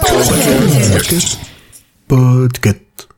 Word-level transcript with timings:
Podcast. 0.00 1.38
Podcast. 2.06 3.08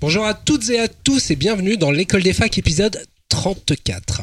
Bonjour 0.00 0.24
à 0.24 0.34
toutes 0.34 0.68
et 0.70 0.80
à 0.80 0.88
tous 0.88 1.30
et 1.30 1.36
bienvenue 1.36 1.76
dans 1.76 1.90
l'école 1.90 2.22
des 2.22 2.32
facs 2.32 2.58
épisode 2.58 3.00
34. 3.28 4.22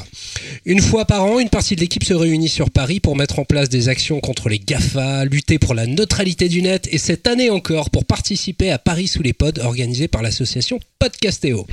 Une 0.65 0.81
fois 0.81 1.05
par 1.05 1.23
an, 1.23 1.39
une 1.39 1.49
partie 1.49 1.75
de 1.75 1.81
l'équipe 1.81 2.03
se 2.03 2.13
réunit 2.13 2.49
sur 2.49 2.69
Paris 2.69 2.99
pour 2.99 3.15
mettre 3.15 3.39
en 3.39 3.45
place 3.45 3.69
des 3.69 3.87
actions 3.87 4.19
contre 4.19 4.49
les 4.49 4.59
GAFA, 4.59 5.23
lutter 5.25 5.59
pour 5.59 5.73
la 5.73 5.87
neutralité 5.87 6.49
du 6.49 6.61
net 6.61 6.87
et 6.91 6.97
cette 6.97 7.25
année 7.27 7.49
encore 7.49 7.89
pour 7.89 8.03
participer 8.03 8.69
à 8.71 8.77
Paris 8.77 9.07
sous 9.07 9.23
les 9.23 9.33
pods 9.33 9.59
organisé 9.61 10.07
par 10.07 10.21
l'association 10.21 10.79
Podcastéo. 10.99 11.65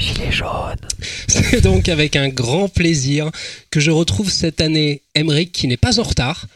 C'est 1.29 1.61
donc 1.61 1.89
avec 1.89 2.15
un 2.15 2.29
grand 2.29 2.69
plaisir 2.69 3.31
que 3.71 3.81
je 3.81 3.91
retrouve 3.91 4.31
cette 4.31 4.61
année 4.61 5.03
Emeric 5.15 5.51
qui 5.51 5.67
n'est 5.67 5.77
pas 5.77 5.99
en 5.99 6.05
retard. 6.05 6.47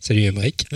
Salut 0.00 0.22
Emeric. 0.22 0.66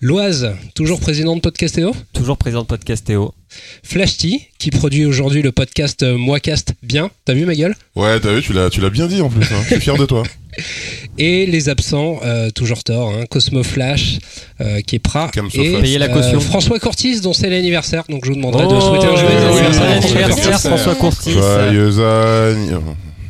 Loise, 0.00 0.54
toujours 0.74 1.00
président 1.00 1.36
de 1.36 1.40
Podcastéo. 1.40 1.94
Toujours 2.12 2.36
président 2.36 2.62
de 2.62 2.66
Podcastéo. 2.66 3.34
Flashty, 3.82 4.40
qui 4.58 4.70
produit 4.70 5.04
aujourd'hui 5.04 5.42
le 5.42 5.52
podcast 5.52 6.02
euh, 6.02 6.16
Moicast 6.16 6.72
bien. 6.82 7.10
T'as 7.26 7.34
vu 7.34 7.44
ma 7.44 7.54
gueule? 7.54 7.74
Ouais, 7.96 8.18
t'as 8.18 8.32
vu, 8.34 8.40
tu 8.42 8.52
l'as, 8.54 8.70
tu 8.70 8.80
l'as 8.80 8.88
bien 8.90 9.06
dit 9.06 9.20
en 9.20 9.28
plus. 9.28 9.44
Hein. 9.52 9.60
Je 9.64 9.74
suis 9.74 9.80
fier 9.80 9.96
de 9.96 10.06
toi. 10.06 10.22
Et 11.18 11.44
les 11.46 11.68
absents, 11.68 12.20
euh, 12.24 12.50
toujours 12.50 12.82
tort, 12.84 13.10
hein, 13.10 13.24
Cosmo 13.28 13.62
Flash, 13.62 14.18
euh, 14.60 14.80
qui 14.80 14.96
est 14.96 15.02
Camso 15.02 15.62
et. 15.62 15.80
Payez 15.80 15.98
la 15.98 16.08
caution. 16.08 16.40
François 16.40 16.78
Cortis, 16.78 17.20
dont 17.20 17.32
c'est 17.34 17.50
l'anniversaire. 17.50 18.04
Donc 18.08 18.24
je 18.24 18.30
vous 18.30 18.36
demanderai 18.36 18.62
de 18.66 18.72
Oh, 18.72 18.80
souhaiter 18.80 19.06
un 19.06 19.16
joyeux 19.16 19.36
anniversaire. 19.36 20.54
à 20.54 20.58
François 20.58 20.58
Cortis. 20.58 20.58
François 20.58 20.94
Courtis. 20.94 21.32
Joyeux 21.32 22.00
anniversaire. 22.00 22.80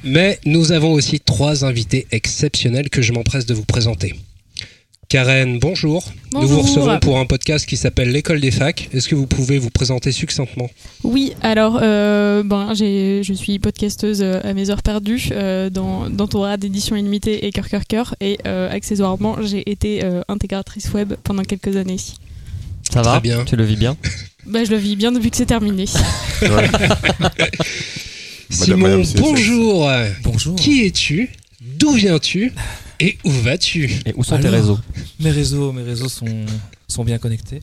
Mais 0.04 0.38
nous 0.44 0.72
avons 0.72 0.92
aussi 0.92 1.20
trois 1.20 1.64
invités 1.64 2.06
exceptionnels 2.10 2.90
que 2.90 3.02
je 3.02 3.12
m'empresse 3.12 3.46
de 3.46 3.54
vous 3.54 3.64
présenter. 3.64 4.14
Karen, 5.12 5.58
bonjour. 5.58 6.02
Nous 6.32 6.48
vous 6.48 6.62
recevons 6.62 6.98
pour 6.98 7.18
un 7.18 7.26
podcast 7.26 7.66
qui 7.66 7.76
s'appelle 7.76 8.12
L'école 8.12 8.40
des 8.40 8.50
facs. 8.50 8.88
Est-ce 8.94 9.10
que 9.10 9.14
vous 9.14 9.26
pouvez 9.26 9.58
vous 9.58 9.68
présenter 9.68 10.10
succinctement 10.10 10.70
Oui, 11.04 11.34
alors 11.42 11.78
euh, 11.82 12.42
ben, 12.42 12.72
j'ai- 12.72 13.20
je 13.22 13.34
suis 13.34 13.58
podcasteuse 13.58 14.22
euh, 14.22 14.40
à 14.42 14.54
mes 14.54 14.70
heures 14.70 14.82
perdues 14.82 15.28
euh, 15.32 15.68
dans 15.68 16.08
d'Entourage 16.08 16.60
d'édition 16.60 16.96
illimitée 16.96 17.44
et 17.46 17.52
Cœur 17.52 17.68
Cœur 17.68 17.82
Cœur 17.86 18.14
et 18.22 18.38
euh, 18.46 18.70
accessoirement 18.70 19.36
j'ai 19.42 19.70
été 19.70 20.02
euh, 20.02 20.22
intégratrice 20.28 20.90
web 20.94 21.12
pendant 21.24 21.42
quelques 21.42 21.76
années. 21.76 21.98
Ça 22.90 23.02
va 23.02 23.10
Très 23.10 23.20
bien. 23.20 23.44
Tu 23.44 23.54
le 23.56 23.64
vis 23.64 23.76
bien 23.76 23.98
Bah, 24.46 24.64
je 24.64 24.70
le 24.70 24.78
vis 24.78 24.96
bien 24.96 25.12
depuis 25.12 25.30
que 25.30 25.36
c'est 25.36 25.44
terminé. 25.44 25.84
Simon, 28.48 28.78
Madame 28.78 29.02
bonjour. 29.18 29.90
Bonjour. 30.22 30.56
Qui 30.56 30.86
es-tu? 30.86 31.28
D'où 31.60 31.92
viens-tu? 31.92 32.54
Et 33.02 33.18
où 33.24 33.30
vas-tu 33.30 33.90
Et 34.06 34.14
où 34.14 34.22
sont 34.22 34.38
tes 34.38 34.48
réseaux 34.48 34.78
Mes 35.20 35.32
réseaux, 35.32 35.72
mes 35.72 35.82
réseaux 35.82 36.08
sont, 36.08 36.46
sont 36.86 37.04
bien 37.04 37.18
connectés. 37.18 37.60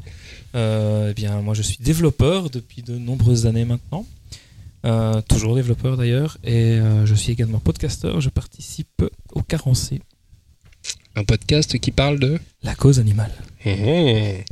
Euh, 0.54 1.12
eh 1.12 1.14
bien, 1.14 1.42
moi, 1.42 1.54
je 1.54 1.62
suis 1.62 1.78
développeur 1.80 2.50
depuis 2.50 2.82
de 2.82 2.98
nombreuses 2.98 3.46
années 3.46 3.64
maintenant. 3.64 4.06
Euh, 4.86 5.22
toujours 5.22 5.56
développeur 5.56 5.96
d'ailleurs. 5.96 6.38
Et 6.44 6.74
euh, 6.74 7.06
je 7.06 7.16
suis 7.16 7.32
également 7.32 7.60
podcasteur. 7.60 8.20
Je 8.20 8.30
participe 8.30 9.06
au 9.32 9.42
Carencé, 9.42 10.02
Un 11.16 11.24
podcast 11.24 11.80
qui 11.80 11.92
parle 11.92 12.20
de 12.20 12.38
la 12.62 12.76
cause 12.76 13.00
animale. 13.00 13.32
Mhm. 13.66 14.44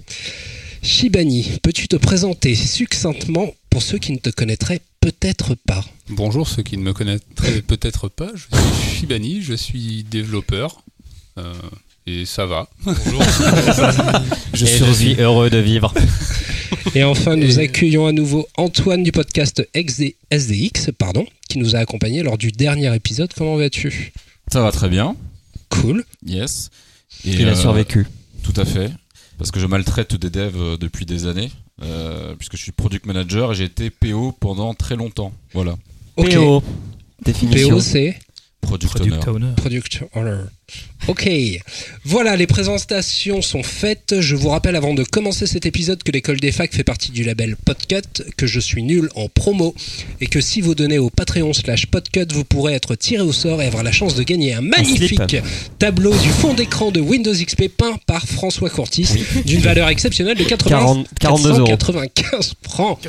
Shibani, 0.82 1.60
peux-tu 1.64 1.90
te 1.90 1.98
présenter 1.98 2.56
succinctement 2.56 3.54
pour 3.70 3.82
ceux 3.82 3.98
qui 3.98 4.14
ne 4.14 4.20
te 4.20 4.30
connaîtraient 4.30 4.80
peut-être 5.12 5.56
pas 5.56 5.86
Bonjour, 6.10 6.48
ceux 6.50 6.64
qui 6.64 6.76
ne 6.78 6.84
me 6.84 6.92
connaîtraient 6.94 7.62
peut-être 7.62 8.10
pas, 8.10 8.30
je 8.36 8.44
suis 8.44 9.00
Shibani, 9.00 9.42
je 9.42 9.54
suis 9.54 10.04
développeur. 10.04 10.82
euh, 11.38 11.54
et 12.06 12.26
ça 12.26 12.46
va. 12.46 12.70
Bonjour. 12.84 13.22
Je 14.54 14.64
Et 14.64 14.68
je 14.68 14.78
survis. 14.78 14.96
suis 14.96 15.22
heureux 15.22 15.50
de 15.50 15.58
vivre. 15.58 15.94
Et 16.96 17.04
enfin, 17.04 17.36
nous 17.36 17.60
Et- 17.60 17.64
accueillons 17.64 18.06
à 18.08 18.12
nouveau 18.14 18.48
Antoine 18.58 19.04
du 19.04 19.12
podcast 19.12 19.68
XD 19.76 20.16
SDX, 20.32 20.92
pardon, 20.98 21.26
qui 21.50 21.58
nous 21.60 21.76
a 21.76 21.80
accompagnés 21.80 22.24
lors 22.24 22.38
du 22.38 22.52
dernier 22.52 22.94
épisode. 22.96 23.32
Comment 23.36 23.56
vas-tu? 23.58 24.14
Ça 24.52 24.62
va 24.62 24.72
très 24.72 24.88
bien, 24.90 25.16
Cool. 25.70 26.04
yes. 26.26 26.70
Et, 27.26 27.32
Il 27.32 27.48
a 27.48 27.52
euh, 27.52 27.56
survécu. 27.56 28.08
Tout 28.44 28.54
à 28.56 28.64
fait. 28.66 28.90
Parce 29.38 29.52
que 29.52 29.60
je 29.60 29.66
maltraite 29.68 30.16
des 30.16 30.30
devs 30.30 30.56
euh, 30.56 30.78
depuis 30.78 31.06
des 31.06 31.26
années. 31.28 31.52
Euh, 31.82 32.36
puisque 32.36 32.58
je 32.58 32.62
suis 32.62 32.72
product 32.72 33.06
manager 33.06 33.52
et 33.52 33.56
j'ai 33.56 33.66
été 33.66 33.90
PO 33.90 34.34
pendant 34.40 34.74
très 34.74 34.96
longtemps. 34.96 35.32
Voilà. 35.54 35.76
PO. 36.16 36.64
Définition. 37.24 37.76
PO, 37.76 37.80
c'est 37.82 38.20
Product, 38.62 38.94
Product 38.94 39.28
owner. 39.28 39.46
owner. 39.46 39.54
Product 39.56 40.04
Owner. 40.14 40.42
Ok, 41.08 41.30
voilà, 42.04 42.36
les 42.36 42.48
présentations 42.48 43.42
sont 43.42 43.64
faites. 43.64 44.20
Je 44.20 44.36
vous 44.36 44.50
rappelle 44.50 44.76
avant 44.76 44.94
de 44.94 45.04
commencer 45.04 45.48
cet 45.48 45.66
épisode 45.66 46.04
que 46.04 46.12
l'école 46.12 46.38
des 46.42 46.52
facs 46.52 46.74
fait 46.74 46.84
partie 46.84 47.12
du 47.12 47.24
label 47.24 47.56
Podcut, 47.56 48.26
que 48.36 48.46
je 48.46 48.60
suis 48.60 48.84
nul 48.84 49.10
en 49.16 49.30
promo 49.30 49.74
et 50.20 50.28
que 50.28 50.42
si 50.42 50.60
vous 50.60 50.76
donnez 50.76 50.98
au 50.98 51.10
Patreon 51.10 51.54
slash 51.54 51.86
Podcut, 51.86 52.28
vous 52.34 52.44
pourrez 52.44 52.74
être 52.74 52.96
tiré 52.96 53.24
au 53.24 53.32
sort 53.32 53.62
et 53.62 53.68
avoir 53.68 53.84
la 53.84 53.94
chance 53.94 54.16
de 54.16 54.24
gagner 54.24 54.54
un 54.54 54.60
magnifique 54.60 55.38
tableau 55.80 56.12
du 56.18 56.28
fond 56.28 56.54
d'écran 56.54 56.92
de 56.92 57.00
Windows 57.00 57.32
XP 57.34 57.70
peint 57.70 57.98
par 58.06 58.28
François 58.28 58.70
Courtis 58.70 59.08
d'une 59.46 59.62
valeur 59.62 59.88
exceptionnelle 59.88 60.36
de 60.38 60.44
80 60.44 60.70
40 60.70 61.08
42 61.22 61.50
euros. 61.60 61.68
495 61.68 62.56
francs. 62.64 63.00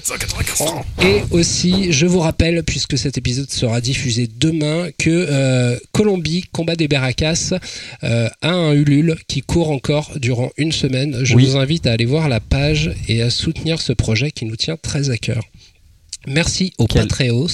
Et 1.03 1.23
aussi, 1.33 1.91
je 1.93 2.07
vous 2.07 2.21
rappelle, 2.21 2.63
puisque 2.63 2.97
cet 2.97 3.19
épisode 3.19 3.51
sera 3.51 3.81
diffusé 3.81 4.29
demain, 4.39 4.89
que 4.99 5.11
euh, 5.11 5.77
Colombie, 5.91 6.45
Combat 6.53 6.77
des 6.77 6.87
Barracas, 6.87 7.48
euh, 8.05 8.29
a 8.43 8.51
un 8.53 8.73
Ulule 8.73 9.17
qui 9.29 9.41
court 9.43 9.71
encore 9.71 10.13
durant 10.19 10.51
une 10.57 10.73
semaine. 10.73 11.21
Je 11.25 11.35
Oui. 11.35 11.47
vous 11.47 11.57
invite 11.57 11.87
à 11.87 11.93
aller 11.93 12.05
voir 12.07 12.29
la 12.29 12.41
page 12.41 12.93
et 13.09 13.23
à 13.23 13.31
soutenir 13.31 13.81
ce 13.81 13.93
projet 13.93 14.31
qui 14.31 14.45
nous 14.45 14.57
tient 14.57 14.77
très 14.77 15.11
à 15.11 15.17
cœur. 15.17 15.43
Merci 16.27 16.73
au 16.79 16.87
Quel- 16.87 17.03
Patreos. 17.09 17.49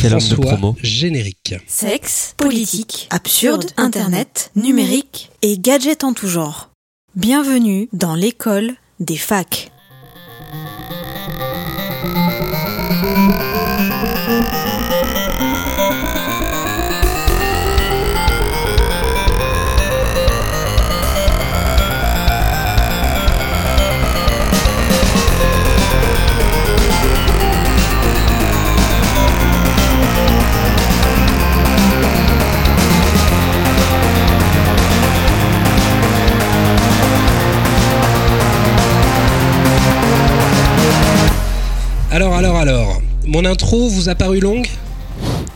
Quel 0.00 0.14
homme 0.14 0.18
de 0.20 0.24
François 0.24 0.46
promo. 0.56 0.76
Générique. 0.82 1.54
Sexe, 1.68 2.34
politique, 2.36 3.06
absurde, 3.10 3.66
internet, 3.76 4.50
numérique 4.56 5.30
et 5.42 5.58
gadgets 5.58 6.02
en 6.04 6.12
tout 6.12 6.28
genre. 6.28 6.70
Bienvenue 7.14 7.88
dans 7.92 8.14
l'école 8.14 8.72
des 9.00 9.16
facs. 9.16 9.70
Alors, 42.16 42.32
alors, 42.32 42.56
alors. 42.56 43.02
Mon 43.26 43.44
intro 43.44 43.90
vous 43.90 44.08
a 44.08 44.14
paru 44.14 44.40
longue? 44.40 44.66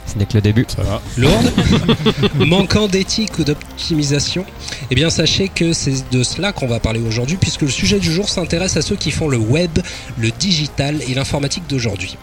Ce 0.06 0.18
n'est 0.18 0.26
que 0.26 0.34
le 0.34 0.42
début. 0.42 0.66
Ça 0.68 0.82
va. 0.82 1.00
lourde, 1.16 1.50
manquant 2.34 2.86
d'éthique 2.86 3.38
ou 3.38 3.44
d'optimisation, 3.44 4.44
eh 4.90 4.94
bien 4.94 5.08
sachez 5.08 5.48
que 5.48 5.72
c'est 5.72 6.10
de 6.10 6.22
cela 6.22 6.52
qu'on 6.52 6.66
va 6.66 6.78
parler 6.78 7.00
aujourd'hui 7.00 7.38
puisque 7.40 7.62
le 7.62 7.70
sujet 7.70 7.98
du 7.98 8.12
jour 8.12 8.28
s'intéresse 8.28 8.76
à 8.76 8.82
ceux 8.82 8.96
qui 8.96 9.10
font 9.10 9.28
le 9.28 9.38
web, 9.38 9.70
le 10.18 10.30
digital 10.32 11.00
et 11.08 11.14
l'informatique 11.14 11.64
d'aujourd'hui. 11.66 12.18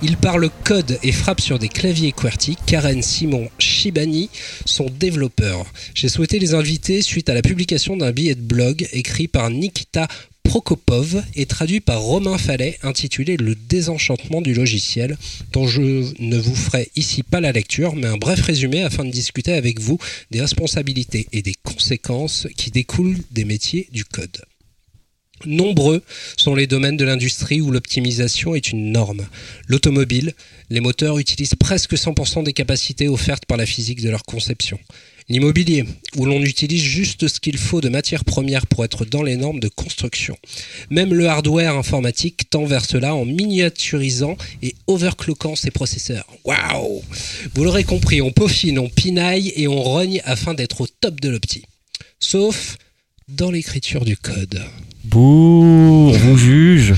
Ils 0.00 0.16
parlent 0.16 0.48
code 0.64 0.98
et 1.02 1.12
frappent 1.12 1.42
sur 1.42 1.58
des 1.58 1.68
claviers 1.68 2.12
QWERTY. 2.12 2.56
Karen, 2.64 3.02
Simon, 3.02 3.48
Shibani 3.58 4.30
sont 4.64 4.86
développeurs. 4.98 5.66
J'ai 5.94 6.08
souhaité 6.08 6.38
les 6.38 6.54
inviter 6.54 7.02
suite 7.02 7.28
à 7.28 7.34
la 7.34 7.42
publication 7.42 7.98
d'un 7.98 8.12
billet 8.12 8.36
de 8.36 8.40
blog 8.40 8.88
écrit 8.92 9.28
par 9.28 9.50
Nikita 9.50 10.08
Prokopov 10.52 11.24
et 11.34 11.46
traduit 11.46 11.80
par 11.80 12.02
Romain 12.02 12.36
Fallet 12.36 12.78
intitulé 12.82 13.38
Le 13.38 13.54
désenchantement 13.54 14.42
du 14.42 14.52
logiciel 14.52 15.16
dont 15.50 15.66
je 15.66 16.12
ne 16.18 16.36
vous 16.36 16.54
ferai 16.54 16.90
ici 16.94 17.22
pas 17.22 17.40
la 17.40 17.52
lecture, 17.52 17.96
mais 17.96 18.06
un 18.06 18.18
bref 18.18 18.42
résumé 18.42 18.82
afin 18.82 19.06
de 19.06 19.10
discuter 19.10 19.54
avec 19.54 19.80
vous 19.80 19.96
des 20.30 20.42
responsabilités 20.42 21.26
et 21.32 21.40
des 21.40 21.54
conséquences 21.54 22.48
qui 22.54 22.70
découlent 22.70 23.16
des 23.30 23.46
métiers 23.46 23.88
du 23.92 24.04
code. 24.04 24.42
Nombreux 25.46 26.02
sont 26.36 26.54
les 26.54 26.66
domaines 26.66 26.98
de 26.98 27.06
l'industrie 27.06 27.62
où 27.62 27.70
l'optimisation 27.70 28.54
est 28.54 28.72
une 28.72 28.92
norme. 28.92 29.26
L'automobile, 29.68 30.34
les 30.68 30.80
moteurs 30.80 31.18
utilisent 31.18 31.54
presque 31.54 31.94
100% 31.94 32.44
des 32.44 32.52
capacités 32.52 33.08
offertes 33.08 33.46
par 33.46 33.56
la 33.56 33.64
physique 33.64 34.02
de 34.02 34.10
leur 34.10 34.24
conception. 34.24 34.78
L'immobilier, 35.28 35.84
où 36.16 36.24
l'on 36.24 36.42
utilise 36.42 36.82
juste 36.82 37.28
ce 37.28 37.40
qu'il 37.40 37.58
faut 37.58 37.80
de 37.80 37.88
matières 37.88 38.24
premières 38.24 38.66
pour 38.66 38.84
être 38.84 39.04
dans 39.04 39.22
les 39.22 39.36
normes 39.36 39.60
de 39.60 39.68
construction. 39.68 40.36
Même 40.90 41.14
le 41.14 41.28
hardware 41.28 41.76
informatique 41.76 42.50
tend 42.50 42.64
vers 42.64 42.84
cela 42.84 43.14
en 43.14 43.24
miniaturisant 43.24 44.36
et 44.62 44.74
overclockant 44.86 45.56
ses 45.56 45.70
processeurs. 45.70 46.26
Waouh 46.44 47.02
Vous 47.54 47.64
l'aurez 47.64 47.84
compris, 47.84 48.20
on 48.20 48.32
peaufine, 48.32 48.78
on 48.78 48.88
pinaille 48.88 49.52
et 49.56 49.68
on 49.68 49.82
rogne 49.82 50.20
afin 50.24 50.54
d'être 50.54 50.82
au 50.82 50.86
top 50.86 51.20
de 51.20 51.28
l'opti. 51.28 51.64
Sauf 52.18 52.76
dans 53.28 53.50
l'écriture 53.50 54.04
du 54.04 54.16
code. 54.16 54.62
Bouh, 55.12 56.08
on 56.08 56.10
vous 56.12 56.38
juge. 56.38 56.94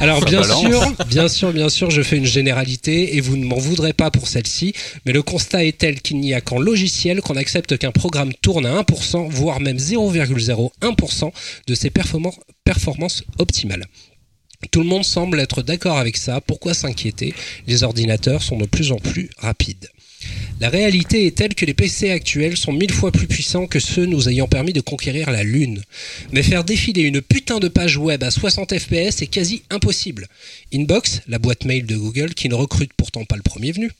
Alors 0.00 0.24
bien 0.24 0.42
sûr, 0.42 0.94
bien 1.06 1.28
sûr, 1.28 1.52
bien 1.52 1.68
sûr, 1.68 1.90
je 1.90 2.00
fais 2.00 2.16
une 2.16 2.24
généralité 2.24 3.16
et 3.16 3.20
vous 3.20 3.36
ne 3.36 3.44
m'en 3.44 3.58
voudrez 3.58 3.92
pas 3.92 4.10
pour 4.10 4.26
celle-ci, 4.26 4.72
mais 5.04 5.12
le 5.12 5.20
constat 5.20 5.66
est 5.66 5.76
tel 5.76 6.00
qu'il 6.00 6.18
n'y 6.18 6.32
a 6.32 6.40
qu'en 6.40 6.58
logiciel 6.58 7.20
qu'on 7.20 7.36
accepte 7.36 7.76
qu'un 7.76 7.92
programme 7.92 8.32
tourne 8.40 8.64
à 8.64 8.80
1%, 8.80 9.28
voire 9.28 9.60
même 9.60 9.76
0,01% 9.76 11.30
de 11.66 11.74
ses 11.74 11.90
performances, 11.90 12.40
performances 12.64 13.22
optimales. 13.38 13.84
Tout 14.70 14.80
le 14.80 14.86
monde 14.86 15.04
semble 15.04 15.38
être 15.38 15.60
d'accord 15.60 15.98
avec 15.98 16.16
ça, 16.16 16.40
pourquoi 16.40 16.72
s'inquiéter? 16.72 17.34
Les 17.66 17.82
ordinateurs 17.82 18.42
sont 18.42 18.56
de 18.56 18.66
plus 18.66 18.92
en 18.92 18.96
plus 18.96 19.28
rapides. 19.36 19.88
La 20.60 20.70
réalité 20.70 21.26
est 21.26 21.36
telle 21.36 21.54
que 21.54 21.64
les 21.64 21.74
PC 21.74 22.10
actuels 22.10 22.56
sont 22.56 22.72
mille 22.72 22.92
fois 22.92 23.12
plus 23.12 23.28
puissants 23.28 23.68
que 23.68 23.78
ceux 23.78 24.06
nous 24.06 24.28
ayant 24.28 24.48
permis 24.48 24.72
de 24.72 24.80
conquérir 24.80 25.30
la 25.30 25.44
Lune. 25.44 25.82
Mais 26.32 26.42
faire 26.42 26.64
défiler 26.64 27.02
une 27.02 27.20
putain 27.20 27.60
de 27.60 27.68
page 27.68 27.96
web 27.96 28.24
à 28.24 28.32
60 28.32 28.76
fps 28.76 29.22
est 29.22 29.30
quasi 29.30 29.62
impossible. 29.70 30.26
Inbox, 30.74 31.20
la 31.28 31.38
boîte 31.38 31.64
mail 31.64 31.86
de 31.86 31.96
Google, 31.96 32.34
qui 32.34 32.48
ne 32.48 32.54
recrute 32.54 32.92
pourtant 32.96 33.24
pas 33.24 33.36
le 33.36 33.42
premier 33.42 33.70
venu, 33.70 33.92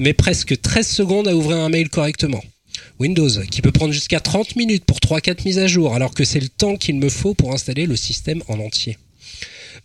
met 0.00 0.12
presque 0.12 0.60
13 0.60 0.88
secondes 0.88 1.28
à 1.28 1.36
ouvrir 1.36 1.58
un 1.58 1.68
mail 1.68 1.88
correctement. 1.88 2.42
Windows, 2.98 3.30
qui 3.50 3.62
peut 3.62 3.72
prendre 3.72 3.92
jusqu'à 3.92 4.20
30 4.20 4.56
minutes 4.56 4.84
pour 4.84 4.98
3-4 4.98 5.44
mises 5.44 5.58
à 5.58 5.68
jour, 5.68 5.94
alors 5.94 6.12
que 6.12 6.24
c'est 6.24 6.40
le 6.40 6.48
temps 6.48 6.76
qu'il 6.76 6.96
me 6.96 7.08
faut 7.08 7.34
pour 7.34 7.52
installer 7.54 7.86
le 7.86 7.96
système 7.96 8.42
en 8.48 8.58
entier. 8.58 8.98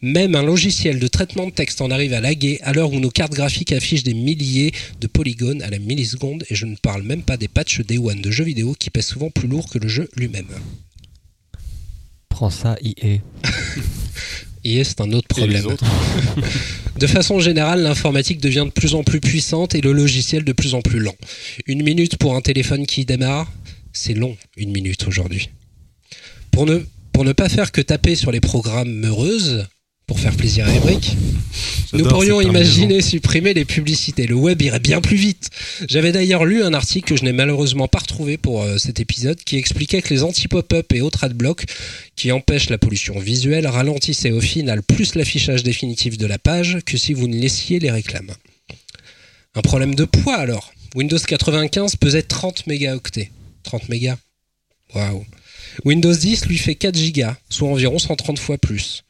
Même 0.02 0.36
un 0.36 0.44
logiciel 0.44 1.00
de 1.00 1.08
traitement 1.08 1.48
de 1.48 1.52
texte 1.52 1.82
en 1.82 1.92
arrive 1.92 2.14
à 2.14 2.22
laguer 2.22 2.60
à 2.62 2.74
l'heure 2.74 2.92
où 2.92 3.00
nos 3.00 3.10
cartes 3.10 3.34
graphiques 3.34 3.72
affichent 3.72 4.04
des 4.04 4.14
milliers 4.14 4.74
de 5.02 5.08
polygones 5.08 5.62
à 5.62 5.70
la 5.70 5.80
milliseconde 5.80 6.44
et 6.50 6.56
je 6.56 6.66
ne 6.66 6.76
parle 6.76 7.04
même 7.04 7.24
pas 7.24 7.38
des 7.38 7.48
patchs 7.48 7.82
Day 7.82 7.98
One 7.98 8.22
de 8.22 8.32
jeux 8.32 8.44
vidéo 8.44 8.76
qui 8.78 8.90
pèsent 8.90 9.08
souvent 9.08 9.30
plus 9.30 9.48
lourd 9.48 9.70
que 9.70 9.80
le 9.80 9.88
jeu 9.88 10.10
lui-même. 10.16 10.48
Prends 12.30 12.50
ça, 12.50 12.76
IE. 12.82 13.22
Et 14.66 14.84
c'est 14.84 15.02
un 15.02 15.12
autre 15.14 15.28
problème. 15.28 15.66
De 17.00 17.08
façon 17.08 17.40
générale, 17.40 17.82
l'informatique 17.82 18.40
devient 18.40 18.66
de 18.66 18.72
plus 18.72 18.96
en 18.96 19.04
plus 19.04 19.20
puissante 19.20 19.76
et 19.76 19.82
le 19.82 19.92
logiciel 19.92 20.46
de 20.46 20.54
plus 20.54 20.76
en 20.76 20.82
plus 20.82 21.00
lent. 21.00 21.16
Une 21.66 21.84
minute 21.84 22.18
pour 22.18 22.36
un 22.36 22.42
téléphone 22.42 22.86
qui 22.86 23.04
démarre, 23.04 23.52
c'est 23.92 24.14
long, 24.14 24.38
une 24.56 24.72
minute 24.72 25.06
aujourd'hui. 25.06 25.50
Pour 26.52 26.66
ne, 26.66 26.80
pour 27.12 27.26
ne 27.26 27.34
pas 27.34 27.50
faire 27.50 27.74
que 27.74 27.82
taper 27.82 28.16
sur 28.16 28.32
les 28.32 28.40
programmes 28.40 29.06
heureuses, 29.06 29.68
pour 30.08 30.20
faire 30.20 30.36
plaisir 30.36 30.68
à 30.68 30.72
Emric, 30.72 31.16
nous 31.94 32.06
pourrions 32.06 32.42
imaginer 32.42 33.02
supprimer 33.02 33.54
les 33.54 33.66
publicités. 33.66 34.28
Le 34.28 34.36
web 34.36 34.62
irait 34.62 34.80
bien 34.80 35.02
plus 35.02 35.18
vite. 35.18 35.50
J'avais 35.88 36.12
d'ailleurs 36.12 36.46
lu 36.46 36.64
un 36.64 36.74
article 36.74 37.08
que 37.08 37.16
je 37.16 37.24
n'ai 37.24 37.32
malheureusement 37.32 37.88
pas 37.88 38.00
retrouvé 38.00 38.38
pour 38.38 38.62
euh, 38.62 38.78
cet 38.78 39.00
épisode 39.00 39.38
qui 39.44 39.58
expliquait 39.58 40.02
que 40.02 40.14
les 40.14 40.24
anti-pop-up 40.24 40.92
et 40.94 41.02
autres 41.02 41.24
adblocks 41.24 41.66
qui 42.16 42.32
empêchent 42.32 42.70
la 42.70 42.78
pollution 42.78 43.20
visuelle 43.20 43.68
ralentissaient 43.68 44.32
au 44.32 44.42
final 44.42 44.84
plus 44.84 45.16
l'affichage 45.16 45.64
définitif 45.64 46.18
de 46.18 46.28
la 46.28 46.38
page 46.38 46.80
que 46.86 46.98
si 46.98 47.14
vous 47.14 47.28
ne 47.28 47.36
laissiez 47.36 47.80
les 47.80 47.92
réclames. 47.92 48.32
Un 49.56 49.62
problème 49.62 49.96
de 49.96 50.06
poids 50.06 50.36
alors. 50.36 50.72
Windows 50.96 51.18
95 51.18 51.96
pesait 51.96 52.22
30 52.22 52.68
mégaoctets. 52.68 53.32
30 53.64 53.90
mégas 53.90 54.18
Waouh. 54.94 55.26
Windows 55.84 56.14
10 56.14 56.46
lui 56.46 56.58
fait 56.58 56.76
4 56.76 56.96
gigas, 56.96 57.36
soit 57.50 57.70
environ 57.70 58.00
130 58.00 58.40
fois 58.40 58.58
plus. 58.58 59.04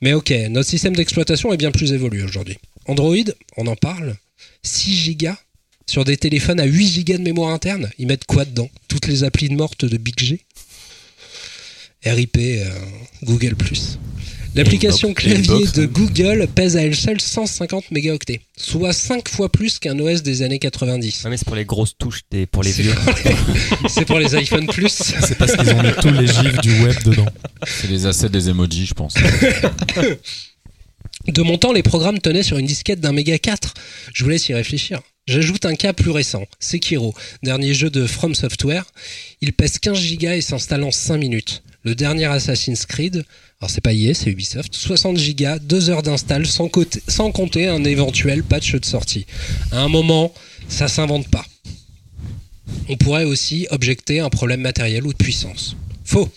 Mais 0.00 0.14
ok, 0.14 0.30
notre 0.50 0.68
système 0.68 0.96
d'exploitation 0.96 1.52
est 1.52 1.58
bien 1.58 1.70
plus 1.70 1.92
évolué 1.92 2.22
aujourd'hui. 2.22 2.58
Android, 2.86 3.16
on 3.56 3.66
en 3.66 3.76
parle 3.76 4.16
6 4.62 4.94
gigas 4.94 5.38
sur 5.86 6.04
des 6.04 6.16
téléphones 6.16 6.60
à 6.60 6.64
8 6.64 6.86
gigas 6.86 7.18
de 7.18 7.22
mémoire 7.22 7.50
interne. 7.50 7.90
Ils 7.98 8.06
mettent 8.06 8.24
quoi 8.24 8.44
dedans? 8.44 8.70
Toutes 8.88 9.06
les 9.06 9.24
applis 9.24 9.50
mortes 9.50 9.84
de 9.84 9.96
Big 9.96 10.18
G? 10.18 10.40
RIP 12.04 12.36
euh, 12.38 12.70
Google+. 13.24 13.54
L'application 14.54 15.14
clavier 15.14 15.66
de. 15.74 15.86
Google 15.86 16.48
pèse 16.54 16.76
à 16.76 16.82
elle 16.82 16.96
seule 16.96 17.20
150 17.20 17.90
mégaoctets, 17.90 18.40
soit 18.56 18.92
5 18.92 19.28
fois 19.28 19.48
plus 19.50 19.78
qu'un 19.78 19.98
OS 19.98 20.22
des 20.22 20.42
années 20.42 20.58
90. 20.58 21.24
Ouais, 21.24 21.30
mais 21.30 21.36
c'est 21.36 21.44
pour 21.44 21.56
les 21.56 21.64
grosses 21.64 21.96
touches, 21.96 22.22
des, 22.30 22.46
pour 22.46 22.62
les 22.62 22.72
vieux. 22.72 22.94
C'est 23.88 24.04
pour 24.04 24.18
les 24.18 24.34
iPhone 24.34 24.66
Plus. 24.66 24.88
C'est 24.92 25.38
parce 25.38 25.56
qu'ils 25.56 25.70
ont 25.70 25.82
mis 25.82 25.92
tous 26.00 26.10
les 26.10 26.26
gifs 26.26 26.60
du 26.60 26.82
web 26.82 26.96
dedans. 27.04 27.26
C'est 27.66 27.88
les 27.88 28.06
assets 28.06 28.28
des 28.28 28.48
emojis, 28.48 28.86
je 28.86 28.94
pense. 28.94 29.14
De 31.28 31.42
mon 31.42 31.58
temps, 31.58 31.72
les 31.72 31.82
programmes 31.82 32.18
tenaient 32.18 32.42
sur 32.42 32.58
une 32.58 32.66
disquette 32.66 33.00
d'un 33.00 33.12
méga 33.12 33.38
4. 33.38 33.74
Je 34.12 34.24
vous 34.24 34.30
laisse 34.30 34.48
y 34.48 34.54
réfléchir. 34.54 35.00
J'ajoute 35.26 35.64
un 35.64 35.74
cas 35.74 35.92
plus 35.92 36.10
récent, 36.10 36.44
Sekiro, 36.58 37.14
dernier 37.42 37.74
jeu 37.74 37.90
de 37.90 38.06
From 38.06 38.34
Software. 38.34 38.84
Il 39.40 39.52
pèse 39.52 39.78
15 39.78 39.96
gigas 39.96 40.34
et 40.34 40.40
s'installe 40.40 40.82
en 40.82 40.90
5 40.90 41.18
minutes. 41.18 41.62
Le 41.82 41.94
dernier 41.94 42.24
Assassin's 42.24 42.84
Creed, 42.84 43.24
alors 43.60 43.70
c'est 43.70 43.82
pas 43.82 43.92
EA, 43.92 44.14
c'est 44.14 44.30
Ubisoft, 44.30 44.74
60 44.74 45.18
gigas, 45.18 45.58
2 45.58 45.90
heures 45.90 46.02
d'install 46.02 46.46
sans 46.46 46.68
compter 47.30 47.68
un 47.68 47.84
éventuel 47.84 48.42
patch 48.42 48.74
de 48.74 48.84
sortie. 48.84 49.26
À 49.70 49.80
un 49.80 49.88
moment, 49.88 50.32
ça 50.68 50.88
s'invente 50.88 51.28
pas. 51.28 51.44
On 52.88 52.96
pourrait 52.96 53.24
aussi 53.24 53.66
objecter 53.70 54.20
un 54.20 54.30
problème 54.30 54.62
matériel 54.62 55.06
ou 55.06 55.12
de 55.12 55.18
puissance. 55.18 55.76
Faux. 56.04 56.30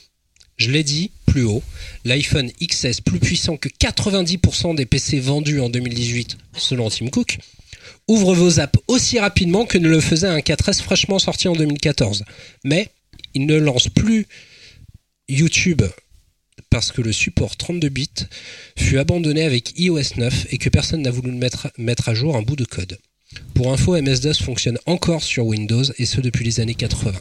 Je 0.58 0.70
l'ai 0.70 0.84
dit 0.84 1.12
plus 1.26 1.44
haut, 1.44 1.64
l'iPhone 2.06 2.52
XS 2.62 3.02
plus 3.02 3.20
puissant 3.20 3.58
que 3.58 3.70
90% 3.70 4.76
des 4.76 4.86
PC 4.86 5.20
vendus 5.20 5.62
en 5.62 5.70
2018 5.70 6.38
selon 6.58 6.90
Tim 6.90 7.08
Cook, 7.08 7.40
ouvre 8.08 8.36
vos 8.36 8.60
apps 8.60 8.80
aussi 8.88 9.18
rapidement 9.18 9.66
que 9.66 9.78
ne 9.78 9.88
le 9.88 10.00
faisait 10.02 10.28
un 10.28 10.40
4S 10.40 10.82
fraîchement 10.82 11.20
sorti 11.20 11.48
en 11.48 11.54
2014. 11.54 12.26
Mais 12.66 12.90
il 13.34 13.46
ne 13.46 13.58
lance 13.58 13.88
plus 13.88 14.28
YouTube 15.28 15.82
parce 16.74 16.92
que 16.92 17.04
le 17.04 17.12
support 17.12 17.56
32 17.56 17.90
bits 17.90 18.10
fut 18.76 18.98
abandonné 18.98 19.44
avec 19.44 19.78
iOS 19.80 20.18
9 20.18 20.48
et 20.50 20.58
que 20.58 20.70
personne 20.70 21.04
n'a 21.04 21.12
voulu 21.12 21.32
mettre, 21.32 22.10
à 22.10 22.14
jour 22.16 22.36
un 22.36 22.42
bout 22.42 22.56
de 22.56 22.66
code. 22.66 22.98
Pour 23.54 23.72
info, 23.72 23.96
MS-DOS 23.96 24.42
fonctionne 24.44 24.80
encore 24.88 25.22
sur 25.22 25.46
Windows 25.46 25.84
et 26.00 26.08
ce 26.08 26.20
depuis 26.20 26.44
les 26.44 26.62
années 26.62 26.74
80. 26.74 27.14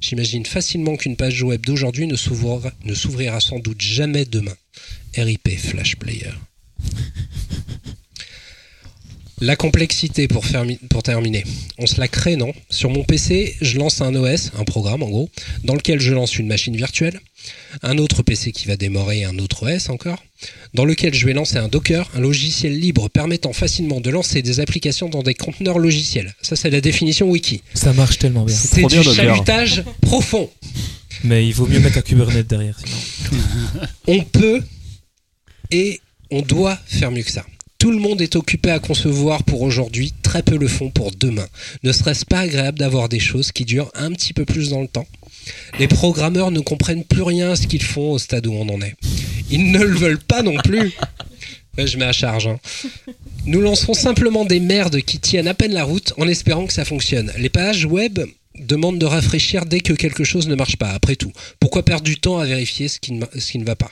J'imagine 0.00 0.46
facilement 0.46 0.96
qu'une 0.96 1.16
page 1.16 1.42
web 1.42 1.66
d'aujourd'hui 1.66 2.06
ne 2.06 2.14
s'ouvrira 2.14 3.40
sans 3.40 3.58
doute 3.58 3.80
jamais 3.80 4.26
demain. 4.26 4.54
RIP 5.16 5.58
Flash 5.58 5.96
Player. 5.96 6.30
La 9.42 9.56
complexité 9.56 10.28
pour, 10.28 10.44
fermi- 10.44 10.78
pour 10.90 11.02
terminer. 11.02 11.44
On 11.78 11.86
se 11.86 11.98
la 11.98 12.08
crée, 12.08 12.36
non? 12.36 12.52
Sur 12.68 12.90
mon 12.90 13.04
PC, 13.04 13.56
je 13.62 13.78
lance 13.78 14.02
un 14.02 14.14
OS, 14.14 14.50
un 14.58 14.64
programme 14.64 15.02
en 15.02 15.08
gros, 15.08 15.30
dans 15.64 15.74
lequel 15.74 15.98
je 16.00 16.12
lance 16.12 16.36
une 16.38 16.46
machine 16.46 16.76
virtuelle, 16.76 17.18
un 17.82 17.96
autre 17.96 18.22
PC 18.22 18.52
qui 18.52 18.66
va 18.68 18.76
démarrer 18.76 19.24
un 19.24 19.38
autre 19.38 19.66
OS 19.74 19.88
encore, 19.88 20.22
dans 20.74 20.84
lequel 20.84 21.14
je 21.14 21.24
vais 21.24 21.32
lancer 21.32 21.56
un 21.56 21.68
Docker, 21.68 22.10
un 22.14 22.20
logiciel 22.20 22.78
libre 22.78 23.08
permettant 23.08 23.54
facilement 23.54 24.00
de 24.00 24.10
lancer 24.10 24.42
des 24.42 24.60
applications 24.60 25.08
dans 25.08 25.22
des 25.22 25.34
conteneurs 25.34 25.78
logiciels. 25.78 26.34
Ça, 26.42 26.54
c'est 26.54 26.70
la 26.70 26.82
définition 26.82 27.28
wiki. 27.30 27.62
Ça 27.72 27.94
marche 27.94 28.18
tellement 28.18 28.44
bien. 28.44 28.54
C'est 28.54 28.82
du 28.84 28.98
bien, 29.00 29.02
chalutage 29.14 29.84
profond. 30.02 30.50
Mais 31.24 31.46
il 31.46 31.52
vaut 31.52 31.66
mieux 31.66 31.80
mettre 31.80 31.98
un 31.98 32.02
Kubernetes 32.02 32.46
derrière. 32.46 32.78
Sinon. 32.78 33.80
On 34.06 34.22
peut 34.22 34.62
et 35.70 36.00
on 36.30 36.42
doit 36.42 36.78
faire 36.86 37.10
mieux 37.10 37.22
que 37.22 37.30
ça. 37.32 37.44
Tout 37.80 37.90
le 37.92 37.98
monde 37.98 38.20
est 38.20 38.36
occupé 38.36 38.70
à 38.70 38.78
concevoir 38.78 39.42
pour 39.42 39.62
aujourd'hui, 39.62 40.12
très 40.22 40.42
peu 40.42 40.58
le 40.58 40.68
font 40.68 40.90
pour 40.90 41.12
demain. 41.12 41.46
Ne 41.82 41.92
serait-ce 41.92 42.26
pas 42.26 42.40
agréable 42.40 42.78
d'avoir 42.78 43.08
des 43.08 43.18
choses 43.18 43.52
qui 43.52 43.64
durent 43.64 43.90
un 43.94 44.12
petit 44.12 44.34
peu 44.34 44.44
plus 44.44 44.68
dans 44.68 44.82
le 44.82 44.86
temps 44.86 45.06
Les 45.78 45.88
programmeurs 45.88 46.50
ne 46.50 46.60
comprennent 46.60 47.04
plus 47.04 47.22
rien 47.22 47.52
à 47.52 47.56
ce 47.56 47.66
qu'ils 47.66 47.82
font 47.82 48.12
au 48.12 48.18
stade 48.18 48.46
où 48.46 48.52
on 48.52 48.68
en 48.68 48.82
est. 48.82 48.94
Ils 49.50 49.72
ne 49.72 49.82
le 49.82 49.96
veulent 49.96 50.18
pas 50.22 50.42
non 50.42 50.56
plus. 50.58 50.92
Je 51.78 51.96
mets 51.96 52.04
à 52.04 52.12
charge. 52.12 52.48
hein. 52.48 52.60
Nous 53.46 53.62
lançons 53.62 53.94
simplement 53.94 54.44
des 54.44 54.60
merdes 54.60 55.00
qui 55.00 55.18
tiennent 55.18 55.48
à 55.48 55.54
peine 55.54 55.72
la 55.72 55.84
route 55.84 56.12
en 56.18 56.28
espérant 56.28 56.66
que 56.66 56.74
ça 56.74 56.84
fonctionne. 56.84 57.32
Les 57.38 57.48
pages 57.48 57.86
web 57.86 58.20
demandent 58.58 58.98
de 58.98 59.06
rafraîchir 59.06 59.64
dès 59.64 59.80
que 59.80 59.94
quelque 59.94 60.24
chose 60.24 60.48
ne 60.48 60.54
marche 60.54 60.76
pas, 60.76 60.90
après 60.90 61.16
tout. 61.16 61.32
Pourquoi 61.58 61.82
perdre 61.82 62.04
du 62.04 62.20
temps 62.20 62.38
à 62.38 62.44
vérifier 62.44 62.88
ce 62.88 62.98
qui 63.00 63.14
ne 63.14 63.64
va 63.64 63.76
pas? 63.76 63.90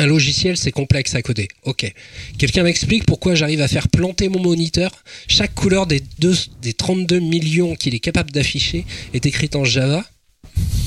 Un 0.00 0.06
logiciel, 0.06 0.56
c'est 0.56 0.72
complexe 0.72 1.14
à 1.14 1.22
coder. 1.22 1.48
Ok. 1.64 1.92
Quelqu'un 2.38 2.62
m'explique 2.62 3.04
pourquoi 3.06 3.34
j'arrive 3.34 3.60
à 3.60 3.68
faire 3.68 3.88
planter 3.88 4.28
mon 4.28 4.40
moniteur. 4.40 4.90
Chaque 5.28 5.54
couleur 5.54 5.86
des, 5.86 6.02
deux- 6.18 6.34
des 6.62 6.72
32 6.72 7.18
millions 7.20 7.74
qu'il 7.76 7.94
est 7.94 7.98
capable 8.00 8.30
d'afficher 8.30 8.84
est 9.14 9.26
écrite 9.26 9.56
en 9.56 9.64
Java. 9.64 10.04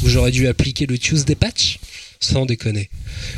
Où 0.03 0.09
j'aurais 0.09 0.31
dû 0.31 0.47
appliquer 0.47 0.85
le 0.85 0.97
Tuesday 0.97 1.35
patch 1.35 1.79
Sans 2.19 2.45
déconner. 2.45 2.89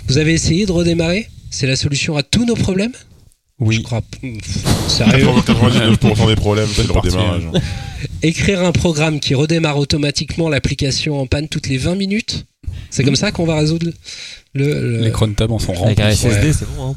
Vous 0.08 0.18
avez 0.18 0.34
essayé 0.34 0.66
de 0.66 0.72
redémarrer? 0.72 1.28
C'est 1.52 1.68
la 1.68 1.76
solution 1.76 2.18
à 2.18 2.24
tous 2.24 2.46
nos 2.46 2.56
problèmes? 2.56 2.94
Je 3.62 3.66
Oui. 3.66 3.84
crois. 3.84 4.02
Pff, 4.02 4.90
Sérieux? 4.90 5.26
99% 5.46 6.28
des 6.28 6.36
problèmes, 6.36 6.68
c'est 6.76 6.86
le 6.88 6.92
redémarrage. 6.92 7.44
Écrire 8.22 8.62
un 8.64 8.72
programme 8.72 9.20
qui 9.20 9.34
redémarre 9.36 9.78
automatiquement 9.78 10.50
l'application 10.50 11.20
en 11.20 11.28
panne 11.28 11.48
toutes 11.48 11.68
les 11.68 11.78
20 11.78 11.96
minutes? 11.96 12.46
C'est 12.90 13.04
comme 13.04 13.16
ça 13.16 13.32
qu'on 13.32 13.46
va 13.46 13.56
résoudre 13.56 13.88
le. 14.54 14.66
le- 14.66 14.98
Les 15.04 15.12
cron 15.12 15.32
tabs 15.34 15.52
en 15.52 15.60
sont 15.60 15.72
Avec 15.74 16.00
remplis. 16.00 16.04
un 16.04 16.10
SSD, 16.12 16.48
ouais. 16.48 16.54
c'est 16.54 16.68
bon. 16.76 16.90
Hein. 16.92 16.96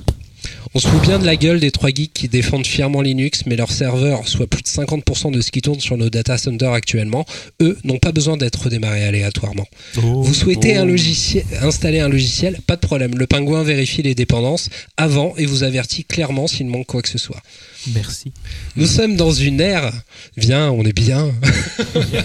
On 0.75 0.78
se 0.80 0.87
fout 0.87 1.00
bien 1.00 1.18
de 1.18 1.25
la 1.25 1.34
gueule 1.34 1.60
des 1.60 1.70
trois 1.70 1.88
geeks 1.90 2.12
qui 2.12 2.28
défendent 2.28 2.66
fièrement 2.66 3.00
Linux, 3.00 3.44
mais 3.46 3.56
leurs 3.56 3.70
serveurs, 3.72 4.28
soit 4.28 4.46
plus 4.46 4.62
de 4.62 4.68
50% 4.68 5.32
de 5.32 5.40
ce 5.40 5.50
qui 5.50 5.62
tourne 5.62 5.80
sur 5.80 5.96
nos 5.96 6.10
data 6.10 6.37
centers 6.37 6.72
actuellement, 6.72 7.25
eux, 7.62 7.76
n'ont 7.84 7.98
pas 7.98 8.12
besoin 8.12 8.37
d'être 8.37 8.64
redémarrés 8.64 9.02
aléatoirement. 9.04 9.66
Vous 9.94 10.34
souhaitez 10.34 10.76
un 10.76 10.84
logiciel, 10.84 11.44
installer 11.62 12.00
un 12.00 12.08
logiciel 12.08 12.58
Pas 12.66 12.76
de 12.76 12.80
problème. 12.82 13.16
Le 13.16 13.26
pingouin 13.26 13.62
vérifie 13.62 14.02
les 14.02 14.14
dépendances 14.14 14.68
avant 14.98 15.34
et 15.38 15.46
vous 15.46 15.62
avertit 15.64 16.04
clairement 16.04 16.46
s'il 16.46 16.66
manque 16.66 16.87
quoi 16.87 17.00
que 17.02 17.08
ce 17.08 17.18
soit. 17.18 17.40
Merci. 17.94 18.32
Nous 18.76 18.87
sommes 18.87 19.16
dans 19.16 19.30
une 19.32 19.61
ère, 19.61 19.92
viens, 20.37 20.70
on 20.70 20.85
est 20.85 20.92
bien. 20.92 21.32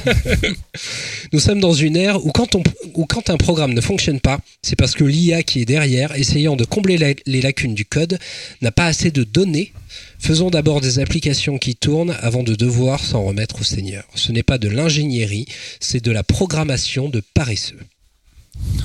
Nous 1.32 1.40
sommes 1.40 1.60
dans 1.60 1.74
une 1.74 1.96
ère 1.96 2.26
où 2.26 2.32
quand, 2.32 2.56
on, 2.56 2.64
où 2.96 3.06
quand 3.06 3.30
un 3.30 3.38
programme 3.38 3.74
ne 3.74 3.82
fonctionne 3.82 4.20
pas, 4.20 4.40
c'est 4.62 4.76
parce 4.76 4.94
que 4.96 5.04
l'IA 5.04 5.44
qui 5.44 5.62
est 5.62 5.66
derrière, 5.66 6.16
essayant 6.16 6.56
de 6.56 6.66
combler 6.66 6.98
la- 6.98 7.14
les 7.26 7.42
lacunes 7.42 7.76
du 7.76 7.86
code, 7.86 8.18
n'a 8.62 8.72
pas 8.72 8.86
assez 8.88 9.12
de 9.12 9.24
données. 9.24 9.74
Faisons 10.20 10.50
d'abord 10.50 10.82
des 10.82 11.00
applications 11.00 11.58
qui 11.58 11.76
tournent 11.76 12.16
avant 12.22 12.44
de 12.44 12.56
devoir 12.56 13.00
s'en 13.04 13.24
remettre 13.24 13.62
au 13.62 13.64
Seigneur. 13.64 14.04
Ce 14.16 14.32
n'est 14.32 14.44
pas 14.44 14.58
de 14.58 14.70
l'ingénierie, 14.70 15.46
c'est 15.80 16.04
de 16.04 16.12
la 16.12 16.24
programmation 16.24 17.10
de 17.10 17.22
paresseux. 17.34 17.80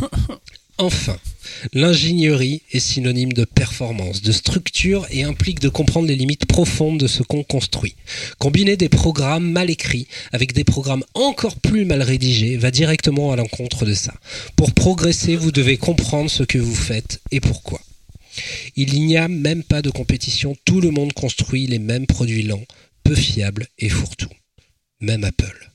Enfin, 0.80 1.16
l'ingénierie 1.72 2.62
est 2.72 2.80
synonyme 2.80 3.32
de 3.32 3.44
performance, 3.44 4.22
de 4.22 4.32
structure 4.32 5.06
et 5.10 5.24
implique 5.24 5.60
de 5.60 5.68
comprendre 5.68 6.08
les 6.08 6.16
limites 6.16 6.46
profondes 6.46 6.98
de 6.98 7.06
ce 7.06 7.22
qu'on 7.22 7.42
construit. 7.42 7.94
Combiner 8.38 8.76
des 8.76 8.88
programmes 8.88 9.50
mal 9.50 9.70
écrits 9.70 10.08
avec 10.32 10.52
des 10.52 10.64
programmes 10.64 11.04
encore 11.14 11.56
plus 11.56 11.84
mal 11.84 12.02
rédigés 12.02 12.56
va 12.56 12.70
directement 12.70 13.32
à 13.32 13.36
l'encontre 13.36 13.84
de 13.84 13.94
ça. 13.94 14.14
Pour 14.56 14.72
progresser, 14.72 15.36
vous 15.36 15.52
devez 15.52 15.76
comprendre 15.76 16.30
ce 16.30 16.42
que 16.42 16.58
vous 16.58 16.74
faites 16.74 17.20
et 17.30 17.40
pourquoi. 17.40 17.80
Il 18.76 19.04
n'y 19.04 19.16
a 19.16 19.28
même 19.28 19.62
pas 19.62 19.82
de 19.82 19.90
compétition, 19.90 20.56
tout 20.64 20.80
le 20.80 20.90
monde 20.90 21.12
construit 21.12 21.66
les 21.66 21.78
mêmes 21.78 22.06
produits 22.06 22.44
lents, 22.44 22.64
peu 23.02 23.14
fiables 23.14 23.66
et 23.78 23.88
fourre-tout. 23.88 24.28
Même 25.00 25.24
Apple. 25.24 25.70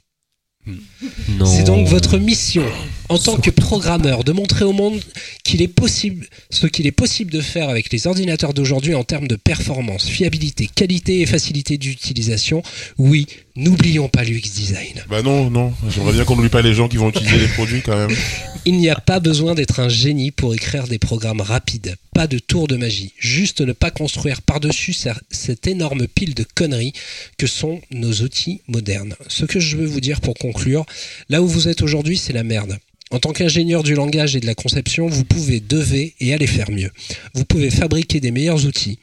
Non. 1.29 1.45
C'est 1.45 1.65
donc 1.65 1.87
votre 1.87 2.17
mission, 2.17 2.65
en 3.09 3.17
tant 3.17 3.37
que 3.37 3.49
programmeur, 3.49 4.23
de 4.23 4.31
montrer 4.31 4.65
au 4.65 4.71
monde 4.71 4.99
qu'il 5.43 5.61
est 5.61 5.67
possible, 5.67 6.27
ce 6.49 6.67
qu'il 6.67 6.87
est 6.87 6.91
possible 6.91 7.31
de 7.31 7.41
faire 7.41 7.69
avec 7.69 7.91
les 7.91 8.07
ordinateurs 8.07 8.53
d'aujourd'hui 8.53 8.95
en 8.95 9.03
termes 9.03 9.27
de 9.27 9.35
performance, 9.35 10.07
fiabilité, 10.07 10.69
qualité 10.73 11.21
et 11.21 11.25
facilité 11.25 11.77
d'utilisation. 11.77 12.63
Oui, 12.97 13.27
n'oublions 13.55 14.09
pas 14.09 14.23
l'UX 14.23 14.41
design. 14.53 15.03
Bah 15.09 15.21
non, 15.21 15.49
non. 15.49 15.73
J'aimerais 15.89 16.13
bien 16.13 16.23
qu'on 16.23 16.35
n'oublie 16.35 16.49
pas 16.49 16.61
les 16.61 16.73
gens 16.73 16.87
qui 16.87 16.97
vont 16.97 17.09
utiliser 17.09 17.37
les 17.37 17.47
produits 17.47 17.81
quand 17.81 17.95
même. 17.95 18.15
Il 18.65 18.77
n'y 18.77 18.89
a 18.89 18.95
pas 18.95 19.19
besoin 19.19 19.55
d'être 19.55 19.81
un 19.81 19.89
génie 19.89 20.31
pour 20.31 20.53
écrire 20.53 20.87
des 20.87 20.99
programmes 20.99 21.41
rapides. 21.41 21.95
Pas 22.13 22.27
de 22.27 22.39
tour 22.39 22.67
de 22.67 22.77
magie. 22.77 23.13
Juste 23.17 23.59
ne 23.59 23.73
pas 23.73 23.91
construire 23.91 24.41
par-dessus 24.41 24.95
cette 25.29 25.67
énorme 25.67 26.07
pile 26.07 26.33
de 26.33 26.45
conneries 26.55 26.93
que 27.37 27.47
sont 27.47 27.81
nos 27.91 28.13
outils 28.21 28.61
modernes. 28.67 29.15
Ce 29.27 29.45
que 29.45 29.59
je 29.59 29.75
veux 29.75 29.85
vous 29.85 29.99
dire 29.99 30.21
pour 30.21 30.35
conclure, 30.35 30.85
là 31.27 31.41
où 31.41 31.47
vous 31.47 31.67
êtes 31.67 31.81
aujourd'hui, 31.81 32.17
c'est 32.17 32.33
la 32.33 32.43
merde. 32.43 32.77
En 33.13 33.19
tant 33.19 33.31
qu'ingénieur 33.31 33.83
du 33.83 33.93
langage 33.93 34.35
et 34.35 34.39
de 34.39 34.47
la 34.47 34.55
conception, 34.55 35.07
vous 35.07 35.23
pouvez, 35.23 35.59
devez 35.59 36.15
et 36.19 36.33
aller 36.33 36.47
faire 36.47 36.71
mieux. 36.71 36.89
Vous 37.35 37.45
pouvez 37.45 37.69
fabriquer 37.69 38.19
des 38.19 38.31
meilleurs 38.31 38.65
outils, 38.65 38.97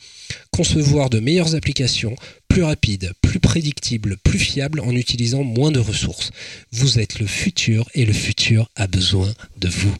concevoir 0.50 1.11
de 1.11 1.21
meilleures 1.21 1.55
applications, 1.55 2.17
plus 2.49 2.64
rapides, 2.64 3.12
plus 3.23 3.38
prédictibles, 3.38 4.17
plus 4.17 4.40
fiables 4.40 4.81
en 4.81 4.97
utilisant 4.97 5.45
moins 5.45 5.71
de 5.71 5.79
ressources. 5.79 6.33
Vous 6.73 6.99
êtes 6.99 7.21
le 7.21 7.26
futur 7.29 7.88
et 7.95 8.05
le 8.05 8.12
futur 8.12 8.69
a 8.75 8.88
besoin 8.88 9.33
de 9.59 9.69
vous. 9.69 9.95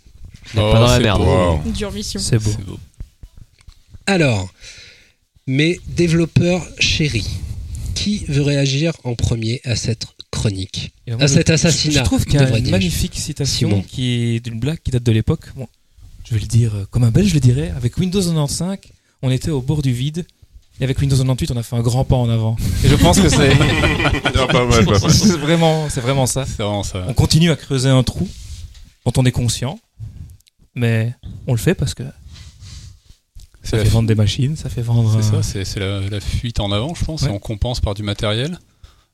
Est 0.55 0.57
pas 0.57 0.81
dans 0.81 0.81
la 0.88 0.97
c'est 0.97 1.02
merde. 1.05 1.23
beau. 1.23 1.61
Wow. 1.64 1.71
Dure 1.71 1.93
mission. 1.93 2.19
C'est 2.19 2.38
beau. 2.38 2.50
C'est 2.50 2.64
beau. 2.64 2.81
Alors, 4.07 4.52
mes 5.47 5.79
développeurs 5.87 6.67
chéris, 6.81 7.31
qui 7.95 8.25
veut 8.26 8.43
réagir 8.43 8.93
en 9.05 9.14
premier 9.14 9.61
à 9.62 9.76
cette 9.76 10.07
chronique 10.30 10.92
moi, 11.08 11.16
À 11.22 11.26
je- 11.26 11.34
cet 11.34 11.50
assassinat, 11.50 12.00
Je 12.00 12.04
trouve 12.04 12.25
qu'il 12.25 12.34
y 12.34 12.38
a 12.38 12.56
une 12.58 12.70
magnifique 12.70 13.14
citation 13.16 13.68
Simon. 13.68 13.82
qui 13.82 14.37
est 14.37 14.40
d'une 14.40 14.60
blague 14.60 14.78
qui 14.82 14.90
date 14.92 15.02
de 15.02 15.12
l'époque. 15.12 15.46
Bon, 15.56 15.66
je 16.25 16.34
vais 16.34 16.40
le 16.40 16.46
dire 16.46 16.75
euh, 16.75 16.87
comme 16.90 17.02
un 17.04 17.10
belge, 17.10 17.28
je 17.30 17.34
le 17.34 17.40
dirais. 17.40 17.72
Avec 17.76 17.96
Windows 17.99 18.20
95, 18.22 18.78
on 19.22 19.30
était 19.30 19.50
au 19.50 19.60
bord 19.60 19.82
du 19.82 19.92
vide. 19.92 20.25
Et 20.80 20.84
avec 20.84 20.99
Windows 21.00 21.16
98, 21.16 21.50
on 21.50 21.56
a 21.58 21.62
fait 21.62 21.76
un 21.76 21.82
grand 21.82 22.04
pas 22.04 22.16
en 22.16 22.30
avant. 22.30 22.56
Et 22.84 22.88
je 22.88 22.94
pense 22.94 23.18
que 23.20 23.28
c'est 23.28 23.50
Ah, 24.34 25.08
c'est 25.10 25.37
vraiment, 25.37 25.88
c'est 25.90 26.00
vraiment 26.00 26.26
ça. 26.26 26.46
C'est 26.46 26.62
vraiment 26.62 26.84
ça. 26.84 27.04
On 27.08 27.12
continue 27.14 27.50
à 27.50 27.56
creuser 27.56 27.88
un 27.88 28.02
trou 28.02 28.26
dont 29.04 29.12
on 29.16 29.25
est 29.26 29.32
conscient, 29.32 29.78
mais 30.75 31.14
on 31.46 31.52
le 31.52 31.58
fait 31.58 31.75
parce 31.75 31.92
que 31.94 32.04
C'est 33.62 33.76
ça 33.76 33.82
fait 33.82 33.88
vendre 33.90 34.08
des 34.08 34.14
machines, 34.14 34.56
ça 34.56 34.68
fait 34.70 34.80
vendre. 34.82 35.10
C'est 35.20 35.37
un- 35.37 35.42
ça, 35.42 35.49
c'est 35.49 35.64
c'est 35.64 35.80
la, 35.80 36.00
la 36.08 36.20
fuite 36.20 36.60
en 36.60 36.72
avant, 36.72 36.94
je 36.94 37.04
pense, 37.04 37.22
Ouais. 37.22 37.28
et 37.28 37.32
on 37.32 37.38
compense 37.38 37.80
par 37.80 37.94
du 37.94 38.02
matériel. 38.02 38.58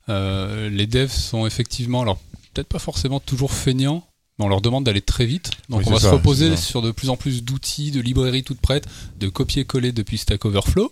Euh, 0.08 0.68
les 0.70 0.86
devs 0.86 1.10
sont 1.12 1.46
effectivement, 1.46 2.02
alors 2.02 2.18
peut-être 2.54 2.68
pas 2.68 2.78
forcément 2.78 3.20
toujours 3.20 3.52
feignants, 3.52 4.06
mais 4.38 4.44
on 4.44 4.48
leur 4.48 4.60
demande 4.60 4.84
d'aller 4.84 5.00
très 5.02 5.26
vite. 5.26 5.50
Donc 5.68 5.80
Oui, 5.80 5.84
on 5.88 5.90
va 5.92 6.00
ça, 6.00 6.08
se 6.10 6.14
reposer 6.14 6.56
sur 6.56 6.82
de 6.82 6.90
plus 6.90 7.10
en 7.10 7.16
plus 7.16 7.42
d'outils, 7.44 7.90
de 7.90 8.00
librairies 8.00 8.44
toutes 8.44 8.60
prêtes, 8.60 8.86
de 9.18 9.28
copier-coller 9.28 9.92
depuis 9.92 10.18
Stack 10.18 10.44
Overflow. 10.44 10.90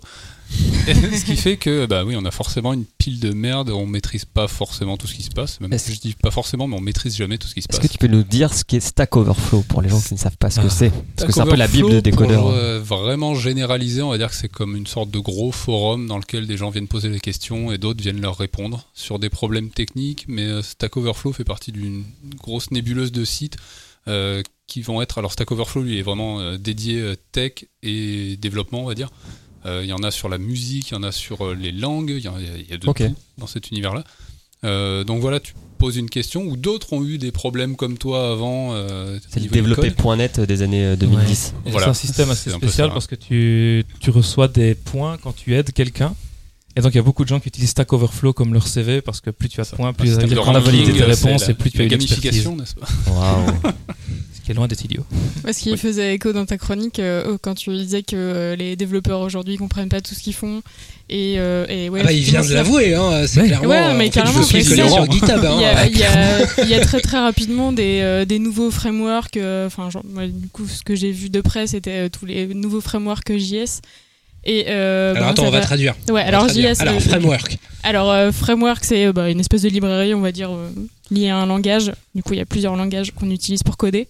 Ce 0.87 1.25
qui 1.25 1.37
fait 1.37 1.57
que, 1.57 1.87
bah 1.87 2.05
oui, 2.05 2.15
on 2.19 2.25
a 2.27 2.31
forcément 2.31 2.75
une 2.75 2.85
pile 2.85 3.19
de 3.19 3.33
merde, 3.33 3.71
on 3.71 3.87
maîtrise 3.87 4.27
pas 4.27 4.47
forcément 4.47 4.97
tout 4.99 5.07
ce 5.07 5.15
qui 5.15 5.23
se 5.23 5.31
passe. 5.31 5.59
Même 5.61 5.73
Est-ce- 5.73 5.91
je 5.93 5.99
dis 6.01 6.15
pas 6.15 6.31
forcément, 6.31 6.69
mais 6.69 6.77
on 6.77 6.81
maîtrise 6.83 7.17
jamais 7.17 7.39
tout 7.39 7.49
ce 7.49 7.55
qui 7.55 7.63
se 7.63 7.67
Est-ce 7.71 7.79
passe. 7.81 7.87
que 7.89 7.93
tu 7.93 7.99
peux 7.99 8.07
nous 8.09 8.23
dire 8.23 8.53
ce 8.53 8.63
qu'est 8.63 8.79
Stack 8.81 9.17
Overflow 9.17 9.63
pour 9.63 9.81
les 9.81 9.89
gens 9.89 10.01
qui 10.01 10.13
ne 10.15 10.19
savent 10.19 10.37
pas 10.37 10.51
ce 10.51 10.61
que 10.61 10.67
Ah. 10.67 10.71
c'est? 10.71 10.91
Parce 11.17 11.27
que 11.27 11.33
c'est 11.33 11.41
un 11.41 11.47
peu 11.47 11.57
la 11.57 11.67
bible 11.67 12.03
des 12.03 12.11
codeurs. 12.13 12.43
Pour 12.43 12.51
euh, 12.53 12.79
vraiment 12.79 13.35
généraliser, 13.35 14.03
on 14.03 14.11
va 14.11 14.19
dire 14.19 14.29
que 14.29 14.37
c'est 14.37 14.51
comme 14.51 14.77
une 14.77 14.87
sorte 14.87 15.11
de 15.11 15.19
gros 15.19 15.51
forum 15.51 16.07
dans 16.07 16.19
lequel 16.19 16.47
des 16.47 16.59
gens 16.59 16.69
viennent 16.71 16.89
poser 16.89 17.09
des 17.09 17.21
questions 17.21 17.73
et 17.73 17.79
d'autres 17.79 18.03
viennent 18.03 18.21
leur 18.21 18.37
répondre 18.37 18.87
sur 18.93 19.19
des 19.19 19.31
problèmes 19.31 19.71
techniques. 19.71 20.27
Mais 20.29 20.43
euh, 20.43 20.63
Stack 20.63 20.97
Overflow 20.99 21.33
fait 21.33 21.45
partie 21.45 21.73
d'une 21.73 22.05
grosse 22.37 22.71
nébuleuse 22.71 23.13
de 23.13 23.25
sites 23.35 23.57
euh, 24.09 24.43
qui 24.67 24.81
vont 24.83 25.03
être. 25.03 25.19
Alors 25.19 25.33
Stack 25.33 25.51
Overflow, 25.53 25.83
lui, 25.83 25.99
est 25.99 26.03
vraiment 26.03 26.41
euh, 26.41 26.57
dédié 26.59 27.01
euh, 27.01 27.15
tech 27.33 27.53
et 27.83 28.37
développement, 28.39 28.81
on 28.83 28.87
va 28.87 28.95
dire. 28.95 29.11
Euh, 29.67 29.81
Il 29.83 29.89
y 29.89 29.93
en 29.93 30.03
a 30.03 30.11
sur 30.11 30.29
la 30.29 30.39
musique, 30.39 30.91
il 30.91 30.95
y 30.95 30.97
en 30.97 31.03
a 31.03 31.13
sur 31.13 31.55
les 31.55 31.73
langues, 31.73 32.11
il 32.11 32.25
y, 32.25 32.29
a- 32.29 32.33
il 32.59 32.71
y 32.71 32.75
a 32.75 32.77
de 32.79 32.87
Ok. 32.89 32.99
tout 32.99 33.15
dans 33.39 33.47
cet 33.47 33.71
univers-là. 33.71 34.05
Euh, 34.65 35.05
donc 35.05 35.21
voilà, 35.21 35.41
tu 35.41 35.53
poses 35.79 35.97
une 35.97 36.09
question 36.09 36.43
ou 36.45 36.57
d'autres 36.57 36.95
ont 36.95 37.05
eu 37.05 37.19
des 37.19 37.33
problèmes 37.33 37.77
comme 37.77 37.99
toi 37.99 38.31
avant. 38.33 38.73
euh, 38.75 39.19
C'est 39.29 39.41
le 39.41 39.49
développé.net 39.49 40.41
des 40.41 40.63
années 40.63 40.85
euh, 40.87 40.97
2010. 40.97 41.55
Et 41.67 41.71
Voilà. 41.71 41.87
C'est 41.87 41.91
un 41.91 41.95
système 41.95 42.31
assez 42.31 42.51
un 42.51 42.57
spécial 42.57 42.89
ça. 42.89 42.95
parce 42.95 43.07
que 43.07 43.15
tu, 43.15 43.85
tu 44.01 44.11
reçois 44.11 44.49
des 44.49 44.75
points 44.75 45.19
quand 45.19 45.35
tu 45.35 45.55
aides 45.55 45.73
quelqu'un. 45.73 46.15
Et 46.77 46.81
donc 46.81 46.93
il 46.93 46.97
y 46.97 46.99
a 46.99 47.03
beaucoup 47.03 47.23
de 47.25 47.29
gens 47.29 47.39
qui 47.41 47.49
utilisent 47.49 47.71
Stack 47.71 47.93
Overflow 47.93 48.33
comme 48.33 48.53
leur 48.53 48.67
CV 48.67 49.01
parce 49.01 49.21
que 49.21 49.31
plus 49.31 49.49
tu 49.49 49.61
as 49.61 49.65
de 49.65 49.69
Ça. 49.69 49.77
points, 49.77 49.93
plus 49.93 50.09
ça 50.09 50.15
veut 50.15 50.21
système 50.23 50.29
dire 50.37 50.39
de 50.45 50.45
qu'on 50.51 50.55
a 50.57 50.61
validé 50.61 50.85
ranking, 50.85 50.99
tes 50.99 51.05
réponses 51.05 51.49
et 51.49 51.55
plus 51.55 51.71
tu 51.71 51.81
as 51.81 51.85
une 51.85 51.93
expertise. 51.93 52.21
gamification, 52.21 52.57
n'est-ce 52.57 52.75
pas 52.75 52.87
Waouh. 53.13 53.47
Ce 54.35 54.41
qui 54.47 54.51
est 54.51 54.55
loin 54.55 54.67
d'être 54.69 54.85
idiot. 54.85 55.05
Qu'il 55.57 55.73
Oui. 55.73 55.79
faisait 55.79 56.15
écho 56.17 56.33
dans 56.35 56.45
ta 56.45 56.59
chronique 56.59 56.99
euh, 56.99 57.39
quand 57.41 57.55
tu 57.55 57.71
disais 57.75 58.03
que 58.03 58.15
euh, 58.17 58.57
les 58.57 58.77
développeurs 58.77 59.21
aujourd'hui 59.21 59.57
comprennent 59.57 59.89
pas 59.89 60.03
tout 60.03 60.15
ce 60.15 60.21
qu'ils 60.21 60.35
font. 60.35 60.63
Et, 61.09 61.37
euh, 61.39 61.65
et 61.69 61.89
ouais, 61.89 62.01
Ah 62.03 62.07
bah, 62.07 62.13
il 62.13 62.23
vient 62.25 62.43
de 62.45 62.53
l'avouer, 62.53 62.95
hein, 62.95 63.25
c'est 63.27 63.41
Ouais. 63.41 63.47
clairement. 63.47 63.69
Ouais, 63.69 63.95
mais 63.95 63.97
en 63.97 63.99
fait, 64.01 64.11
carrément, 64.11 64.43
je 64.43 64.47
suis 64.47 64.65
sur 64.65 65.11
GitHub. 65.11 65.29
Il 65.43 65.47
Hein, 65.47 65.61
y, 65.61 65.65
a, 65.65 65.87
il 65.87 65.93
y 65.93 65.95
clairement. 65.95 66.45
a- 66.59 66.63
il 66.63 66.69
y 66.69 66.75
a 66.75 66.81
très 66.81 67.01
très 67.01 67.19
rapidement 67.21 67.73
des, 67.73 68.01
euh, 68.03 68.25
des 68.27 68.39
nouveaux 68.39 68.71
frameworks. 68.71 69.37
euh, 69.39 69.67
Enfin, 69.67 69.89
genre, 69.89 70.05
moi, 70.05 70.27
du 70.27 70.49
coup, 70.49 70.67
ce 70.69 70.83
que 70.83 70.95
j'ai 70.95 71.13
vu 71.13 71.31
de 71.31 71.41
près, 71.41 71.67
c'était 71.67 72.07
euh, 72.07 72.09
tous 72.11 72.27
les 72.27 72.47
nouveaux 72.53 72.81
frameworks 72.83 73.33
JS. 73.39 73.81
Et, 74.47 74.67
euh, 74.69 75.15
Alors 75.15 75.29
attends, 75.31 75.47
on 75.47 75.51
va 75.51 75.59
va- 75.61 75.65
traduire. 75.65 75.95
Ouais, 76.09 76.23
On 76.25 76.27
alors 76.29 76.45
traduire. 76.47 76.75
JS. 76.75 76.81
Alors 76.81 76.95
euh, 76.97 77.01
framework. 77.01 77.59
alors, 77.83 78.11
euh, 78.13 78.33
framework, 78.33 78.85
c'est 78.85 79.13
bah, 79.13 79.31
une 79.31 79.41
espèce 79.41 79.63
de 79.63 79.69
librairie, 79.69 80.15
on 80.15 80.21
va 80.21 80.33
dire, 80.33 80.51
liée 81.11 81.31
à 81.31 81.37
un 81.37 81.47
langage. 81.47 81.93
Du 82.15 82.23
coup, 82.23 82.35
il 82.35 82.39
y 82.39 82.43
a 82.43 82.47
plusieurs 82.47 82.77
langages 82.77 83.13
qu'on 83.13 83.31
utilise 83.31 83.63
pour 83.63 83.77
coder. 83.77 84.07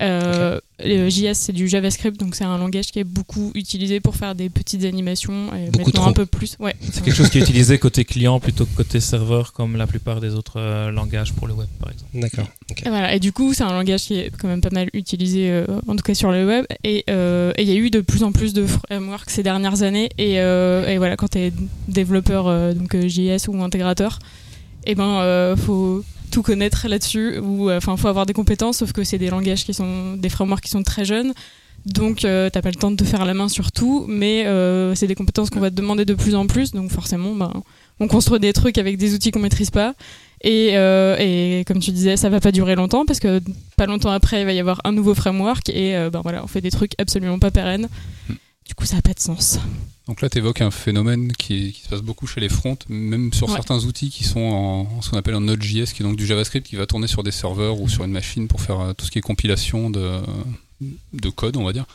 Euh, 0.00 0.60
le 0.84 1.08
JS, 1.10 1.34
c'est 1.34 1.52
du 1.52 1.66
JavaScript, 1.66 2.20
donc 2.20 2.36
c'est 2.36 2.44
un 2.44 2.56
langage 2.56 2.92
qui 2.92 3.00
est 3.00 3.04
beaucoup 3.04 3.50
utilisé 3.56 3.98
pour 3.98 4.14
faire 4.14 4.36
des 4.36 4.48
petites 4.48 4.84
animations. 4.84 5.52
Et 5.54 5.70
Beaucoup 5.70 5.86
maintenant 5.86 6.02
trop. 6.02 6.10
un 6.10 6.12
peu 6.12 6.26
plus. 6.26 6.56
Ouais. 6.60 6.76
C'est 6.92 7.02
quelque 7.02 7.16
chose 7.16 7.30
qui 7.30 7.38
est 7.38 7.40
utilisé 7.42 7.78
côté 7.78 8.04
client 8.04 8.38
plutôt 8.38 8.64
que 8.64 8.76
côté 8.76 9.00
serveur 9.00 9.52
comme 9.52 9.76
la 9.76 9.88
plupart 9.88 10.20
des 10.20 10.34
autres 10.34 10.60
euh, 10.60 10.90
langages 10.92 11.32
pour 11.32 11.48
le 11.48 11.54
web 11.54 11.68
par 11.80 11.90
exemple. 11.90 12.10
D'accord. 12.14 12.46
Et 12.84 12.88
voilà. 12.88 13.12
Et 13.14 13.18
du 13.18 13.32
coup, 13.32 13.54
c'est 13.54 13.64
un 13.64 13.72
langage 13.72 14.02
qui 14.02 14.18
est 14.18 14.30
quand 14.38 14.46
même 14.46 14.60
pas 14.60 14.70
mal 14.70 14.88
utilisé, 14.92 15.50
euh, 15.50 15.66
en 15.88 15.96
tout 15.96 16.02
cas 16.02 16.14
sur 16.14 16.30
le 16.30 16.46
web. 16.46 16.64
Et 16.84 17.04
euh, 17.10 17.52
et 17.56 17.62
il 17.62 17.68
y 17.68 17.72
a 17.72 17.76
eu 17.76 17.90
de 17.90 18.00
plus 18.00 18.22
en 18.22 18.30
plus 18.30 18.52
de 18.52 18.64
frameworks 18.66 19.30
ces 19.30 19.42
dernières 19.42 19.82
années. 19.82 20.10
Et, 20.16 20.38
euh, 20.40 20.86
et 20.86 20.98
voilà, 20.98 21.16
quand 21.16 21.28
tu 21.28 21.38
es 21.38 21.52
développeur 21.88 22.46
euh, 22.46 22.72
donc 22.72 22.94
euh, 22.94 23.08
JS 23.08 23.48
ou 23.48 23.60
intégrateur, 23.62 24.20
et 24.86 24.94
ben 24.94 25.20
euh, 25.20 25.56
faut 25.56 26.04
tout 26.28 26.42
connaître 26.42 26.86
là-dessus 26.88 27.38
ou 27.38 27.70
enfin 27.70 27.96
faut 27.96 28.08
avoir 28.08 28.26
des 28.26 28.32
compétences 28.32 28.78
sauf 28.78 28.92
que 28.92 29.04
c'est 29.04 29.18
des 29.18 29.30
langages 29.30 29.64
qui 29.64 29.74
sont 29.74 30.14
des 30.14 30.28
frameworks 30.28 30.64
qui 30.64 30.70
sont 30.70 30.82
très 30.82 31.04
jeunes. 31.04 31.32
Donc 31.86 32.24
euh, 32.24 32.50
t'as 32.50 32.60
pas 32.60 32.70
le 32.70 32.74
temps 32.74 32.90
de 32.90 32.96
te 32.96 33.04
faire 33.04 33.24
la 33.24 33.34
main 33.34 33.48
sur 33.48 33.72
tout 33.72 34.04
mais 34.08 34.46
euh, 34.46 34.94
c'est 34.94 35.06
des 35.06 35.14
compétences 35.14 35.48
qu'on 35.48 35.60
va 35.60 35.70
te 35.70 35.74
demander 35.74 36.04
de 36.04 36.14
plus 36.14 36.34
en 36.34 36.46
plus. 36.46 36.72
Donc 36.72 36.90
forcément 36.90 37.34
ben, 37.34 37.52
on 38.00 38.08
construit 38.08 38.40
des 38.40 38.52
trucs 38.52 38.78
avec 38.78 38.98
des 38.98 39.14
outils 39.14 39.30
qu'on 39.30 39.40
maîtrise 39.40 39.70
pas. 39.70 39.94
Et, 40.42 40.76
euh, 40.76 41.16
et 41.18 41.64
comme 41.66 41.80
tu 41.80 41.90
disais 41.90 42.16
ça 42.16 42.28
va 42.28 42.40
pas 42.40 42.52
durer 42.52 42.76
longtemps 42.76 43.04
parce 43.04 43.20
que 43.20 43.40
pas 43.76 43.86
longtemps 43.86 44.10
après 44.10 44.42
il 44.42 44.44
va 44.44 44.52
y 44.52 44.60
avoir 44.60 44.80
un 44.84 44.92
nouveau 44.92 45.14
framework. 45.14 45.68
Et 45.70 45.96
euh, 45.96 46.10
ben 46.10 46.20
voilà 46.22 46.44
on 46.44 46.46
fait 46.46 46.60
des 46.60 46.70
trucs 46.70 46.92
absolument 46.98 47.38
pas 47.38 47.50
pérennes 47.50 47.88
du 48.68 48.74
coup, 48.74 48.84
ça 48.84 48.96
n'a 48.96 49.02
pas 49.02 49.14
de 49.14 49.18
sens. 49.20 49.58
Donc 50.06 50.20
là, 50.20 50.28
tu 50.30 50.38
évoques 50.38 50.60
un 50.60 50.70
phénomène 50.70 51.32
qui, 51.32 51.72
se 51.82 51.88
passe 51.88 52.02
beaucoup 52.02 52.26
chez 52.26 52.40
les 52.40 52.48
fronts, 52.48 52.78
même 52.88 53.32
sur 53.32 53.48
Ouais. 53.48 53.54
certains 53.54 53.82
outils 53.84 54.10
qui 54.10 54.24
sont 54.24 54.40
en, 54.40 54.80
en 54.96 55.02
ce 55.02 55.10
qu'on 55.10 55.16
appelle 55.16 55.34
un 55.34 55.40
Node.js, 55.40 55.92
qui 55.92 56.02
est 56.02 56.04
donc 56.04 56.16
du 56.16 56.26
JavaScript 56.26 56.66
qui 56.66 56.76
va 56.76 56.86
tourner 56.86 57.06
sur 57.08 57.22
des 57.22 57.30
serveurs 57.32 57.80
ou 57.80 57.88
sur 57.88 58.04
une 58.04 58.12
machine 58.12 58.46
pour 58.46 58.60
faire 58.60 58.80
euh, 58.80 58.92
tout 58.92 59.04
ce 59.06 59.10
qui 59.10 59.18
est 59.18 59.22
compilation 59.22 59.90
de, 59.90 60.20
de 61.12 61.28
code, 61.30 61.56
on 61.56 61.64
va 61.64 61.72
dire. 61.72 61.86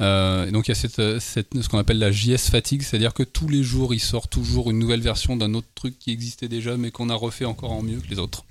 Euh, 0.00 0.46
et 0.46 0.52
donc 0.52 0.68
il 0.68 0.70
y 0.70 0.72
a 0.72 0.76
cette, 0.76 1.00
euh, 1.00 1.18
cette- 1.18 1.60
ce 1.60 1.68
qu'on 1.68 1.78
appelle 1.78 1.98
la 1.98 2.12
JS 2.12 2.50
fatigue, 2.50 2.82
c'est-à-dire 2.82 3.12
que 3.12 3.24
tous 3.24 3.48
les 3.48 3.64
jours 3.64 3.92
il 3.94 3.98
sort 3.98 4.28
toujours 4.28 4.70
une 4.70 4.78
nouvelle 4.78 5.00
version 5.00 5.36
d'un 5.36 5.54
autre 5.54 5.66
truc 5.74 5.98
qui 5.98 6.12
existait 6.12 6.46
déjà 6.48 6.76
mais 6.76 6.92
qu'on 6.92 7.10
a 7.10 7.16
refait 7.16 7.46
encore 7.46 7.72
en 7.72 7.82
mieux 7.82 7.98
que 7.98 8.06
les 8.08 8.20
autres. 8.20 8.44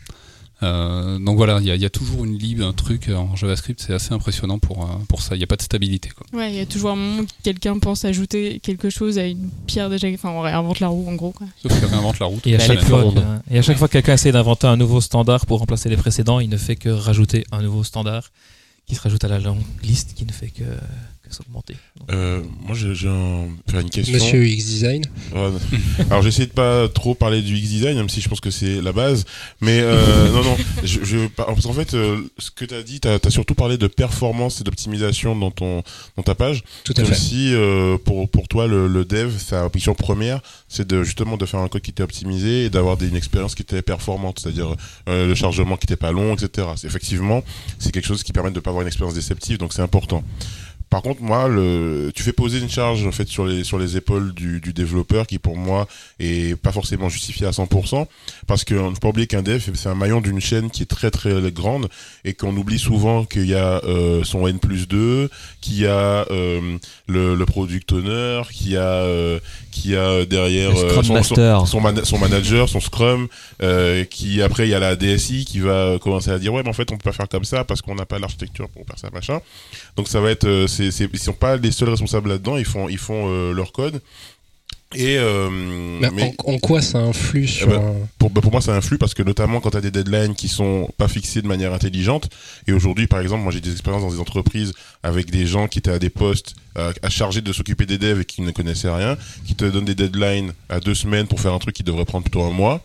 Euh, 0.63 1.19
donc 1.19 1.37
voilà, 1.37 1.59
il 1.61 1.67
y, 1.67 1.71
a- 1.71 1.75
il 1.75 1.81
y 1.81 1.85
a 1.85 1.89
toujours 1.89 2.25
une 2.25 2.35
lib, 2.37 2.61
un 2.61 2.73
truc 2.73 3.09
en 3.09 3.35
JavaScript, 3.35 3.79
c'est 3.85 3.93
assez 3.93 4.11
impressionnant 4.13 4.57
pour, 4.57 4.83
euh, 4.83 4.87
pour 5.07 5.21
ça, 5.21 5.35
il 5.35 5.37
n'y 5.37 5.43
a 5.43 5.47
pas 5.47 5.55
de 5.55 5.61
stabilité. 5.61 6.09
Quoi. 6.09 6.25
Ouais, 6.39 6.51
il 6.51 6.57
y 6.57 6.59
a 6.61 6.65
toujours 6.65 6.91
un 6.91 6.95
moment 6.95 7.21
où 7.21 7.27
quelqu'un 7.43 7.77
pense 7.77 8.05
ajouter 8.05 8.59
quelque 8.59 8.89
chose 8.89 9.19
à 9.19 9.27
une 9.27 9.49
pierre 9.67 9.89
déjà. 9.89 10.07
Enfin, 10.13 10.29
on 10.29 10.41
réinvente 10.41 10.79
la 10.79 10.87
roue 10.87 11.07
en 11.07 11.13
gros. 11.13 11.31
Quoi. 11.31 11.45
Sauf 11.61 11.73
qu'il 11.77 11.85
réinvente 11.87 12.19
la 12.19 12.25
route. 12.25 12.47
Et 12.47 12.55
à, 12.55 12.59
chaque 12.59 12.81
fois, 12.83 13.03
qu'un- 13.13 13.41
et 13.51 13.59
à 13.59 13.61
chaque 13.61 13.77
fois 13.77 13.87
que 13.87 13.93
quelqu'un 13.93 14.13
essaie 14.15 14.31
d'inventer 14.31 14.65
un 14.67 14.77
nouveau 14.77 14.99
standard 15.01 15.45
pour 15.45 15.59
remplacer 15.59 15.89
les 15.89 15.97
précédents, 15.97 16.39
il 16.39 16.49
ne 16.49 16.57
fait 16.57 16.75
que 16.75 16.89
rajouter 16.89 17.43
un 17.51 17.61
nouveau 17.61 17.83
standard 17.83 18.31
qui 18.87 18.95
se 18.95 19.01
rajoute 19.01 19.23
à 19.25 19.27
la 19.27 19.37
longue 19.39 19.61
liste 19.83 20.13
qui 20.15 20.25
ne 20.25 20.31
fait 20.31 20.47
que, 20.49 20.63
Euh, 22.11 22.41
moi, 22.65 22.75
j'ai 22.75 22.93
j'ai 22.95 23.07
un- 23.09 23.47
faire 23.69 23.79
une 23.81 23.89
question. 23.89 24.13
Monsieur 24.13 24.45
X 24.47 24.65
Design. 24.65 25.03
Ouais. 25.33 25.49
Alors 26.09 26.21
j'essaie 26.21 26.45
de 26.45 26.51
pas 26.51 26.87
trop 26.89 27.15
parler 27.15 27.41
du 27.41 27.55
X 27.57 27.69
design, 27.69 27.97
même 27.97 28.09
si 28.09 28.21
je 28.21 28.29
pense 28.29 28.39
que 28.39 28.51
c'est 28.51 28.81
la 28.81 28.91
base. 28.93 29.25
Mais 29.61 29.79
euh, 29.81 30.31
non, 30.33 30.43
non. 30.43 30.57
Je, 30.83 31.03
je, 31.03 31.27
parce 31.27 31.63
qu'en 31.65 31.73
fait, 31.73 31.93
euh, 31.93 32.21
ce 32.37 32.51
que 32.51 32.65
tu 32.65 32.73
as 32.73 32.83
dit, 32.83 32.99
tu 32.99 33.07
as, 33.07 33.19
surtout 33.29 33.55
parlé 33.55 33.77
de 33.77 33.87
performance 33.87 34.61
et 34.61 34.63
d'optimisation 34.63 35.35
dans 35.35 35.51
ton 35.51 35.83
dans 36.15 36.23
ta 36.23 36.35
page. 36.35 36.63
Tout 36.83 36.93
à 36.97 37.03
fait. 37.03 37.15
si 37.15 37.53
euh, 37.53 37.97
pour 37.97 38.29
pour 38.29 38.47
toi 38.47 38.67
le, 38.67 38.87
le 38.87 39.05
dev, 39.05 39.37
sa 39.37 39.65
ambition 39.65 39.93
première, 39.95 40.41
c'est 40.67 40.87
de 40.87 41.03
justement 41.03 41.37
de 41.37 41.45
faire 41.45 41.59
un 41.59 41.67
code 41.67 41.81
qui 41.81 41.91
était 41.91 42.03
optimisé 42.03 42.65
et 42.65 42.69
d'avoir 42.69 42.97
des- 42.97 43.07
une 43.09 43.15
expérience 43.15 43.55
qui 43.55 43.63
était 43.63 43.81
performante, 43.81 44.39
c'est-à-dire 44.39 44.75
euh, 45.09 45.27
le 45.27 45.35
chargement 45.35 45.77
qui 45.77 45.85
était 45.85 45.95
pas 45.95 46.11
long, 46.11 46.33
etc. 46.35 46.67
Effectivement 46.83 47.43
c'est 47.79 47.91
quelque 47.91 48.05
chose 48.07 48.23
qui 48.23 48.31
permet 48.33 48.51
de 48.51 48.59
pas 48.59 48.69
avoir 48.69 48.81
une 48.81 48.87
expérience 48.87 49.13
déceptive, 49.15 49.57
donc 49.57 49.73
c'est 49.73 49.81
important. 49.81 50.23
Par 50.89 51.01
contre, 51.01 51.21
moi, 51.21 51.47
le, 51.49 52.11
tu 52.15 52.23
fais 52.23 52.31
poser 52.31 52.59
une 52.59 52.69
charge 52.69 53.05
en 53.05 53.11
fait 53.11 53.27
sur 53.27 53.45
les 53.45 53.63
sur 53.63 53.77
les 53.77 53.97
épaules 53.97 54.33
du, 54.33 54.61
du 54.61 54.71
développeur 54.71 55.27
qui 55.27 55.37
pour 55.37 55.57
moi 55.57 55.87
est 56.19 56.55
pas 56.55 56.71
forcément 56.71 57.09
justifié 57.09 57.45
à 57.45 57.51
100% 57.51 58.05
parce 58.47 58.63
que 58.63 58.73
ne 58.73 58.91
faut 58.91 58.99
pas 59.01 59.09
oublier 59.09 59.27
qu'un 59.27 59.41
dev 59.41 59.61
c'est 59.73 59.89
un 59.89 59.95
maillon 59.95 60.21
d'une 60.21 60.39
chaîne 60.39 60.69
qui 60.69 60.83
est 60.83 60.87
très 60.87 61.11
très 61.11 61.51
grande 61.51 61.89
et 62.23 62.33
qu'on 62.33 62.55
oublie 62.55 62.79
souvent 62.79 63.25
qu'il 63.25 63.47
y 63.47 63.55
a 63.55 63.81
euh, 63.83 64.23
son 64.23 64.47
N 64.47 64.59
plus 64.59 64.87
2, 64.87 65.29
qu'il 65.61 65.79
y 65.79 65.85
a 65.85 66.25
euh, 66.31 66.77
le, 67.07 67.35
le 67.35 67.45
product 67.45 67.91
owner, 67.91 68.41
qu'il 68.51 68.71
y 68.71 68.77
a 68.77 68.81
euh, 68.81 69.39
qu'il 69.71 69.91
y 69.91 69.95
a 69.97 70.25
derrière 70.25 70.71
euh, 70.71 71.01
son, 71.03 71.23
son, 71.65 72.05
son 72.05 72.17
manager, 72.17 72.69
son 72.69 72.79
scrum, 72.79 73.27
euh, 73.61 74.03
qui 74.05 74.41
après 74.41 74.67
il 74.67 74.71
y 74.71 74.73
a 74.73 74.79
la 74.79 74.95
DSI 74.95 75.45
qui 75.45 75.59
va 75.59 75.97
commencer 75.99 76.31
à 76.31 76.39
dire 76.39 76.53
ouais 76.53 76.63
mais 76.63 76.69
en 76.69 76.73
fait 76.73 76.91
on 76.91 76.97
peut 76.97 77.03
pas 77.09 77.11
faire 77.11 77.27
comme 77.29 77.43
ça 77.43 77.63
parce 77.63 77.81
qu'on 77.81 77.95
n'a 77.95 78.05
pas 78.05 78.19
l'architecture 78.19 78.69
pour 78.69 78.85
faire 78.85 78.97
ça 78.97 79.09
machin. 79.13 79.39
Donc 79.97 80.07
ça 80.07 80.21
va 80.21 80.31
être 80.31 80.45
euh, 80.47 80.67
c'est 80.77 80.91
c'est 80.91 81.09
ils 81.11 81.19
sont 81.19 81.33
pas 81.33 81.57
les 81.57 81.71
seuls 81.71 81.89
responsables 81.89 82.29
là-dedans, 82.29 82.57
ils 82.57 82.65
font 82.65 82.87
ils 82.87 82.97
font 82.97 83.25
euh, 83.27 83.53
leur 83.53 83.71
code. 83.71 84.01
Et 84.95 85.17
euh, 85.17 85.49
Mais 85.99 86.09
mais 86.11 86.33
en, 86.45 86.53
en 86.53 86.59
quoi 86.59 86.81
ça 86.81 86.99
influe 86.99 87.45
sur 87.45 87.67
ben, 87.67 87.93
pour, 88.17 88.29
bah, 88.29 88.39
pour 88.39 88.53
moi 88.53 88.61
ça 88.61 88.73
influe 88.73 88.97
parce 88.97 89.13
que 89.13 89.21
notamment 89.21 89.59
quand 89.59 89.71
tu 89.71 89.77
as 89.77 89.81
des 89.81 89.91
deadlines 89.91 90.33
qui 90.33 90.47
sont 90.47 90.89
pas 90.97 91.09
fixées 91.09 91.41
de 91.41 91.47
manière 91.47 91.73
intelligente 91.73 92.29
et 92.67 92.71
aujourd'hui 92.71 93.05
par 93.05 93.19
exemple 93.19 93.43
moi 93.43 93.51
j'ai 93.51 93.59
des 93.59 93.73
expériences 93.73 94.03
dans 94.03 94.11
des 94.11 94.21
entreprises 94.21 94.71
avec 95.03 95.29
des 95.29 95.45
gens 95.45 95.67
qui 95.67 95.79
étaient 95.79 95.91
à 95.91 95.99
des 95.99 96.09
postes 96.09 96.55
euh, 96.77 96.93
à 97.01 97.09
charger 97.09 97.41
de 97.41 97.51
s'occuper 97.51 97.85
des 97.85 97.97
devs 97.97 98.21
et 98.21 98.25
qui 98.25 98.41
ne 98.41 98.51
connaissaient 98.51 98.89
rien 98.89 99.17
qui 99.45 99.55
te 99.55 99.65
donnent 99.65 99.83
des 99.83 99.95
deadlines 99.95 100.53
à 100.69 100.79
deux 100.79 100.95
semaines 100.95 101.27
pour 101.27 101.41
faire 101.41 101.53
un 101.53 101.59
truc 101.59 101.75
qui 101.75 101.83
devrait 101.83 102.05
prendre 102.05 102.23
plutôt 102.23 102.43
un 102.43 102.51
mois 102.51 102.81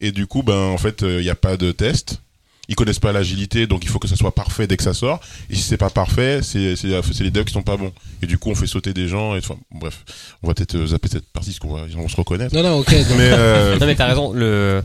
et 0.00 0.10
du 0.10 0.26
coup 0.26 0.42
ben 0.42 0.58
en 0.58 0.78
fait 0.78 1.02
il 1.02 1.20
n'y 1.20 1.30
a 1.30 1.36
pas 1.36 1.56
de 1.56 1.70
test 1.70 2.20
ils 2.68 2.74
connaissent 2.76 2.98
pas 2.98 3.12
l'agilité 3.12 3.66
donc 3.66 3.84
il 3.84 3.88
faut 3.90 3.98
que 3.98 4.08
ça 4.08 4.16
soit 4.16 4.34
parfait 4.34 4.66
dès 4.66 4.76
que 4.76 4.82
ça 4.82 4.94
sort 4.94 5.20
et 5.50 5.54
si 5.54 5.62
c'est 5.62 5.76
pas 5.76 5.90
parfait 5.90 6.40
c'est 6.42 6.74
les 6.84 7.30
devs 7.30 7.44
qui 7.44 7.52
sont 7.52 7.62
pas 7.62 7.76
bons 7.76 7.92
et 8.22 8.26
du 8.26 8.38
coup 8.38 8.50
on 8.50 8.54
fait 8.54 8.66
sauter 8.66 8.92
des 8.94 9.06
gens 9.08 9.34
et 9.34 9.38
enfin 9.38 9.56
bref 9.70 10.04
on 10.42 10.48
va 10.48 10.54
peut-être 10.54 10.74
euh, 10.76 10.86
zapper 10.86 11.08
cette 11.08 11.26
partie 11.32 11.50
parce 11.50 11.58
qu'on 11.58 11.74
va 11.74 11.82
ils 11.88 11.96
vont 11.96 12.08
se 12.08 12.16
reconnaître 12.16 12.54
Non, 12.54 12.62
non, 12.62 12.78
ok. 12.78 12.90
donc- 12.90 13.06
mais 13.18 13.30
euh, 13.32 13.78
Non 13.78 13.86
mais 13.86 13.94
t'as 13.94 14.06
raison, 14.06 14.32
le... 14.32 14.82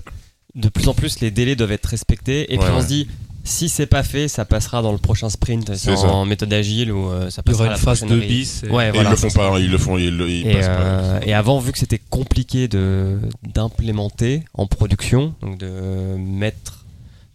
de 0.56 0.68
plus 0.70 0.88
en 0.90 0.94
plus 0.94 1.20
les 1.22 1.32
délais 1.32 1.56
doivent 1.56 1.72
être 1.72 1.86
respectés 1.86 2.54
et 2.54 2.58
puis 2.58 2.68
on 2.72 2.76
ouais. 2.78 2.82
se 2.82 2.88
dit 2.88 3.08
si 3.46 3.70
c'est 3.70 3.88
pas 3.88 4.04
fait 4.04 4.28
ça 4.28 4.44
passera 4.44 4.82
dans 4.82 4.92
le 4.92 4.98
prochain 4.98 5.30
sprint 5.30 5.72
en 6.04 6.26
méthode 6.26 6.52
agile 6.52 6.92
ou 6.92 7.10
euh, 7.10 7.30
ça 7.30 7.42
il 7.46 7.50
y 7.50 7.56
passera 7.56 7.64
aura 7.64 7.74
une 7.74 7.80
la 7.80 7.84
phase 7.84 8.04
de 8.04 8.16
bis. 8.20 8.64
et- 8.64 8.70
Ouais, 8.70 8.90
et 8.90 8.92
voilà. 8.92 9.10
ils 9.10 9.12
le 9.12 9.16
font 9.18 9.30
pas 9.32 9.60
ils 9.60 9.72
le 9.72 9.78
font 9.78 9.98
ils, 9.98 10.16
le- 10.18 10.30
ils 10.30 10.46
Et, 10.48 10.54
passent 10.54 10.68
pas. 10.68 11.20
et 11.26 11.34
avant, 11.34 11.60
vu 11.60 11.72
que 11.72 11.78
c'était 11.80 12.02
compliqué 12.10 12.68
de 12.68 13.18
d'implémenter 13.54 14.44
en 14.54 14.68
production, 14.68 15.34
donc 15.42 15.58
de 15.58 16.16
mettre 16.18 16.79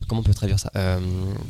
comment 0.09 0.21
on 0.21 0.25
peut 0.25 0.35
traduire 0.35 0.59
ça, 0.59 0.71
Euh, 0.77 0.99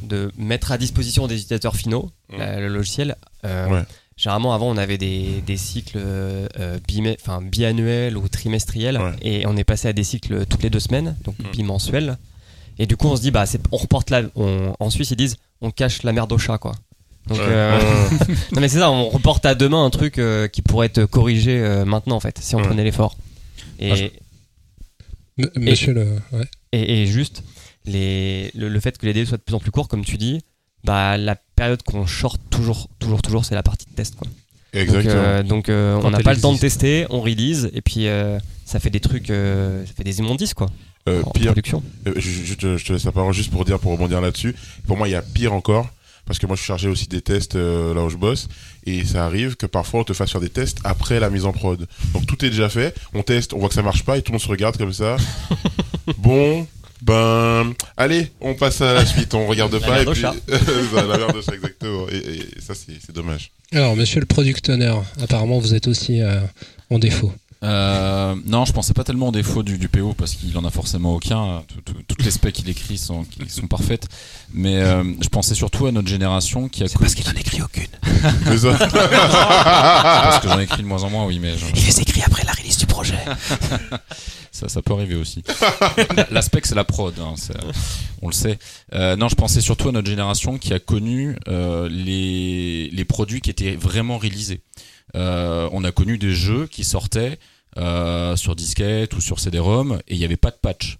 de 0.03 0.31
mettre 0.39 0.73
à 0.73 0.79
disposition 0.79 1.27
des 1.27 1.35
utilisateurs 1.37 1.77
finaux 1.77 2.11
Mm. 2.33 2.39
la- 2.39 2.61
le 2.61 2.69
logiciel. 2.69 3.17
euh, 3.45 3.69
Ouais. 3.69 3.83
Généralement, 4.17 4.55
avant, 4.55 4.69
on 4.71 4.77
avait 4.77 4.97
des, 4.99 5.43
des 5.45 5.57
cycles 5.57 5.99
euh, 5.99 6.47
bimé- 6.87 7.17
biannuels 7.51 8.17
ou 8.17 8.29
trimestriels, 8.29 8.97
Ouais. 8.99 9.13
et 9.23 9.47
on 9.47 9.57
est 9.57 9.65
passé 9.65 9.89
à 9.89 9.93
des 9.93 10.05
cycles 10.05 10.47
toutes 10.47 10.63
les 10.63 10.71
deux 10.71 10.79
semaines, 10.81 11.17
donc 11.25 11.35
Mm. 11.41 11.51
bimensuels. 11.51 12.17
Et 12.79 12.87
du 12.87 12.97
coup, 12.97 13.09
on 13.09 13.17
se 13.17 13.23
dit, 13.23 13.31
bah, 13.33 13.45
on 13.73 13.77
reporte 13.77 14.11
la, 14.11 14.23
on, 14.37 14.73
en 14.79 14.91
Suisse, 14.91 15.11
ils 15.11 15.17
disent, 15.17 15.37
on 15.61 15.71
cache 15.73 16.03
la 16.05 16.13
merde 16.13 16.31
au 16.33 16.39
chat, 16.39 16.59
quoi. 16.59 16.75
Donc, 17.27 17.39
Ouais. 17.39 17.79
non 18.53 18.61
mais 18.61 18.69
c'est 18.69 18.79
ça, 18.79 18.91
on 18.91 19.09
reporte 19.09 19.45
à 19.47 19.55
demain 19.55 19.85
un 19.85 19.91
truc 19.91 20.21
qui 20.53 20.63
pourrait 20.63 20.87
être 20.87 21.07
corrigé 21.07 21.59
maintenant 21.87 22.17
en 22.17 22.21
fait, 22.21 22.39
si 22.39 22.55
on 22.55 22.63
prenait 22.63 22.85
l'effort. 22.85 23.17
Et, 23.81 23.91
Ah, 23.91 23.95
je- 23.97 24.09
Monsieur 25.57 25.93
le. 25.93 26.07
ouais. 26.33 26.45
et, 26.73 27.03
et 27.03 27.07
juste, 27.07 27.43
les, 27.85 28.51
le, 28.55 28.69
le 28.69 28.81
fait 28.81 28.97
que 28.99 29.07
les 29.07 29.13
délais 29.13 29.27
soient 29.27 29.39
de 29.39 29.43
plus 29.43 29.55
en 29.55 29.61
plus 29.61 29.71
courts, 29.71 29.89
comme 29.89 30.05
tu 30.05 30.17
dis, 30.17 30.41
bah 30.85 31.17
la 31.17 31.35
période 31.37 31.83
qu'on 31.83 32.07
short 32.07 32.41
toujours, 32.51 32.89
toujours, 32.99 33.23
toujours, 33.23 33.45
c'est 33.45 33.55
la 33.55 33.63
partie 33.63 33.87
de 33.87 33.95
test. 33.95 34.17
Quoi. 34.17 34.27
Donc, 34.29 34.83
Exactement. 34.83 35.15
euh, 35.15 35.43
donc 35.43 35.69
euh, 35.69 35.99
Quand 36.01 36.09
on 36.09 36.11
n'a 36.11 36.19
pas 36.21 36.35
le 36.35 36.41
temps 36.41 36.53
de 36.53 36.59
tester, 36.59 37.07
on 37.11 37.21
release, 37.21 37.71
et 37.75 37.81
puis 37.81 38.09
euh, 38.09 38.39
ça 38.65 38.81
fait 38.81 38.91
des 38.91 39.01
trucs, 39.01 39.31
euh, 39.31 39.85
ça 39.87 39.93
fait 39.97 40.05
des 40.05 40.19
immondices 40.19 40.53
quoi, 40.55 40.69
Euh, 41.09 41.23
en 41.25 41.31
pire, 41.31 41.53
production. 41.53 41.83
euh, 42.07 42.15
je, 42.17 42.31
je 42.45 42.55
te, 42.55 42.77
je 42.77 42.85
te 42.85 42.93
laisse 42.93 43.05
la 43.05 43.13
parole 43.13 43.33
juste 43.33 43.51
pour 43.51 43.65
dire, 43.65 43.79
pour 43.79 43.93
rebondir 43.93 44.21
là-dessus. 44.21 44.55
Pour 44.87 44.97
moi, 44.97 45.07
il 45.09 45.13
y 45.13 45.15
a 45.15 45.23
pire 45.23 45.53
encore, 45.53 45.89
parce 46.27 46.39
que 46.41 46.47
moi, 46.47 46.57
je 46.57 46.63
suis 46.63 46.67
chargé 46.69 46.89
aussi 46.89 47.07
des 47.07 47.21
tests 47.21 47.55
euh, 47.55 47.95
là 47.95 48.03
où 48.03 48.09
je 48.11 48.17
bosse, 48.17 48.49
et 48.85 49.05
ça 49.05 49.25
arrive 49.25 49.55
que 49.57 49.67
parfois 49.67 50.01
on 50.01 50.05
te 50.05 50.13
fasse 50.13 50.33
faire 50.33 50.41
des 50.41 50.49
tests 50.51 50.79
après 50.83 51.21
la 51.21 51.31
mise 51.31 51.45
en 51.45 51.53
prod. 51.53 51.87
Donc 52.13 52.27
tout 52.27 52.45
est 52.45 52.51
déjà 52.51 52.69
fait, 52.69 52.95
on 53.13 53.23
teste, 53.23 53.53
on 53.55 53.59
voit 53.59 53.69
que 53.69 53.75
ça 53.77 53.83
marche 53.83 54.03
pas, 54.05 54.19
et 54.19 54.23
tout 54.23 54.33
le 54.33 54.35
monde 54.35 54.43
se 54.43 54.49
regarde 54.49 54.77
comme 54.77 54.93
ça. 54.93 55.17
bon. 56.19 56.67
Ben, 57.03 57.75
allez, 57.97 58.31
on 58.41 58.55
passe 58.55 58.81
à 58.81 58.95
la 58.95 59.05
suite, 59.07 59.35
on 59.35 59.47
regarde 59.47 59.79
pas. 59.87 60.03
et 60.03 60.07
puis, 60.07 60.21
chat. 60.21 60.35
la 60.49 61.19
merde 61.19 61.37
au 61.37 61.43
chat, 61.43 61.55
exactement. 61.55 62.07
Et, 62.11 62.17
et 62.17 62.61
ça, 62.61 62.75
c'est 62.75 62.95
c'est 63.05 63.15
dommage. 63.15 63.51
Alors, 63.73 63.97
monsieur 63.97 64.21
le 64.21 64.27
product 64.27 64.69
owner, 64.69 64.95
apparemment 65.21 65.59
vous 65.59 65.75
êtes 65.75 65.89
aussi 65.89 66.21
euh, 66.21 66.41
en 66.91 66.99
défaut. 66.99 67.33
Euh, 67.65 68.35
non, 68.45 68.65
je 68.67 68.73
pensais 68.73 68.93
pas 68.93 69.05
tellement 69.05 69.29
au 69.29 69.33
défaut 69.33 69.63
du, 69.63 69.79
du 69.79 69.89
PO 69.89 70.13
parce 70.15 70.35
qu'il 70.35 70.57
en 70.59 70.65
a 70.65 70.71
forcément 70.71 71.15
aucun. 71.15 71.63
Tout- 71.67 71.81
tout- 71.81 72.03
toutes 72.07 72.23
les 72.25 72.31
specs 72.31 72.53
qu'il 72.55 72.69
écrit 72.69 72.99
sont, 72.99 73.25
qui 73.25 73.49
sont 73.49 73.67
parfaites. 73.67 74.07
Mais 74.53 74.77
euh, 74.77 75.03
je 75.23 75.29
pensais 75.29 75.55
surtout 75.55 75.87
à 75.87 75.93
notre 75.93 76.09
génération 76.09 76.69
qui 76.69 76.85
a 76.85 76.89
connu. 76.89 77.09
qu'il 77.15 77.29
en 77.29 77.33
écrit 77.33 77.63
aucune. 77.63 77.87
Parce 78.45 80.39
que 80.41 80.49
j'en 80.49 80.59
écris 80.59 80.83
de 80.83 80.87
moins 80.89 81.03
en 81.05 81.11
moins, 81.11 81.25
oui, 81.27 81.39
mais 81.39 81.57
je- 81.57 81.65
Il 81.75 81.85
les 81.87 82.01
écrit 82.01 82.23
après 82.23 82.45
la 82.45 82.53
release 82.53 82.77
du 82.77 82.87
projet. 82.87 83.19
ça, 84.53 84.69
ça 84.69 84.83
peut 84.83 84.93
arriver 84.93 85.15
aussi. 85.15 85.43
L'aspect, 86.31 86.61
c'est 86.65 86.75
la 86.75 86.85
prod, 86.85 87.15
hein, 87.19 87.35
c'est- 87.37 87.55
on 88.23 88.29
le 88.29 88.33
sait. 88.35 88.59
Euh, 88.95 89.17
non, 89.17 89.29
je 89.29 89.35
pensais 89.35 89.61
surtout 89.61 89.89
à 89.89 89.93
notre 89.93 90.09
génération 90.09 90.59
qui 90.59 90.73
a 90.75 90.79
connu 90.79 91.37
euh, 91.49 91.89
les, 91.91 92.91
les 92.93 93.05
produits 93.05 93.41
qui 93.41 93.51
étaient 93.51 93.77
vraiment 93.77 94.19
réalisés. 94.19 94.61
Euh, 95.17 95.69
on 95.73 95.85
a 95.85 95.93
connu 95.93 96.19
des 96.19 96.35
jeux 96.35 96.67
qui 96.67 96.83
sortaient 96.85 97.39
euh, 97.79 98.37
sur 98.37 98.55
disquette 98.57 99.15
ou 99.15 99.21
sur 99.21 99.41
CD-ROM 99.41 100.01
et 100.09 100.15
il 100.15 100.19
n'y 100.19 100.25
avait 100.25 100.37
pas 100.37 100.51
de 100.51 100.57
patch. 100.61 100.99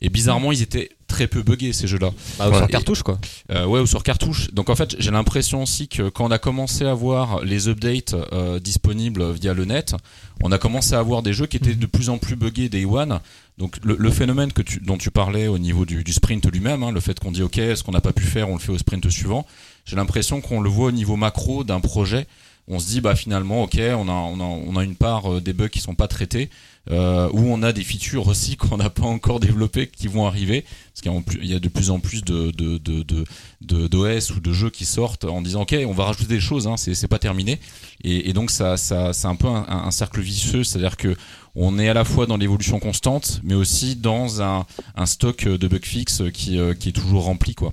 Et 0.00 0.10
bizarrement, 0.10 0.52
ils 0.52 0.60
étaient 0.60 0.90
très 1.06 1.26
peu 1.28 1.42
buggés 1.42 1.72
ces 1.72 1.86
jeux-là. 1.86 2.10
Bah, 2.38 2.50
Ouais. 2.50 2.58
sur 2.58 2.68
cartouche 2.68 3.02
quoi. 3.02 3.18
Euh, 3.52 3.64
ouais, 3.64 3.80
ou 3.80 3.86
sur 3.86 4.02
cartouche. 4.02 4.50
Donc 4.52 4.68
en 4.68 4.74
fait, 4.74 4.96
j'ai 4.98 5.10
l'impression 5.10 5.62
aussi 5.62 5.88
que 5.88 6.08
quand 6.10 6.26
on 6.26 6.30
a 6.30 6.38
commencé 6.38 6.84
à 6.84 6.92
voir 6.92 7.42
les 7.44 7.68
updates 7.68 8.14
euh, 8.32 8.58
disponibles 8.58 9.32
via 9.32 9.54
le 9.54 9.64
net, 9.64 9.94
on 10.42 10.50
a 10.52 10.58
commencé 10.58 10.94
à 10.94 10.98
avoir 10.98 11.22
des 11.22 11.32
jeux 11.32 11.46
qui 11.46 11.56
étaient 11.56 11.74
de 11.74 11.86
plus 11.86 12.10
en 12.10 12.18
plus 12.18 12.36
buggés 12.36 12.68
day 12.68 12.84
one. 12.84 13.20
Donc 13.56 13.76
le, 13.84 13.96
le 13.98 14.10
phénomène 14.10 14.52
que 14.52 14.62
tu, 14.62 14.80
dont 14.80 14.98
tu 14.98 15.10
parlais 15.10 15.46
au 15.46 15.58
niveau 15.58 15.86
du, 15.86 16.02
du 16.04 16.12
sprint 16.12 16.50
lui-même, 16.52 16.82
hein, 16.82 16.90
le 16.92 17.00
fait 17.00 17.18
qu'on 17.18 17.30
dit 17.32 17.42
ok, 17.42 17.54
ce 17.54 17.82
qu'on 17.82 17.92
n'a 17.92 18.00
pas 18.02 18.12
pu 18.12 18.24
faire, 18.24 18.48
on 18.50 18.54
le 18.54 18.60
fait 18.60 18.72
au 18.72 18.78
sprint 18.78 19.08
suivant. 19.08 19.46
J'ai 19.86 19.96
l'impression 19.96 20.40
qu'on 20.40 20.60
le 20.60 20.68
voit 20.68 20.88
au 20.88 20.92
niveau 20.92 21.16
macro 21.16 21.62
d'un 21.64 21.80
projet. 21.80 22.26
On 22.68 22.78
se 22.78 22.86
dit 22.86 23.00
bah 23.00 23.14
finalement 23.14 23.62
ok, 23.62 23.78
on 23.78 24.08
a 24.08 24.12
on 24.12 24.40
a, 24.40 24.44
on 24.44 24.76
a 24.76 24.84
une 24.84 24.96
part 24.96 25.34
euh, 25.34 25.40
des 25.40 25.52
bugs 25.52 25.68
qui 25.68 25.80
sont 25.80 25.94
pas 25.94 26.08
traités. 26.08 26.48
euh, 26.90 27.30
où 27.32 27.40
on 27.46 27.62
a 27.62 27.72
des 27.72 27.82
features 27.82 28.26
aussi 28.28 28.56
qu'on 28.60 28.76
n'a 28.76 28.90
pas 28.90 29.04
encore 29.06 29.40
développées 29.40 29.86
qui 29.88 30.06
vont 30.06 30.26
arriver 30.26 30.64
parce 30.92 31.00
qu'il 31.00 31.46
y 31.46 31.54
a 31.54 31.58
de 31.58 31.68
plus 31.68 31.90
en 31.90 31.98
plus 31.98 32.22
de 32.24 32.50
de 32.50 32.78
de 32.78 33.02
de- 33.02 33.88
d'OS 33.88 34.30
ou 34.36 34.40
de 34.40 34.52
jeux 34.52 34.68
qui 34.70 34.84
sortent 34.84 35.24
en 35.24 35.40
disant 35.40 35.62
ok 35.62 35.74
on 35.86 35.92
va 35.92 36.04
rajouter 36.04 36.26
des 36.28 36.40
choses 36.40 36.66
hein, 36.66 36.76
c'est 36.76 36.94
c'est 36.94 37.08
pas 37.08 37.18
terminé 37.18 37.58
et, 38.02 38.32
donc 38.34 38.50
ça 38.50 38.76
ça 38.76 39.12
c'est 39.14 39.26
un 39.26 39.34
peu 39.36 39.48
un, 39.48 39.90
cercle 39.90 40.20
vicieux 40.20 40.62
c'est-à-dire 40.64 40.96
que 40.98 41.16
on 41.54 41.78
est 41.78 41.88
à 41.88 41.94
la 41.94 42.04
fois 42.04 42.26
dans 42.26 42.36
l'évolution 42.36 42.78
constante 42.80 43.40
mais 43.44 43.54
aussi 43.54 43.96
dans 43.96 44.42
un, 44.42 44.66
un 44.94 45.06
stock 45.06 45.44
de 45.48 45.68
bug 45.68 45.84
fix 45.86 46.22
qui 46.34 46.58
euh, 46.58 46.74
qui 46.74 46.90
est 46.90 46.92
toujours 46.92 47.24
rempli 47.24 47.54
quoi 47.54 47.72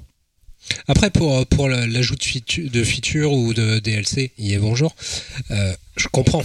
Après, 0.87 1.09
pour, 1.09 1.45
pour 1.47 1.69
l'ajout 1.69 2.15
de, 2.15 2.23
featu- 2.23 2.69
de 2.69 2.83
features 2.83 3.33
ou 3.33 3.53
de 3.53 3.79
DLC, 3.79 4.31
y 4.37 4.53
est 4.53 4.57
bonjour, 4.59 4.95
euh, 5.51 5.73
je 5.97 6.07
comprends 6.07 6.43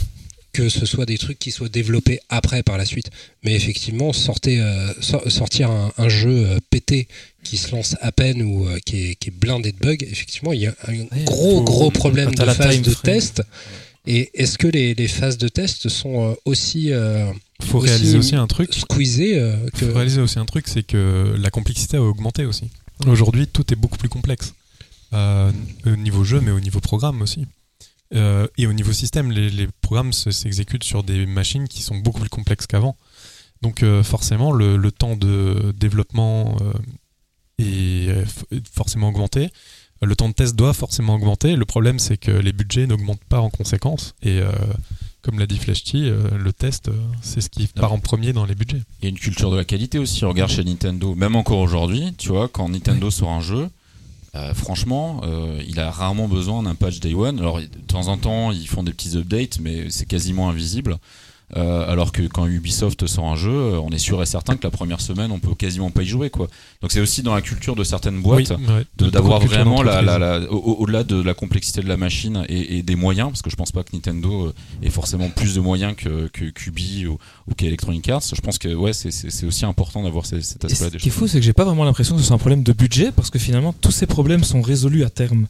que 0.52 0.68
ce 0.70 0.86
soit 0.86 1.04
des 1.04 1.18
trucs 1.18 1.38
qui 1.38 1.50
soient 1.50 1.68
développés 1.68 2.18
après 2.30 2.62
par 2.62 2.78
la 2.78 2.86
suite. 2.86 3.10
Mais 3.44 3.54
effectivement, 3.54 4.14
sortez, 4.14 4.58
euh, 4.60 4.90
sor- 5.02 5.30
sortir 5.30 5.70
un, 5.70 5.92
un 5.98 6.08
jeu 6.08 6.46
euh, 6.46 6.58
pété 6.70 7.08
qui 7.44 7.58
se 7.58 7.72
lance 7.72 7.94
à 8.00 8.10
peine 8.10 8.40
ou 8.42 8.66
euh, 8.66 8.78
qui, 8.86 9.10
est, 9.10 9.14
qui 9.16 9.28
est 9.28 9.32
blindé 9.32 9.72
de 9.72 9.76
bugs, 9.78 9.98
effectivement, 10.00 10.52
il 10.54 10.60
y 10.62 10.66
a 10.66 10.74
un 10.88 10.94
gros, 11.24 11.62
gros 11.62 11.90
problème 11.90 12.30
de 12.34 12.42
phase 12.54 12.80
de 12.80 12.90
frame. 12.90 13.02
test. 13.04 13.42
Et 14.06 14.30
est-ce 14.34 14.56
que 14.56 14.66
les, 14.68 14.94
les 14.94 15.08
phases 15.08 15.36
de 15.36 15.48
test 15.48 15.88
sont 15.90 16.36
aussi 16.46 16.90
faut 17.60 17.78
aussi 17.78 17.88
réaliser 17.90 18.16
aussi 18.18 18.36
un 18.36 18.46
truc. 18.46 18.72
squeezées 18.72 19.42
que... 19.74 19.86
faut 19.86 19.94
réaliser 19.94 20.20
aussi 20.20 20.38
un 20.38 20.44
truc, 20.46 20.68
c'est 20.68 20.86
que 20.86 21.34
la 21.38 21.50
complexité 21.50 21.96
a 21.98 22.02
augmenté 22.02 22.44
aussi. 22.46 22.70
Aujourd'hui, 23.06 23.46
tout 23.46 23.72
est 23.72 23.76
beaucoup 23.76 23.98
plus 23.98 24.08
complexe. 24.08 24.54
Euh, 25.12 25.52
au 25.84 25.96
niveau 25.96 26.24
jeu, 26.24 26.40
mais 26.40 26.50
au 26.50 26.60
niveau 26.60 26.80
programme 26.80 27.22
aussi. 27.22 27.46
Euh, 28.14 28.46
et 28.56 28.66
au 28.66 28.72
niveau 28.72 28.92
système, 28.92 29.30
les, 29.30 29.68
programmes 29.80 30.12
se- 30.12 30.30
s'exécutent 30.30 30.84
sur 30.84 31.02
des 31.04 31.26
machines 31.26 31.68
qui 31.68 31.82
sont 31.82 31.96
beaucoup 31.96 32.20
plus 32.20 32.28
complexes 32.28 32.66
qu'avant. 32.66 32.96
Donc 33.62 33.82
euh, 33.82 34.02
forcément, 34.02 34.52
le, 34.52 34.76
le 34.76 34.90
temps 34.92 35.16
de 35.16 35.72
développement 35.76 36.56
est 37.58 38.08
forcément 38.72 39.08
augmenté. 39.08 39.50
Le 40.02 40.14
temps 40.14 40.28
de 40.28 40.34
test 40.34 40.56
doit 40.56 40.74
forcément 40.74 41.14
augmenter. 41.14 41.56
Le 41.56 41.64
problème, 41.64 41.98
c'est 41.98 42.16
que 42.18 42.30
les 42.30 42.52
budgets 42.52 42.86
n'augmentent 42.86 43.24
pas 43.24 43.40
en 43.40 43.48
conséquence. 43.50 44.14
Et 44.22 44.40
comme 45.26 45.40
l'a 45.40 45.46
dit 45.48 45.58
Flashty, 45.58 46.08
euh, 46.08 46.38
le 46.38 46.52
test, 46.52 46.86
euh, 46.86 46.92
c'est 47.20 47.40
ce 47.40 47.50
qui 47.50 47.66
part 47.66 47.92
en 47.92 47.98
premier 47.98 48.32
dans 48.32 48.44
les 48.44 48.54
budgets. 48.54 48.82
Il 49.00 49.04
y 49.04 49.06
a 49.06 49.08
une 49.08 49.18
culture 49.18 49.50
de 49.50 49.56
la 49.56 49.64
qualité 49.64 49.98
aussi. 49.98 50.24
Regarde 50.24 50.52
chez 50.52 50.62
Nintendo, 50.62 51.16
même 51.16 51.34
encore 51.34 51.58
aujourd'hui, 51.58 52.14
tu 52.16 52.28
vois, 52.28 52.46
quand 52.46 52.68
Nintendo 52.68 53.10
sort 53.10 53.30
un 53.30 53.40
jeu, 53.40 53.68
euh, 54.36 54.54
franchement, 54.54 55.22
euh, 55.24 55.60
il 55.66 55.80
a 55.80 55.90
rarement 55.90 56.28
besoin 56.28 56.62
d'un 56.62 56.76
patch 56.76 57.00
Day 57.00 57.14
One. 57.14 57.40
Alors, 57.40 57.60
de 57.60 57.66
temps 57.88 58.06
en 58.06 58.18
temps, 58.18 58.52
ils 58.52 58.68
font 58.68 58.84
des 58.84 58.92
petits 58.92 59.16
updates, 59.16 59.58
mais 59.60 59.90
c'est 59.90 60.06
quasiment 60.06 60.48
invisible. 60.48 60.98
Euh, 61.56 61.88
alors 61.88 62.10
que 62.10 62.22
quand 62.22 62.44
Ubisoft 62.46 63.06
sort 63.06 63.26
un 63.26 63.36
jeu, 63.36 63.52
euh, 63.52 63.78
on 63.80 63.90
est 63.90 63.98
sûr 63.98 64.20
et 64.20 64.26
certain 64.26 64.56
que 64.56 64.64
la 64.64 64.72
première 64.72 65.00
semaine, 65.00 65.30
on 65.30 65.38
peut 65.38 65.54
quasiment 65.54 65.92
pas 65.92 66.02
y 66.02 66.06
jouer, 66.06 66.28
quoi. 66.28 66.48
Donc, 66.82 66.90
c'est 66.90 66.98
aussi 67.00 67.22
dans 67.22 67.36
la 67.36 67.40
culture 67.40 67.76
de 67.76 67.84
certaines 67.84 68.20
boîtes 68.20 68.50
Oui, 68.58 69.10
d'avoir 69.12 69.38
vraiment 69.38 69.80
la, 69.84 70.02
d'entreprise. 70.02 70.18
la- 70.18 70.38
la- 70.40 70.52
au- 70.52 70.56
au- 70.56 70.76
au-delà 70.82 71.04
de 71.04 71.22
la 71.22 71.34
complexité 71.34 71.82
de 71.82 71.88
la 71.88 71.96
machine 71.96 72.44
et, 72.48 72.78
et 72.78 72.82
des 72.82 72.96
moyens, 72.96 73.28
parce 73.28 73.42
que 73.42 73.50
je 73.50 73.54
pense 73.54 73.70
pas 73.70 73.84
que 73.84 73.90
Nintendo 73.94 74.46
euh, 74.48 74.52
ait 74.82 74.90
forcément 74.90 75.28
plus 75.28 75.54
de 75.54 75.60
moyens 75.60 75.94
que, 75.96 76.26
que 76.32 76.46
QB 76.46 77.06
ou, 77.08 77.18
ou 77.48 77.54
qu'Electronic 77.54 78.08
Arts. 78.08 78.22
Je 78.34 78.40
pense 78.40 78.58
que 78.58 78.74
ouais, 78.74 78.92
c'est, 78.92 79.44
aussi 79.46 79.64
important 79.64 80.02
d'avoir 80.02 80.26
cet 80.26 80.38
Et 80.40 80.66
aspect-là 80.66 80.90
ce 80.94 80.96
qui 80.96 81.08
est 81.08 81.12
fou, 81.12 81.28
c'est 81.28 81.38
que 81.38 81.44
j'ai 81.44 81.52
pas 81.52 81.64
vraiment 81.64 81.84
l'impression 81.84 82.16
que 82.16 82.22
ce 82.22 82.26
soit 82.26 82.34
un 82.34 82.38
problème 82.40 82.64
de 82.64 82.72
budget 82.72 83.12
parce 83.12 83.30
que 83.30 83.38
finalement 83.38 83.72
tous 83.72 83.92
ces 83.92 84.06
problèmes 84.06 84.42
sont 84.42 84.62
résolus 84.62 85.04
à 85.04 85.10
terme. 85.10 85.46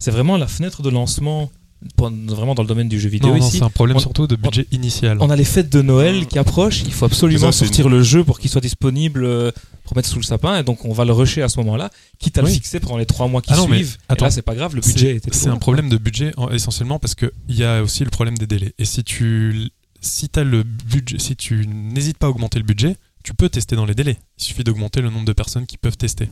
C'est 0.00 0.10
vraiment 0.10 0.36
la 0.38 0.48
fenêtre 0.48 0.82
de 0.82 0.90
lancement, 0.90 1.52
pour- 1.96 2.10
vraiment 2.10 2.54
dans 2.54 2.62
le 2.62 2.68
domaine 2.68 2.88
du 2.88 2.98
jeu 3.00 3.08
vidéo 3.08 3.30
Non, 3.30 3.38
non, 3.38 3.46
ici. 3.46 3.58
c'est 3.58 3.64
un 3.64 3.70
problème 3.70 3.96
On- 3.96 4.00
surtout 4.00 4.26
de 4.26 4.36
budget 4.36 4.66
initial. 4.72 5.18
On 5.20 5.30
a 5.30 5.36
les 5.36 5.44
fêtes 5.44 5.70
de 5.70 5.82
Noël 5.82 6.26
qui 6.26 6.38
approchent, 6.38 6.82
il 6.86 6.92
faut 6.92 7.04
absolument 7.04 7.52
Ça, 7.52 7.64
sortir 7.64 7.88
le 7.88 8.02
jeu 8.02 8.24
pour 8.24 8.38
qu'il 8.38 8.50
soit 8.50 8.60
disponible 8.60 9.24
euh, 9.24 9.50
pour 9.84 9.96
mettre 9.96 10.08
sous 10.08 10.18
le 10.18 10.24
sapin 10.24 10.58
et 10.58 10.62
donc 10.62 10.84
on 10.84 10.92
va 10.92 11.04
le 11.04 11.12
rusher 11.12 11.42
à 11.42 11.48
ce 11.48 11.58
moment-là, 11.60 11.90
quitte 12.18 12.38
à 12.38 12.42
le 12.42 12.48
fixer 12.48 12.80
pendant 12.80 12.96
les 12.98 13.06
trois 13.06 13.28
mois 13.28 13.40
qui 13.42 13.52
Ah 13.52 13.56
non, 13.56 13.68
mais 13.68 13.76
suivent. 13.78 13.98
Et 14.10 14.20
là 14.20 14.30
c'est 14.30 14.42
pas 14.42 14.54
grave, 14.54 14.74
le 14.74 14.80
budget 14.80 15.16
était 15.16 15.30
C'est 15.32 15.48
un 15.48 15.56
problème 15.56 15.88
de 15.88 15.96
budget 15.98 16.32
en- 16.36 16.50
essentiellement 16.50 16.98
parce 16.98 17.14
que 17.14 17.32
il 17.48 17.56
y 17.56 17.64
a 17.64 17.82
aussi 17.82 18.04
le 18.04 18.10
problème 18.10 18.36
des 18.38 18.46
délais. 18.46 18.72
Et 18.78 18.84
si 18.84 19.04
tu 19.04 19.68
si 20.00 20.28
as 20.36 20.44
le 20.44 20.62
budget, 20.62 21.18
si 21.18 21.36
tu 21.36 21.66
n'hésites 21.66 22.18
pas 22.18 22.26
à 22.26 22.30
augmenter 22.30 22.58
le 22.58 22.64
budget, 22.64 22.96
tu 23.24 23.34
peux 23.34 23.48
tester 23.48 23.74
dans 23.76 23.86
les 23.86 23.94
délais. 23.94 24.18
Il 24.38 24.44
suffit 24.44 24.62
d'augmenter 24.62 25.00
le 25.00 25.10
nombre 25.10 25.24
de 25.24 25.32
personnes 25.32 25.66
qui 25.66 25.78
peuvent 25.78 25.96
tester. 25.96 26.28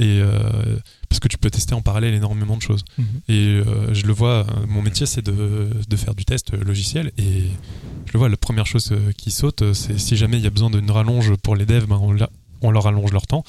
Et 0.00 0.18
euh, 0.20 0.38
parce 1.08 1.20
que 1.20 1.28
tu 1.28 1.38
peux 1.38 1.50
tester 1.50 1.74
en 1.74 1.82
parallèle 1.82 2.14
énormément 2.14 2.56
de 2.56 2.62
choses. 2.62 2.84
Mhm. 2.98 3.04
Et 3.28 3.32
euh, 3.66 3.92
je 3.94 4.06
le 4.06 4.12
vois, 4.12 4.40
euh, 4.40 4.44
mon 4.66 4.82
métier 4.82 5.06
c'est 5.06 5.22
de, 5.22 5.70
de 5.88 5.96
faire 5.96 6.14
du 6.14 6.24
test 6.24 6.52
logiciel 6.52 7.12
et 7.18 7.44
je 8.06 8.12
le 8.14 8.18
vois, 8.18 8.28
la 8.28 8.36
première 8.36 8.66
chose 8.66 8.92
qui 9.16 9.30
saute, 9.30 9.72
c'est 9.74 9.98
si 9.98 10.16
jamais 10.16 10.38
il 10.38 10.42
y 10.42 10.46
a 10.46 10.50
besoin 10.50 10.70
d'une 10.70 10.90
rallonge 10.90 11.32
pour 11.42 11.54
les 11.54 11.66
devs, 11.66 11.86
ben, 11.86 11.98
on, 12.02 12.12
la- 12.12 12.30
on 12.62 12.70
leur 12.72 12.86
allonge 12.86 13.12
leur 13.12 13.26
temps. 13.26 13.44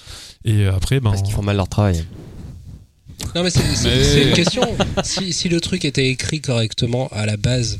Et 0.45 0.65
après, 0.67 0.99
ben, 0.99 1.09
Parce 1.11 1.23
qu'ils 1.23 1.33
font 1.33 1.41
mal 1.41 1.55
leur 1.57 1.67
travail. 1.69 2.03
Non, 3.35 3.43
mais 3.43 3.49
c'est 3.49 3.61
c'est- 3.75 3.87
Mais- 3.97 4.03
c'est 4.03 4.27
une 4.29 4.33
question. 4.33 4.63
Si, 5.03 5.31
si 5.33 5.47
le 5.49 5.61
truc 5.61 5.85
était 5.85 6.07
écrit 6.09 6.41
correctement 6.41 7.07
à 7.11 7.25
la 7.25 7.37
base, 7.37 7.79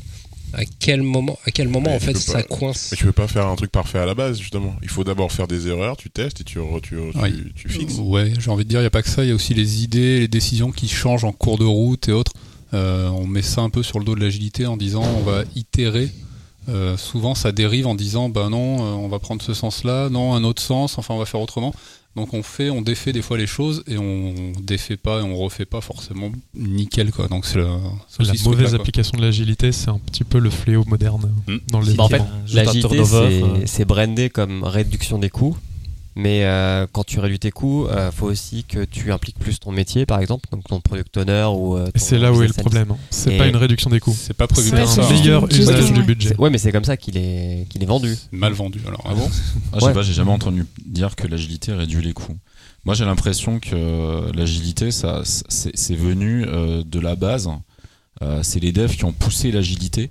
à 0.54 0.62
quel 0.78 1.02
moment, 1.02 1.38
à 1.46 1.50
quel 1.50 1.68
moment 1.68 1.90
Mais 1.90 1.96
en 1.96 2.00
fait 2.00 2.16
ça 2.16 2.34
pas- 2.34 2.42
coince 2.42 2.88
Mais 2.92 2.96
tu 2.98 3.04
peux 3.04 3.12
pas 3.12 3.28
faire 3.28 3.46
un 3.46 3.56
truc 3.56 3.70
parfait 3.72 3.98
à 3.98 4.06
la 4.06 4.14
base, 4.14 4.38
justement. 4.38 4.74
Il 4.82 4.88
faut 4.88 5.04
d'abord 5.04 5.32
faire 5.32 5.48
des 5.48 5.68
erreurs, 5.68 5.96
tu 5.96 6.10
testes 6.10 6.40
et 6.40 6.44
tu, 6.44 6.58
tu, 6.82 6.96
tu, 7.12 7.18
Ouais. 7.18 7.32
tu 7.54 7.68
fixes. 7.68 7.94
Ouais, 7.98 8.32
j'ai 8.38 8.50
envie 8.50 8.64
de 8.64 8.68
dire, 8.68 8.80
il 8.80 8.82
n'y 8.82 8.86
a 8.86 8.90
pas 8.90 9.02
que 9.02 9.08
ça, 9.08 9.24
il 9.24 9.28
y 9.28 9.32
a 9.32 9.34
aussi 9.34 9.54
les 9.54 9.82
idées, 9.82 10.20
les 10.20 10.28
décisions 10.28 10.70
qui 10.70 10.88
changent 10.88 11.24
en 11.24 11.32
cours 11.32 11.58
de 11.58 11.64
route 11.64 12.08
et 12.08 12.12
autres. 12.12 12.32
Euh, 12.74 13.08
on 13.10 13.26
met 13.26 13.42
ça 13.42 13.60
un 13.60 13.70
peu 13.70 13.82
sur 13.82 13.98
le 13.98 14.04
dos 14.04 14.14
de 14.14 14.20
l'agilité 14.20 14.66
en 14.66 14.76
disant 14.76 15.02
on 15.18 15.22
va 15.22 15.44
itérer. 15.56 16.08
Euh, 16.68 16.96
souvent, 16.96 17.34
ça 17.34 17.50
dérive 17.50 17.86
en 17.88 17.94
disant 17.94 18.28
ben 18.28 18.48
non, 18.50 18.76
euh, 18.84 18.92
on 18.94 19.08
va 19.08 19.18
prendre 19.18 19.42
ce 19.42 19.52
sens-là, 19.52 20.08
non, 20.10 20.34
un 20.34 20.44
autre 20.44 20.62
sens, 20.62 20.96
enfin, 20.96 21.12
on 21.14 21.18
va 21.18 21.26
faire 21.26 21.40
autrement. 21.40 21.74
Donc, 22.14 22.34
on 22.34 22.42
fait, 22.42 22.68
on 22.68 22.82
défait 22.82 23.12
des 23.12 23.22
fois 23.22 23.38
les 23.38 23.46
choses 23.46 23.82
et 23.86 23.96
on 23.96 24.52
défait 24.60 24.98
pas 24.98 25.20
et 25.20 25.22
on 25.22 25.36
refait 25.36 25.64
pas 25.64 25.80
forcément 25.80 26.30
nickel, 26.54 27.10
quoi. 27.10 27.28
Donc, 27.28 27.46
c'est 27.46 27.58
la, 27.58 27.78
mauvaise 28.44 28.74
application 28.74 29.16
de 29.16 29.22
l'agilité, 29.22 29.72
c'est 29.72 29.88
un 29.88 29.98
petit 29.98 30.24
peu 30.24 30.38
le 30.38 30.50
fléau 30.50 30.84
moderne 30.84 31.32
Mm. 31.46 31.56
dans 31.68 31.80
les 31.80 31.94
Bah, 31.94 32.04
en 32.04 32.08
fait, 32.08 32.22
L'agilité, 32.52 33.00
euh. 33.12 33.62
c'est 33.66 33.84
brandé 33.84 34.30
comme 34.30 34.64
réduction 34.64 35.18
des 35.18 35.30
coûts. 35.30 35.56
Mais 36.14 36.44
euh, 36.44 36.86
quand 36.92 37.04
tu 37.04 37.20
réduis 37.20 37.38
tes 37.38 37.50
coûts, 37.50 37.86
il 37.90 38.12
faut 38.12 38.26
aussi 38.26 38.64
que 38.64 38.84
tu 38.84 39.12
impliques 39.12 39.38
plus 39.38 39.58
ton 39.58 39.72
métier, 39.72 40.04
par 40.04 40.20
exemple, 40.20 40.46
donc 40.52 40.64
ton 40.64 40.80
product 40.80 41.16
owner 41.16 41.46
ou. 41.54 41.76
euh, 41.76 41.88
c'est 41.94 42.18
là 42.18 42.32
où 42.32 42.42
est 42.42 42.48
le 42.48 42.52
problème. 42.52 42.90
hein. 42.90 42.98
C'est 43.10 43.38
pas 43.38 43.46
une 43.46 43.56
réduction 43.56 43.88
des 43.88 43.98
coûts. 44.00 44.14
C'est 44.16 44.34
pas 44.36 44.46
prévu 44.46 44.68
C'est 44.70 45.00
un 45.00 45.08
meilleur 45.10 45.50
usage 45.50 45.92
du 45.92 46.02
budget. 46.02 46.36
Ouais, 46.38 46.50
mais 46.50 46.58
c'est 46.58 46.70
comme 46.72 46.84
ça 46.84 46.96
qu'il 46.98 47.16
est, 47.16 47.66
qu'il 47.70 47.82
est 47.82 47.86
vendu. 47.86 48.14
Mal 48.30 48.52
vendu. 48.52 48.80
Alors, 48.86 49.02
Ah 49.08 49.14
bon? 49.14 49.26
Ah, 49.30 49.36
Je 49.74 49.78
sais 49.80 49.86
Ouais. 49.86 49.92
pas, 49.94 50.02
j'ai 50.02 50.12
jamais 50.12 50.30
entendu 50.32 50.66
dire 50.84 51.16
que 51.16 51.26
l'agilité 51.26 51.72
réduit 51.72 52.02
les 52.02 52.12
coûts. 52.12 52.36
Moi, 52.84 52.94
j'ai 52.94 53.04
l'impression 53.04 53.58
que 53.60 54.30
l'agilité, 54.36 54.90
ça, 54.90 55.22
c'est 55.24 55.94
venu 55.96 56.44
euh, 56.46 56.82
de 56.84 57.00
la 57.00 57.16
base. 57.16 57.48
Euh, 58.22 58.40
c'est 58.42 58.60
les 58.60 58.72
devs 58.72 58.94
qui 58.96 59.04
ont 59.04 59.12
poussé 59.12 59.50
l'agilité. 59.50 60.10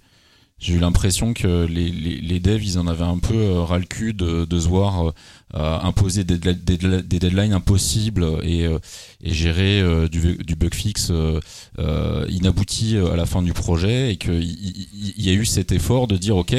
J'ai 0.60 0.76
eu 0.76 0.80
l'impression 0.80 1.34
que 1.34 1.66
les, 1.66 1.90
les, 1.90 2.22
les 2.22 2.40
devs, 2.40 2.64
ils 2.64 2.78
en 2.78 2.86
avaient 2.88 3.04
un 3.04 3.18
peu 3.18 3.34
euh, 3.36 3.62
ras 3.64 3.80
le 3.80 3.86
cul 3.86 4.14
de, 4.14 4.46
de 4.46 4.60
se 4.60 4.68
voir 4.68 5.08
euh, 5.08 5.10
euh, 5.10 5.14
imposer 5.60 6.24
des, 6.24 6.38
deadli- 6.38 6.64
des, 6.64 6.78
deadli- 6.78 7.02
des 7.08 7.20
deadlines 7.20 7.54
impossibles 7.54 8.26
et, 8.44 8.66
euh, 8.66 8.80
gérer 9.24 9.82
euh, 9.82 10.08
du, 10.08 10.56
bug 10.56 10.74
fix 10.74 11.10
euh, 11.12 11.40
euh, 11.80 12.26
inabouti 12.30 12.96
euh, 12.98 13.12
à 13.12 13.16
la 13.16 13.26
fin 13.26 13.42
du 13.42 13.54
projet 13.54 14.12
et 14.14 14.18
qu'il 14.18 14.44
y, 14.44 14.88
y- 15.18 15.26
y 15.26 15.30
a 15.30 15.34
eu 15.34 15.46
cet 15.46 15.72
effort 15.72 16.08
de 16.08 16.18
dire 16.18 16.38
ok, 16.38 16.56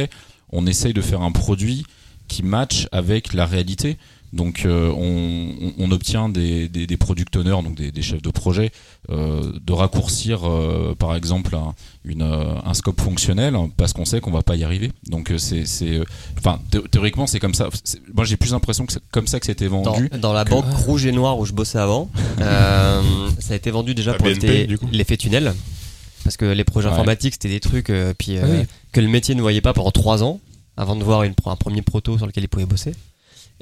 on 0.51 0.67
essaye 0.67 0.93
de 0.93 1.01
faire 1.01 1.23
un 1.23 1.33
produit 1.33 1.85
qui 2.29 2.43
match 2.43 2.87
avec 2.93 3.35
la 3.35 3.47
réalité. 3.47 3.97
Donc 4.33 4.65
euh, 4.65 4.91
on, 4.91 5.91
obtient 5.91 6.31
des, 6.31 6.67
des, 6.69 6.87
des 6.87 6.97
product 6.97 7.37
owners, 7.37 7.63
donc 7.63 7.75
des, 7.75 7.93
des 7.93 8.01
chefs 8.01 8.23
de 8.23 8.31
projet, 8.31 8.71
euh, 9.11 9.53
de 9.63 9.73
raccourcir 9.75 10.49
euh, 10.49 10.95
par 10.99 11.15
exemple 11.15 11.55
un, 11.55 11.75
une, 12.07 12.23
un 12.23 12.73
scope 12.73 12.99
fonctionnel 13.01 13.55
parce 13.77 13.93
qu'on 13.93 14.07
sait 14.07 14.21
qu'on 14.23 14.31
va 14.31 14.43
pas 14.43 14.57
y 14.57 14.65
arriver. 14.65 14.91
Donc 15.11 15.31
c'est, 15.37 15.67
c'est, 15.67 16.01
enfin 16.39 16.59
thé- 16.71 16.81
théoriquement 16.91 17.27
c'est 17.27 17.41
comme 17.41 17.53
ça. 17.53 17.69
C'est- 17.85 18.01
Moi 18.15 18.25
j'ai 18.25 18.39
plus 18.39 18.53
l'impression 18.53 18.87
que 18.87 18.95
c'est 18.95 19.03
comme 19.11 19.27
ça 19.27 19.39
que 19.39 19.45
c'était 19.45 19.67
vendu. 19.69 20.09
dans 20.19 20.33
la 20.33 20.45
que- 20.45 20.51
banque 20.51 20.73
rouge 20.87 21.05
et 21.05 21.13
noire 21.13 21.39
où 21.39 21.45
je 21.45 21.53
bossais 21.53 21.79
avant, 21.79 22.09
euh, 22.41 23.03
ça 23.39 23.53
a 23.53 23.57
été 23.57 23.71
vendu 23.71 23.95
déjà 23.95 24.13
La 24.13 24.17
pour 24.19 24.27
BNP, 24.29 24.67
l'effet- 24.93 25.17
tunnel. 25.19 25.53
Parce 26.25 26.37
que 26.39 26.45
les 26.47 26.65
projets 26.65 26.87
Ouais. 26.87 26.95
informatiques, 26.95 27.35
c'était 27.35 27.49
des 27.49 27.61
trucs 27.61 27.91
euh, 27.91 28.15
puis, 28.17 28.37
euh, 28.39 28.43
Ah 28.45 28.49
oui. 28.51 28.67
que 28.93 29.01
le 29.01 29.09
métier 29.09 29.35
ne 29.35 29.43
voyait 29.43 29.61
pas 29.61 29.73
pendant 29.75 29.91
trois 29.91 30.23
ans 30.23 30.41
avant 30.77 30.97
de 30.97 31.03
voir 31.05 31.25
une, 31.25 31.35
un 31.45 31.57
premier 31.57 31.83
proto 31.83 32.17
sur 32.17 32.27
lequel 32.27 32.45
il 32.45 32.49
pouvait 32.49 32.65
bosser. 32.65 32.95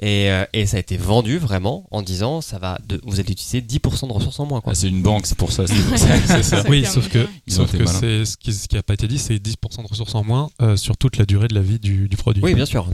Et, 0.03 0.31
euh, 0.31 0.45
et 0.53 0.65
ça 0.65 0.77
a 0.77 0.79
été 0.79 0.97
vendu 0.97 1.37
vraiment 1.37 1.85
en 1.91 2.01
disant 2.01 2.41
ça 2.41 2.57
va 2.57 2.79
de, 2.87 2.99
vous 3.05 3.19
allez 3.19 3.31
utiliser 3.33 3.61
10% 3.61 4.07
de 4.07 4.13
ressources 4.13 4.39
en 4.39 4.47
moins. 4.47 4.61
Ah, 4.65 4.73
c'est 4.73 4.87
une 4.89 5.03
banque, 5.03 5.27
c'est 5.27 5.37
pour 5.37 5.51
ça. 5.51 5.67
c'est- 5.67 5.73
Ouais. 5.73 5.97
c'est 6.25 6.41
ça. 6.43 6.63
Oui, 6.67 6.83
sauf 6.85 7.07
que, 7.07 7.27
Ils 7.45 7.53
ont 7.53 7.65
sauf 7.67 7.69
été 7.75 7.77
que 7.77 7.83
malins. 7.83 7.99
c'est 7.99 8.25
ce 8.25 8.35
qui, 8.37 8.51
ce 8.51 8.67
qui 8.67 8.77
a 8.77 8.81
pas 8.83 8.95
été 8.95 9.07
dit, 9.07 9.19
c'est 9.19 9.35
10% 9.37 9.83
de 9.83 9.87
ressources 9.87 10.15
en 10.15 10.23
moins 10.23 10.49
euh, 10.61 10.75
sur 10.75 10.97
toute 10.97 11.17
la 11.17 11.25
durée 11.25 11.47
de 11.47 11.53
la 11.53 11.61
vie 11.61 11.77
du, 11.77 12.07
du 12.09 12.17
produit. 12.17 12.41
Oui, 12.43 12.55
bien 12.55 12.65
sûr. 12.65 12.87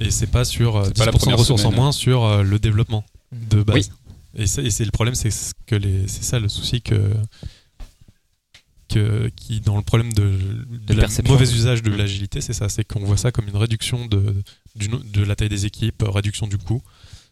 Et 0.00 0.10
c'est 0.10 0.26
pas 0.26 0.44
sur 0.44 0.76
euh, 0.76 0.84
C'est 0.88 0.98
pas 0.98 1.06
la 1.06 1.12
10% 1.12 1.14
de 1.14 1.18
première 1.20 1.38
ressources 1.38 1.62
semaine. 1.62 1.74
en 1.78 1.82
moins 1.82 1.92
sur 1.92 2.22
euh, 2.24 2.42
le 2.42 2.58
développement 2.58 3.02
de 3.32 3.62
base. 3.62 3.76
Oui. 3.76 4.42
Et 4.42 4.46
c'est 4.46 4.62
et 4.64 4.70
c'est 4.70 4.84
le 4.84 4.90
problème, 4.90 5.14
c'est 5.14 5.30
ce 5.30 5.52
que 5.66 5.74
les, 5.74 6.06
c'est 6.06 6.22
ça 6.24 6.38
le 6.38 6.48
souci 6.48 6.80
que 6.82 7.12
que, 8.92 9.30
qui 9.36 9.60
dans 9.60 9.76
le 9.76 9.82
problème 9.82 10.12
de, 10.12 10.22
de, 10.86 10.94
la 10.94 11.02
perception. 11.02 11.32
mauvais 11.32 11.50
usage 11.52 11.82
de 11.82 11.90
l'agilité, 11.90 12.40
c'est 12.40 12.52
ça, 12.52 12.68
c'est 12.68 12.84
qu'on 12.84 13.00
voit 13.00 13.16
ça 13.16 13.32
comme 13.32 13.48
une 13.48 13.56
réduction 13.56 14.06
de, 14.06 14.34
de 14.76 15.22
la 15.22 15.36
taille 15.36 15.48
des 15.48 15.66
équipes, 15.66 16.02
euh, 16.02 16.10
réduction 16.10 16.46
du 16.46 16.58
coût. 16.58 16.82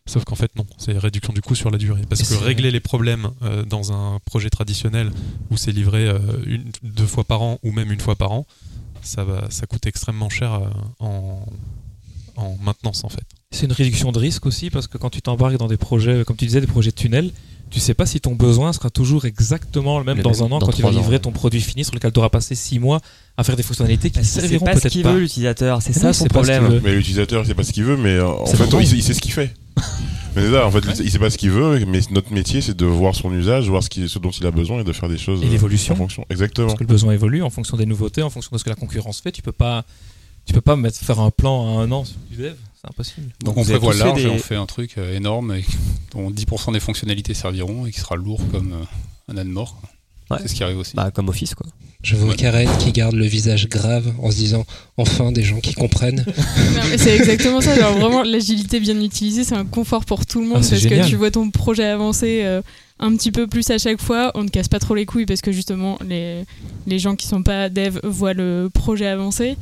Sauf 0.07 0.25
qu'en 0.25 0.35
fait 0.35 0.51
non, 0.57 0.67
c'est 0.79 0.97
réduction 0.99 1.33
du 1.33 1.41
coût 1.41 1.55
sur 1.55 1.71
la 1.71 1.79
durée. 1.79 2.03
Parce 2.09 2.23
Et 2.23 2.25
que 2.25 2.43
régler 2.43 2.71
les 2.71 2.81
problèmes 2.81 3.31
euh, 3.43 3.65
dans 3.65 3.93
un 3.93 4.19
projet 4.25 4.51
traditionnel 4.51 5.11
où 5.51 5.57
c'est 5.57 5.73
livré 5.73 6.09
euh, 6.09 6.19
une, 6.47 6.65
deux 6.83 7.07
fois 7.07 7.25
par 7.25 7.43
an 7.43 7.59
ou 7.63 7.71
même 7.71 7.93
une 7.93 8.01
fois 8.01 8.17
par 8.17 8.33
an, 8.33 8.47
ça 9.03 9.25
va, 9.25 9.47
ça 9.51 9.67
coûte 9.67 9.87
extrêmement 9.87 10.29
cher 10.29 10.55
euh, 10.55 10.69
en, 10.99 11.47
en 12.37 12.57
maintenance 12.63 13.05
en 13.05 13.09
fait. 13.09 13.25
C'est 13.53 13.67
une 13.67 13.73
réduction 13.73 14.11
de 14.11 14.19
risque 14.19 14.47
aussi 14.47 14.71
parce 14.71 14.87
que 14.87 14.99
quand 14.99 15.11
tu 15.11 15.23
t'embarques 15.23 15.59
dans 15.59 15.69
des 15.69 15.77
projets, 15.77 16.25
comme 16.25 16.37
tu 16.37 16.47
disais, 16.47 16.61
des 16.61 16.67
projets 16.67 16.91
de 16.91 16.97
tunnel, 16.97 17.31
tu 17.71 17.81
sais 17.81 17.95
pas 17.95 18.05
si 18.07 18.21
ton 18.21 18.35
besoin 18.35 18.73
sera 18.73 18.91
toujours 18.91 19.25
exactement 19.25 19.99
le 19.99 20.05
même 20.05 20.17
Le 20.19 20.23
dans 20.23 20.31
même 20.31 20.41
un 20.41 20.45
an 20.47 20.59
dans 20.59 20.67
quand 20.67 20.73
tu 20.73 20.83
vas 20.83 20.89
ans, 20.89 20.93
livrer 20.93 21.13
ouais. 21.13 21.19
ton 21.21 21.31
produit 21.33 21.61
fini 21.61 21.85
sur 21.85 21.95
lequel 21.95 22.13
tu 22.13 22.19
auras 22.19 22.29
passé 22.29 22.55
six 22.55 22.79
mois 22.79 23.01
à 23.37 23.45
faire 23.45 23.57
des 23.57 23.63
fonctionnalités 23.63 24.11
qui 24.11 24.19
ne 24.19 24.25
C'est 24.25 24.41
serviront 24.41 24.65
pas 24.67 24.75
ce 24.75 24.81
peut-être 24.81 24.93
qu'il 24.93 25.03
pas. 25.03 25.13
veut 25.13 25.21
l'utilisateur, 25.21 25.81
c'est 25.83 25.93
ça 25.93 26.13
son 26.13 26.25
c'est 26.25 26.33
pas 26.33 26.43
ce 26.45 26.49
qu'il 26.51 26.59
problème. 26.59 26.81
Mais 26.85 26.95
l'utilisateur, 26.95 27.45
c'est 27.47 27.55
pas 27.55 27.63
ce 27.65 27.73
qu'il 27.73 27.85
veut, 27.85 27.97
mais 27.97 28.11
euh, 28.17 28.27
en 28.29 28.47
C'est 28.47 28.57
fait, 28.57 28.65
il, 28.81 28.87
sait- 28.87 28.97
il 28.97 29.03
sait 29.03 29.15
ce 29.15 29.21
qu'il 29.21 29.33
fait. 29.33 29.55
Mais 30.37 30.43
c'est 30.43 30.53
ça, 30.53 30.65
en 30.67 30.71
fait, 30.71 30.85
il 31.01 31.11
sait 31.11 31.19
pas 31.19 31.31
ce 31.31 31.39
qu'il 31.39 31.51
veut, 31.51 31.85
mais 31.87 32.01
notre 32.13 32.33
métier, 32.33 32.61
c'est 32.61 32.77
de 32.77 32.87
voir 32.87 33.15
son 33.17 33.33
usage, 33.33 33.69
voir 33.69 33.83
ce, 33.83 33.89
qui, 33.89 34.09
ce 34.09 34.19
dont 34.21 34.31
il 34.31 34.47
a 34.47 34.51
besoin 34.53 34.81
et 34.81 34.85
de 34.85 34.93
faire 34.93 35.09
des 35.09 35.19
choses 35.19 35.43
Et 35.43 35.47
euh, 35.47 35.51
l'évolution. 35.51 35.95
en 35.95 35.97
fonction. 35.97 36.25
Exactement. 36.31 36.69
Parce 36.69 36.79
que 36.79 36.85
le 36.85 36.89
besoin 36.89 37.13
évolue 37.15 37.43
en 37.43 37.51
fonction 37.51 37.77
des 37.77 37.87
nouveautés, 37.87 38.23
en 38.23 38.31
fonction 38.31 38.51
de 38.53 38.59
ce 38.59 38.65
que 38.65 38.71
la 38.71 38.77
concurrence 38.77 39.21
fait. 39.21 39.33
Tu 39.33 39.43
peux 39.43 39.51
pas, 39.53 39.85
tu 40.47 40.53
peux 40.53 40.61
pas 40.61 40.77
mettre, 40.77 40.99
faire 40.99 41.19
un 41.19 41.31
plan 41.31 41.79
à 41.79 41.83
un 41.83 41.91
an 41.91 42.05
sur 42.05 42.17
du 42.31 42.37
dev. 42.37 42.55
C'est 42.81 42.89
impossible. 42.89 43.33
Donc 43.45 43.55
Vous 43.57 43.61
on 43.61 43.65
prévoit 43.65 43.95
large 43.95 44.25
et 44.25 44.29
on 44.29 44.39
fait 44.39 44.57
un 44.57 44.67
truc 44.67 44.95
euh, 44.97 45.15
énorme 45.15 45.55
et 45.55 45.65
dont 46.13 46.31
10% 46.31 46.73
des 46.73 46.81
fonctionnalités 46.81 47.35
serviront 47.35 47.87
et 47.87 47.91
qui 47.93 48.01
sera 48.01 48.17
lourd 48.17 48.41
comme 48.51 48.73
euh, 48.73 49.33
un 49.33 49.37
âne 49.37 49.49
mort. 49.49 49.81
Ouais. 50.31 50.39
C'est 50.43 50.49
ce 50.49 50.55
qui 50.55 50.63
arrive 50.63 50.79
aussi. 50.79 50.95
Bah, 50.95 51.11
comme 51.11 51.29
Office 51.29 51.55
quoi. 51.55 51.67
Je 52.03 52.17
vois 52.17 52.35
Karen 52.35 52.69
qui 52.79 52.93
garde 52.93 53.15
le 53.15 53.27
visage 53.27 53.69
grave 53.69 54.15
en 54.23 54.31
se 54.31 54.37
disant 54.37 54.65
enfin 54.97 55.33
des 55.33 55.43
gens 55.43 55.61
qui 55.61 55.75
comprennent. 55.75 56.25
C'est 56.97 57.15
exactement 57.15 57.61
ça. 57.61 57.79
Genre, 57.79 57.99
vraiment, 57.99 58.23
l'agilité 58.23 58.81
bien 58.81 58.99
utilisée, 59.03 59.45
c'est 59.45 59.55
un 59.57 59.67
confort 59.67 60.07
pour 60.07 60.25
tout 60.25 60.41
le 60.41 60.47
monde 60.47 60.59
Ah, 60.61 60.63
c'est 60.63 60.71
parce 60.77 60.83
génial. 60.83 61.05
que 61.05 61.11
tu 61.11 61.17
vois 61.17 61.31
ton 61.31 61.51
projet 61.51 61.85
avancer 61.85 62.41
euh, 62.45 62.63
un 63.01 63.15
petit 63.17 63.31
peu 63.31 63.47
plus 63.47 63.69
à 63.71 63.77
chaque 63.77 64.01
fois. 64.01 64.31
On 64.35 64.45
ne 64.45 64.49
casse 64.49 64.69
pas 64.69 64.79
trop 64.79 64.95
les 64.95 65.05
couilles 65.05 65.27
parce 65.27 65.43
que 65.43 65.53
justement, 65.53 65.99
les, 66.09 66.45
les 66.87 66.99
gens 66.99 67.17
qui 67.17 67.27
sont 67.27 67.43
pas 67.43 67.69
dev 67.69 67.99
voient 68.03 68.33
le 68.33 68.71
projet 68.73 69.07
avancer. 69.07 69.59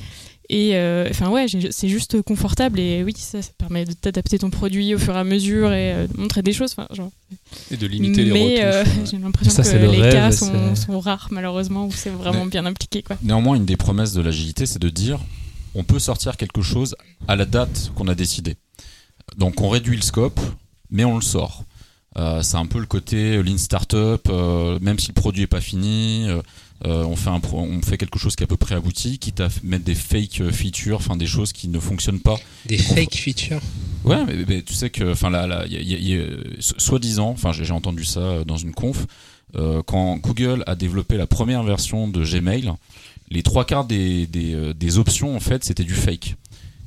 Et 0.50 0.76
euh, 0.76 1.06
enfin, 1.11 1.28
ouais, 1.28 1.46
c'est 1.70 1.88
juste 1.88 2.22
confortable. 2.22 2.80
Et 2.80 3.02
oui, 3.04 3.12
ça, 3.16 3.42
ça 3.42 3.50
permet 3.58 3.84
de 3.84 3.92
t'adapter 3.92 4.38
ton 4.38 4.48
produit 4.48 4.94
au 4.94 4.98
fur 4.98 5.14
et 5.14 5.18
à 5.18 5.24
mesure 5.24 5.72
et 5.72 5.92
euh, 5.92 6.06
de 6.06 6.18
montrer 6.18 6.42
des 6.42 6.54
choses. 6.54 6.74
Genre, 6.90 7.11
Et 7.70 7.76
de 7.76 7.87
limiter 7.87 8.24
les 8.24 8.32
mais 8.32 8.64
euh, 8.64 8.82
euh, 8.82 8.84
j'ai 9.11 9.18
l'impression 9.18 9.52
Ça, 9.52 9.62
que 9.62 9.68
c'est 9.68 9.78
le 9.78 9.90
les 9.90 10.00
rêve, 10.00 10.12
cas 10.12 10.32
sont, 10.32 11.00
rares, 11.00 11.28
malheureusement, 11.30 11.87
où 11.87 11.92
c'est 11.92 12.08
vraiment 12.08 12.44
Mais- 12.44 12.50
bien 12.50 12.64
impliqué. 12.64 13.02
Quoi. 13.02 13.16
Néanmoins, 13.22 13.56
une 13.56 13.66
des 13.66 13.76
promesses 13.76 14.14
de 14.14 14.22
l'agilité, 14.22 14.64
c'est 14.64 14.78
de 14.80 14.88
dire 14.88 15.20
on 15.74 15.84
peut 15.84 15.98
sortir 15.98 16.37
quelque 16.38 16.62
chose 16.62 16.96
à 17.28 17.37
la 17.37 17.44
date 17.44 17.92
qu'on 17.94 18.08
a 18.08 18.14
décidé. 18.14 18.56
Donc 19.37 19.61
on 19.61 19.68
réduit 19.68 19.96
le 19.96 20.02
scope, 20.02 20.40
mais 20.90 21.04
on 21.04 21.16
le 21.16 21.22
sort. 21.22 21.64
Euh, 22.16 22.40
c'est 22.42 22.56
un 22.56 22.64
peu 22.66 22.80
le 22.80 22.87
côté 22.87 23.40
lean 23.42 23.58
startup, 23.58 24.28
euh, 24.30 24.78
même 24.80 24.98
si 24.98 25.08
le 25.08 25.12
produit 25.12 25.42
est 25.42 25.46
pas 25.46 25.61
fini, 25.61 26.24
euh, 26.26 26.40
euh, 26.86 27.04
on 27.04 27.16
fait 27.16 27.30
un 27.30 27.40
pro- 27.40 27.60
on 27.60 27.82
fait 27.82 27.96
quelque 27.98 28.18
chose 28.18 28.36
qui 28.36 28.42
est 28.42 28.46
à 28.46 28.48
peu 28.48 28.56
près 28.56 28.74
abouti, 28.76 29.18
quitte 29.18 29.40
à 29.40 29.48
mettre 29.64 29.84
des 29.84 29.94
fake 29.96 30.50
features, 30.52 30.96
enfin 30.98 31.16
des 31.16 31.26
choses 31.26 31.52
qui 31.52 31.68
ne 31.68 31.80
fonctionnent 31.80 32.20
pas. 32.20 32.36
Des 32.66 32.78
fake 32.78 33.14
features. 33.16 33.60
Ouais, 34.04 34.24
mais, 34.26 34.34
mais 34.48 34.62
tu 34.62 34.74
sais 34.74 34.88
que, 34.90 35.10
enfin, 35.12 35.28
là, 35.30 35.46
là, 35.46 35.64
il 35.66 35.72
y 35.72 35.76
a- 35.76 35.80
il 35.80 35.88
y 35.90 35.94
a- 35.94 35.98
il 35.98 36.08
y 36.08 36.14
a- 36.20 36.60
so- 36.60 36.74
soi-disant, 36.78 37.30
enfin, 37.30 37.52
j'ai 37.52 37.70
entendu 37.72 38.04
ça 38.04 38.20
euh, 38.20 38.44
dans 38.44 38.56
une 38.56 38.72
conf, 38.72 39.06
euh, 39.56 39.82
quand 39.84 40.16
Google 40.18 40.62
a 40.66 40.76
développé 40.76 41.16
la 41.16 41.26
première 41.26 41.62
version 41.64 42.06
de 42.06 42.22
Gmail, 42.24 42.72
les 43.30 43.42
trois 43.42 43.64
quarts 43.64 43.84
des, 43.84 44.26
des, 44.26 44.72
des 44.74 44.98
options, 44.98 45.34
en 45.36 45.40
fait, 45.40 45.64
c'était 45.64 45.84
du 45.84 45.94
fake. 45.94 46.36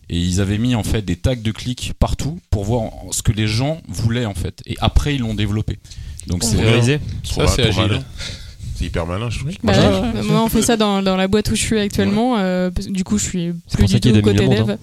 Et 0.09 0.19
ils 0.19 0.41
avaient 0.41 0.57
mis, 0.57 0.75
en 0.75 0.83
fait, 0.83 1.03
des 1.03 1.15
tags 1.15 1.35
de 1.35 1.51
clics 1.51 1.93
partout 1.97 2.39
pour 2.49 2.65
voir 2.65 2.91
ce 3.11 3.21
que 3.21 3.31
les 3.31 3.47
gens 3.47 3.79
voulaient, 3.87 4.25
en 4.25 4.33
fait. 4.33 4.61
Et 4.65 4.75
après, 4.81 5.15
ils 5.15 5.21
l'ont 5.21 5.35
développé. 5.35 5.79
Donc, 6.27 6.43
c'est. 6.43 6.57
Ça, 7.23 7.43
c'est 7.47 7.61
agile. 7.69 8.01
C'est 8.81 8.87
hyper 8.87 9.05
malin, 9.05 9.29
je 9.29 9.39
trouve. 9.39 9.51
Bah, 9.63 9.73
Moi, 9.73 10.01
ouais, 10.01 10.21
je- 10.23 10.27
moi, 10.27 10.43
on 10.43 10.49
fait 10.49 10.61
ça 10.61 10.75
dans, 10.77 11.01
dans 11.01 11.15
la 11.15 11.27
boîte 11.27 11.49
où 11.51 11.55
je 11.55 11.61
suis 11.61 11.79
actuellement. 11.79 12.37
euh, 12.37 12.69
du 12.89 13.03
coup, 13.03 13.17
je 13.17 13.23
suis 13.23 13.53
plus 13.73 13.85
du 13.85 13.99
tout 13.99 14.11
2 14.11 14.21
côté 14.21 14.47
dev. 14.47 14.77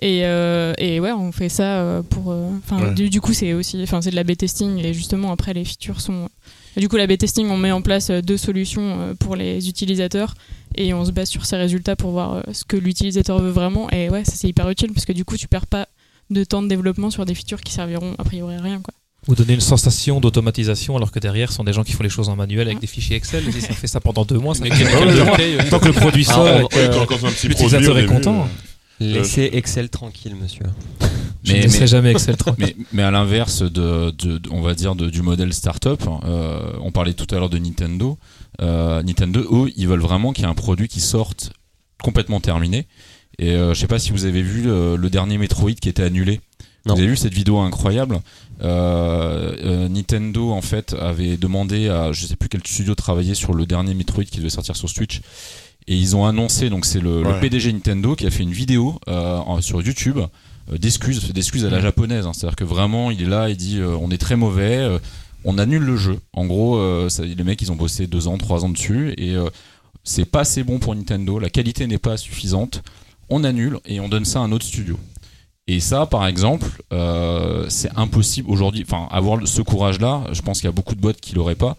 Et, 0.00 0.22
euh, 0.24 0.74
et 0.76 0.98
ouais, 1.00 1.12
on 1.12 1.30
fait 1.32 1.48
ça 1.48 1.80
euh, 1.80 2.02
pour. 2.02 2.32
euh, 2.32 2.50
Enfin, 2.58 2.82
Ouais. 2.88 2.94
du, 2.94 3.08
du 3.10 3.20
coup, 3.20 3.32
c'est 3.32 3.52
aussi. 3.52 3.80
Enfin, 3.84 4.02
c'est 4.02 4.10
de 4.10 4.16
la 4.16 4.24
B-testing 4.24 4.78
et 4.84 4.92
justement 4.92 5.30
après 5.32 5.54
les 5.54 5.64
features 5.64 6.00
sont. 6.00 6.28
Du 6.76 6.88
coup, 6.88 6.96
la 6.96 7.06
B-testing, 7.06 7.48
on 7.48 7.56
met 7.56 7.70
en 7.70 7.80
place 7.80 8.10
deux 8.10 8.36
solutions 8.36 9.14
pour 9.20 9.36
les 9.36 9.68
utilisateurs 9.68 10.34
et 10.74 10.92
on 10.92 11.04
se 11.04 11.12
base 11.12 11.28
sur 11.28 11.46
ces 11.46 11.56
résultats 11.56 11.94
pour 11.94 12.10
voir 12.10 12.42
ce 12.52 12.64
que 12.64 12.76
l'utilisateur 12.76 13.38
veut 13.38 13.50
vraiment. 13.52 13.88
Et 13.92 14.10
ouais, 14.10 14.24
ça 14.24 14.32
c'est 14.34 14.48
hyper 14.48 14.68
utile 14.68 14.92
parce 14.92 15.06
que 15.06 15.12
du 15.12 15.24
coup, 15.24 15.36
tu 15.36 15.46
perds 15.46 15.68
pas 15.68 15.86
de 16.30 16.42
temps 16.42 16.62
de 16.62 16.68
développement 16.68 17.10
sur 17.10 17.24
des 17.24 17.34
features 17.34 17.60
qui 17.60 17.72
serviront 17.72 18.14
a 18.18 18.24
priori 18.24 18.56
à 18.56 18.60
rien. 18.60 18.80
Quoi. 18.80 18.92
Ou 19.28 19.34
donner 19.34 19.54
une 19.54 19.60
sensation 19.60 20.20
d'automatisation 20.20 20.96
alors 20.96 21.10
que 21.10 21.18
derrière 21.18 21.50
sont 21.52 21.64
des 21.64 21.72
gens 21.72 21.82
qui 21.82 21.92
font 21.92 22.02
les 22.02 22.10
choses 22.10 22.28
en 22.28 22.36
manuel 22.36 22.66
avec 22.68 22.78
des 22.80 22.86
fichiers 22.86 23.16
Excel. 23.16 23.48
Et 23.48 23.52
si 23.52 23.60
ça 23.62 23.72
fait 23.72 23.86
ça 23.86 24.00
pendant 24.00 24.24
deux 24.24 24.38
mois, 24.38 24.54
ça 24.54 24.64
fait 24.64 24.70
quel- 24.70 25.68
Tant 25.70 25.78
que 25.78 25.86
le 25.86 25.92
produit 25.94 26.26
Ah, 26.28 26.34
sort, 26.34 26.68
que 26.68 27.28
petit 27.30 27.48
l'utilisateur 27.48 27.98
est 27.98 28.06
content. 28.06 28.46
Laissez 29.00 29.50
Excel 29.54 29.88
tranquille, 29.88 30.34
monsieur. 30.40 30.64
je 31.42 31.52
Mais- 31.52 31.58
ne 31.58 31.62
laisserai 31.64 31.80
mais- 31.80 31.86
jamais 31.88 32.10
Excel 32.12 32.36
3. 32.36 32.54
mais, 32.58 32.76
mais 32.92 33.02
à 33.02 33.10
l'inverse 33.10 33.62
de, 33.62 34.10
de- 34.12 34.38
de- 34.38 34.48
on 34.50 34.60
va 34.62 34.74
dire 34.74 34.94
de- 34.94 35.10
du 35.10 35.20
modèle 35.20 35.52
startup, 35.52 36.00
euh, 36.24 36.60
on 36.80 36.92
parlait 36.92 37.12
tout 37.14 37.26
à 37.34 37.38
l'heure 37.38 37.50
de 37.50 37.58
Nintendo. 37.58 38.16
Euh, 38.60 39.02
Nintendo, 39.02 39.40
eux, 39.40 39.72
ils 39.76 39.88
veulent 39.88 40.00
vraiment 40.00 40.32
qu'il 40.32 40.44
y 40.44 40.46
ait 40.46 40.50
un 40.50 40.54
produit 40.54 40.86
qui 40.86 41.00
sorte 41.00 41.50
complètement 42.02 42.38
terminé. 42.40 42.86
Et 43.40 43.50
euh, 43.50 43.74
je 43.74 43.80
sais 43.80 43.88
pas 43.88 43.98
si 43.98 44.12
vous 44.12 44.26
avez 44.26 44.42
vu 44.42 44.70
euh, 44.70 44.96
le 44.96 45.10
dernier 45.10 45.38
Metroid 45.38 45.72
qui 45.72 45.88
était 45.88 46.04
annulé. 46.04 46.40
Non. 46.86 46.94
Vous 46.94 47.00
avez 47.00 47.08
vu 47.08 47.16
cette 47.16 47.34
vidéo 47.34 47.58
incroyable? 47.58 48.20
Euh, 48.62 49.56
euh, 49.64 49.88
Nintendo 49.88 50.52
en 50.52 50.62
fait 50.62 50.94
avait 51.00 51.36
demandé 51.36 51.88
à 51.88 52.12
je 52.12 52.26
sais 52.26 52.36
plus 52.36 52.48
quel 52.48 52.60
studio 52.64 52.94
travaillait 52.94 53.34
sur 53.34 53.52
le 53.52 53.66
dernier 53.66 53.94
Metroid 53.94 54.24
qui 54.24 54.38
devait 54.38 54.50
sortir 54.50 54.76
sur 54.76 54.88
Switch. 54.88 55.20
Et 55.86 55.96
ils 55.96 56.16
ont 56.16 56.24
annoncé 56.24 56.70
donc 56.70 56.86
c'est 56.86 57.00
le. 57.00 57.22
PDG 57.40 57.72
Nintendo 57.72 58.14
qui 58.14 58.26
a 58.26 58.30
fait 58.30 58.42
une 58.42 58.52
vidéo 58.52 58.98
euh, 59.08 59.40
sur 59.60 59.82
YouTube 59.82 60.18
d'excuses 60.72 61.30
d'excuses 61.32 61.66
à 61.66 61.70
la 61.70 61.78
japonaise 61.80 62.26
hein. 62.26 62.32
c'est 62.32 62.46
à 62.46 62.48
dire 62.48 62.56
que 62.56 62.64
vraiment 62.64 63.10
il 63.10 63.20
est 63.20 63.26
là 63.26 63.50
il 63.50 63.56
dit 63.56 63.80
on 63.82 64.10
est 64.10 64.16
très 64.16 64.36
mauvais 64.36 64.88
on 65.44 65.58
annule 65.58 65.82
le 65.82 65.96
jeu. 65.96 66.18
En 66.32 66.46
gros 66.46 67.08
ça- 67.10 67.24
les 67.24 67.44
mecs 67.44 67.60
ils 67.60 67.70
ont 67.70 67.76
bossé 67.76 68.06
deux 68.06 68.28
ans 68.28 68.38
trois 68.38 68.64
ans 68.64 68.70
dessus 68.70 69.12
et 69.18 69.34
c'est 70.04 70.24
pas 70.24 70.40
assez 70.40 70.64
bon 70.64 70.78
pour 70.78 70.94
Nintendo 70.94 71.38
la 71.38 71.50
qualité 71.50 71.86
n'est 71.86 71.98
pas 71.98 72.16
suffisante. 72.16 72.82
On 73.28 73.42
annule 73.44 73.78
et 73.84 74.00
on 74.00 74.08
donne 74.08 74.24
ça 74.24 74.38
à 74.40 74.42
un 74.42 74.52
autre 74.52 74.64
studio 74.64 74.98
et 75.66 75.80
ça, 75.80 76.06
par 76.06 76.26
exemple, 76.26 76.66
euh, 76.92 77.64
c'est 77.68 77.90
impossible 77.96 78.50
aujourd'hui. 78.50 78.84
Enfin, 78.86 79.08
avoir 79.10 79.46
ce 79.46 79.62
courage-là, 79.62 80.24
je 80.32 80.42
pense 80.42 80.58
qu'il 80.60 80.66
y 80.66 80.68
a 80.68 80.72
beaucoup 80.72 80.94
de 80.94 81.00
boîtes 81.00 81.20
qui 81.20 81.34
l'auraient 81.34 81.54
pas. 81.54 81.76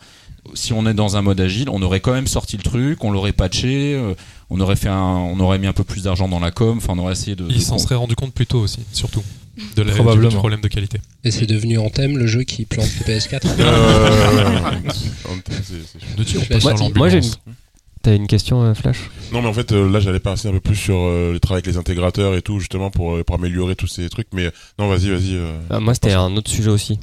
Si 0.53 0.73
on 0.73 0.85
est 0.87 0.93
dans 0.93 1.17
un 1.17 1.21
mode 1.21 1.39
agile, 1.41 1.69
on 1.69 1.81
aurait 1.81 1.99
quand 1.99 2.13
même 2.13 2.27
sorti 2.27 2.57
le 2.57 2.63
truc, 2.63 3.03
on 3.03 3.11
l'aurait 3.11 3.31
patché, 3.33 3.93
euh, 3.95 4.13
on 4.49 4.59
aurait 4.59 4.75
fait 4.75 4.89
un, 4.89 4.95
on 5.01 5.39
aurait 5.39 5.57
mis 5.59 5.67
un 5.67 5.73
peu 5.73 5.83
plus 5.83 6.03
d'argent 6.03 6.27
dans 6.27 6.39
la 6.39 6.51
com. 6.51 6.77
Enfin, 6.77 6.93
on 6.95 6.99
aurait 6.99 7.13
essayé 7.13 7.35
de. 7.35 7.45
Ils 7.49 7.61
s'en 7.61 7.77
seraient 7.77 7.95
rendu 7.95 8.15
compte 8.15 8.33
plus 8.33 8.45
tôt 8.45 8.59
aussi, 8.59 8.79
surtout, 8.91 9.23
de 9.75 9.81
la, 9.81 9.93
Probablement. 9.93 10.29
du 10.29 10.35
problème 10.35 10.61
de 10.61 10.67
qualité. 10.67 10.99
Et 11.23 11.31
c'est 11.31 11.47
devenu 11.47 11.77
Anthem, 11.79 12.17
le 12.17 12.27
jeu 12.27 12.43
qui 12.43 12.65
plante 12.65 12.89
le 12.99 13.13
PS4. 13.13 13.41
Euh, 16.17 16.59
Moi, 16.95 17.09
j'ai 17.09 17.19
l'ambulance. 17.19 17.39
T'as 18.05 18.13
une 18.13 18.27
question, 18.27 18.61
euh, 18.61 18.75
Flash? 18.75 19.09
Non, 19.33 19.41
mais 19.41 19.47
en 19.47 19.53
fait, 19.53 19.71
euh, 19.71 19.89
là, 19.89 19.99
j'allais 19.99 20.19
passer 20.19 20.47
un 20.47 20.51
peu 20.51 20.59
plus 20.59 20.75
sur 20.75 20.95
euh, 20.95 21.33
le 21.33 21.39
travail 21.39 21.63
avec 21.63 21.65
les 21.65 21.77
intégrateurs 21.79 22.35
et 22.35 22.43
tout, 22.43 22.59
justement, 22.59 22.91
pour, 22.91 23.17
pour 23.25 23.35
améliorer 23.35 23.75
tous 23.75 23.87
ces 23.87 24.07
trucs. 24.09 24.27
Mais 24.31 24.51
non, 24.77 24.87
vas-y, 24.87 25.09
vas-y. 25.09 25.39
Ah, 25.71 25.79
Moi, 25.79 25.95
c'était 25.95 26.13
un 26.13 26.37
autre 26.37 26.51
sujet 26.51 26.69
aussi. 26.69 26.99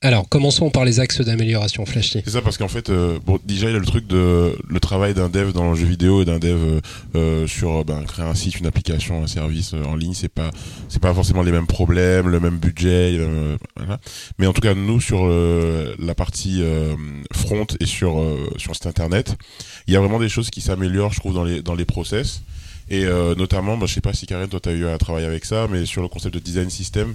Alors, 0.00 0.28
commençons 0.28 0.70
par 0.70 0.84
les 0.84 1.00
axes 1.00 1.22
d'amélioration 1.22 1.84
Flashy. 1.84 2.22
C'est 2.24 2.30
ça 2.30 2.40
parce 2.40 2.56
qu'en 2.56 2.68
fait, 2.68 2.88
euh, 2.88 3.18
bon, 3.26 3.40
déjà 3.44 3.66
il 3.68 3.72
y 3.72 3.76
a 3.76 3.80
le 3.80 3.84
truc 3.84 4.06
de 4.06 4.56
le 4.68 4.78
travail 4.78 5.12
d'un 5.12 5.28
dev 5.28 5.50
dans 5.52 5.72
le 5.72 5.76
jeu 5.76 5.86
vidéo 5.86 6.22
et 6.22 6.24
d'un 6.24 6.38
dev 6.38 6.56
euh, 6.56 6.80
euh, 7.16 7.46
sur 7.48 7.80
euh, 7.80 7.84
ben, 7.84 8.04
créer 8.04 8.24
un 8.24 8.36
site, 8.36 8.60
une 8.60 8.66
application, 8.66 9.24
un 9.24 9.26
service 9.26 9.74
euh, 9.74 9.82
en 9.82 9.96
ligne, 9.96 10.14
c'est 10.14 10.28
pas 10.28 10.52
c'est 10.88 11.02
pas 11.02 11.12
forcément 11.12 11.42
les 11.42 11.50
mêmes 11.50 11.66
problèmes, 11.66 12.28
le 12.28 12.38
même 12.38 12.58
budget, 12.58 13.18
voilà. 13.76 13.98
Mais 14.38 14.46
en 14.46 14.52
tout 14.52 14.60
cas, 14.60 14.74
nous 14.74 15.00
sur 15.00 15.26
la 15.26 16.14
partie 16.14 16.62
front 17.32 17.66
et 17.80 17.86
sur 17.86 18.24
sur 18.56 18.76
site 18.76 18.86
internet, 18.86 19.34
il 19.88 19.94
y 19.94 19.96
a 19.96 20.00
vraiment 20.00 20.20
des 20.20 20.28
choses 20.28 20.50
qui 20.50 20.60
s'améliorent, 20.60 21.12
je 21.12 21.18
trouve, 21.18 21.34
dans 21.34 21.44
les 21.44 21.60
dans 21.60 21.74
les 21.74 21.84
process. 21.84 22.42
Et 22.88 23.04
notamment, 23.36 23.76
bah, 23.76 23.86
je 23.86 23.94
sais 23.94 24.00
pas 24.00 24.12
si 24.12 24.26
Karen, 24.26 24.48
toi, 24.48 24.60
tu 24.60 24.68
as 24.68 24.72
eu 24.72 24.86
à 24.86 24.96
travailler 24.96 25.26
avec 25.26 25.44
ça, 25.44 25.66
mais 25.68 25.84
sur 25.86 26.02
le 26.02 26.08
concept 26.08 26.34
de 26.34 26.40
design 26.40 26.70
system, 26.70 27.14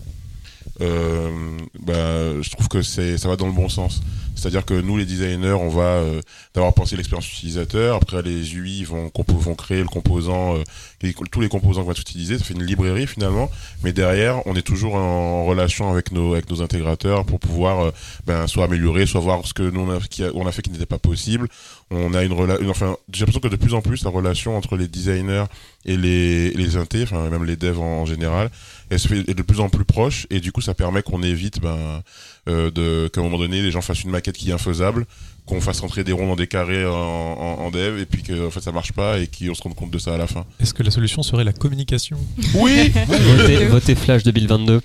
euh, 0.82 1.58
bah, 1.80 2.42
je 2.42 2.50
trouve 2.50 2.68
que 2.68 2.82
ça 2.82 3.28
va 3.28 3.36
dans 3.36 3.48
le 3.48 3.54
bon 3.54 3.70
sens. 3.70 4.02
C'est-à-dire 4.36 4.66
que 4.66 4.74
nous, 4.74 4.98
les 4.98 5.06
designers, 5.06 5.54
on 5.54 5.70
va 5.70 5.84
euh, 5.84 6.22
d'abord 6.54 6.74
penser 6.74 6.96
l'expérience 6.96 7.32
utilisateur. 7.32 7.96
Après, 7.96 8.22
les 8.22 8.56
UI 8.56 8.84
vont, 8.84 9.12
vont 9.28 9.56
créer 9.56 9.80
le 9.80 9.88
composant, 9.88 10.58
euh, 10.58 11.14
tous 11.32 11.40
les 11.40 11.50
composants 11.50 11.84
qu'on 11.84 11.92
va 11.92 11.94
utiliser. 11.98 12.38
Ça 12.38 12.44
fait 12.44 12.54
une 12.54 12.64
librairie 12.64 13.08
finalement. 13.08 13.50
Mais 13.84 13.94
derrière, 13.94 14.46
on 14.48 14.56
est 14.56 14.62
toujours 14.62 14.96
en 14.96 15.46
relation 15.46 15.92
avec 15.92 16.12
nos, 16.12 16.34
avec 16.34 16.50
nos 16.50 16.62
intégrateurs 16.62 17.26
pour 17.26 17.40
pouvoir 17.40 17.86
euh, 17.86 17.92
ben, 18.26 18.48
soit 18.48 18.66
améliorer, 18.66 19.06
soit 19.06 19.22
voir 19.22 19.46
ce 19.46 19.54
que 19.54 19.64
nous 19.64 19.82
on 19.82 19.94
on 20.34 20.48
a 20.48 20.52
fait 20.52 20.62
qui 20.62 20.72
n'était 20.72 20.86
pas 20.86 21.00
possible. 21.00 21.48
On 21.96 22.14
a 22.14 22.24
une 22.24 22.34
relation. 22.34 22.70
Enfin, 22.70 22.96
j'ai 23.12 23.22
l'impression 23.22 23.40
que 23.42 23.48
de 23.48 23.56
plus 23.56 23.74
en 23.74 23.82
plus 23.82 24.04
la 24.04 24.10
relation 24.10 24.58
entre 24.58 24.76
les 24.78 24.88
designers 24.88 25.46
et 25.86 25.98
les 25.98 26.52
les 26.52 26.78
intés, 26.78 27.04
enfin 27.04 27.30
même 27.30 27.46
les 27.46 27.56
devs 27.56 27.80
en, 27.80 28.02
en 28.02 28.06
général, 28.06 28.50
elle 28.90 29.00
se 29.00 29.08
fait 29.08 29.20
est 29.30 29.34
de 29.34 29.42
plus 29.42 29.60
en 29.60 29.70
plus 29.70 29.86
proche 29.86 30.28
et 30.30 30.40
du 30.40 30.52
coup 30.52 30.62
ça 30.62 30.74
permet 30.74 31.02
qu'on 31.04 31.22
évite 31.24 31.60
ben 31.62 32.02
euh, 32.50 32.72
de 32.72 33.08
qu'à 33.10 33.22
un 33.22 33.24
moment 33.24 33.38
donné 33.38 33.62
les 33.62 33.72
gens 33.72 33.82
fassent 33.82 34.04
une 34.04 34.12
maquette 34.12 34.36
qui 34.38 34.50
est 34.50 34.54
infaisable, 34.54 35.06
qu'on 35.46 35.60
fasse 35.62 35.80
rentrer 35.82 36.04
des 36.04 36.12
ronds 36.14 36.28
dans 36.28 36.36
des 36.36 36.48
carrés 36.48 36.86
en, 36.86 36.92
en, 36.94 37.66
en 37.66 37.72
dev 37.72 38.00
et 38.00 38.06
puis 38.06 38.24
que 38.24 38.48
en 38.48 38.50
fait 38.50 38.62
ça 38.62 38.72
marche 38.72 38.94
pas 38.94 39.20
et 39.20 39.28
qu'on 39.28 39.54
se 39.54 39.62
rende 39.62 39.76
compte 39.76 39.92
de 39.92 40.00
ça 40.00 40.14
à 40.14 40.18
la 40.18 40.28
fin. 40.28 40.46
Est-ce 40.60 40.74
que 40.74 40.84
la 40.84 40.92
solution 40.92 41.22
serait 41.24 41.44
la 41.44 41.54
communication? 41.54 42.18
Oui. 42.56 42.92
Votez, 43.08 43.66
votez 43.66 43.96
Flash 43.96 44.24
2022. 44.24 44.82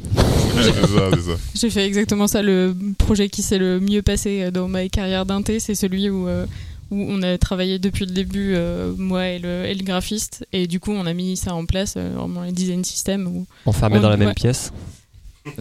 c'est 0.57 0.73
ça, 0.73 1.11
c'est 1.14 1.21
ça. 1.21 1.37
J'ai 1.55 1.71
fait 1.71 1.87
exactement 1.87 2.27
ça. 2.27 2.42
Le 2.42 2.75
projet 2.97 3.29
qui 3.29 3.42
s'est 3.42 3.59
le 3.59 3.79
mieux 3.81 4.03
passé 4.03 4.51
dans 4.51 4.68
ma 4.68 4.88
carrière 4.88 5.27
d'inté, 5.27 5.61
c'est 5.61 5.75
celui 5.75 6.09
où, 6.11 6.27
euh, 6.29 6.47
où 6.90 7.05
on 7.09 7.22
a 7.22 7.37
travaillé 7.38 7.79
depuis 7.79 8.07
le 8.07 8.12
début, 8.12 8.55
euh, 8.55 8.92
moi 8.96 9.29
et 9.29 9.38
le, 9.38 9.64
et 9.66 9.74
le 9.74 9.83
graphiste. 9.85 10.46
Et 10.53 10.66
du 10.66 10.81
coup, 10.81 10.92
on 10.92 11.07
a 11.07 11.12
mis 11.12 11.37
ça 11.37 11.55
en 11.55 11.64
place, 11.66 11.94
euh, 11.96 12.12
vraiment 12.16 12.42
les 12.42 12.53
design 12.53 12.85
systems. 12.85 13.27
Où... 13.27 13.46
Enfermés 13.66 13.98
On- 13.98 14.03
dans 14.03 14.11
la 14.11 14.16
même 14.16 14.35
pièce. 14.35 14.72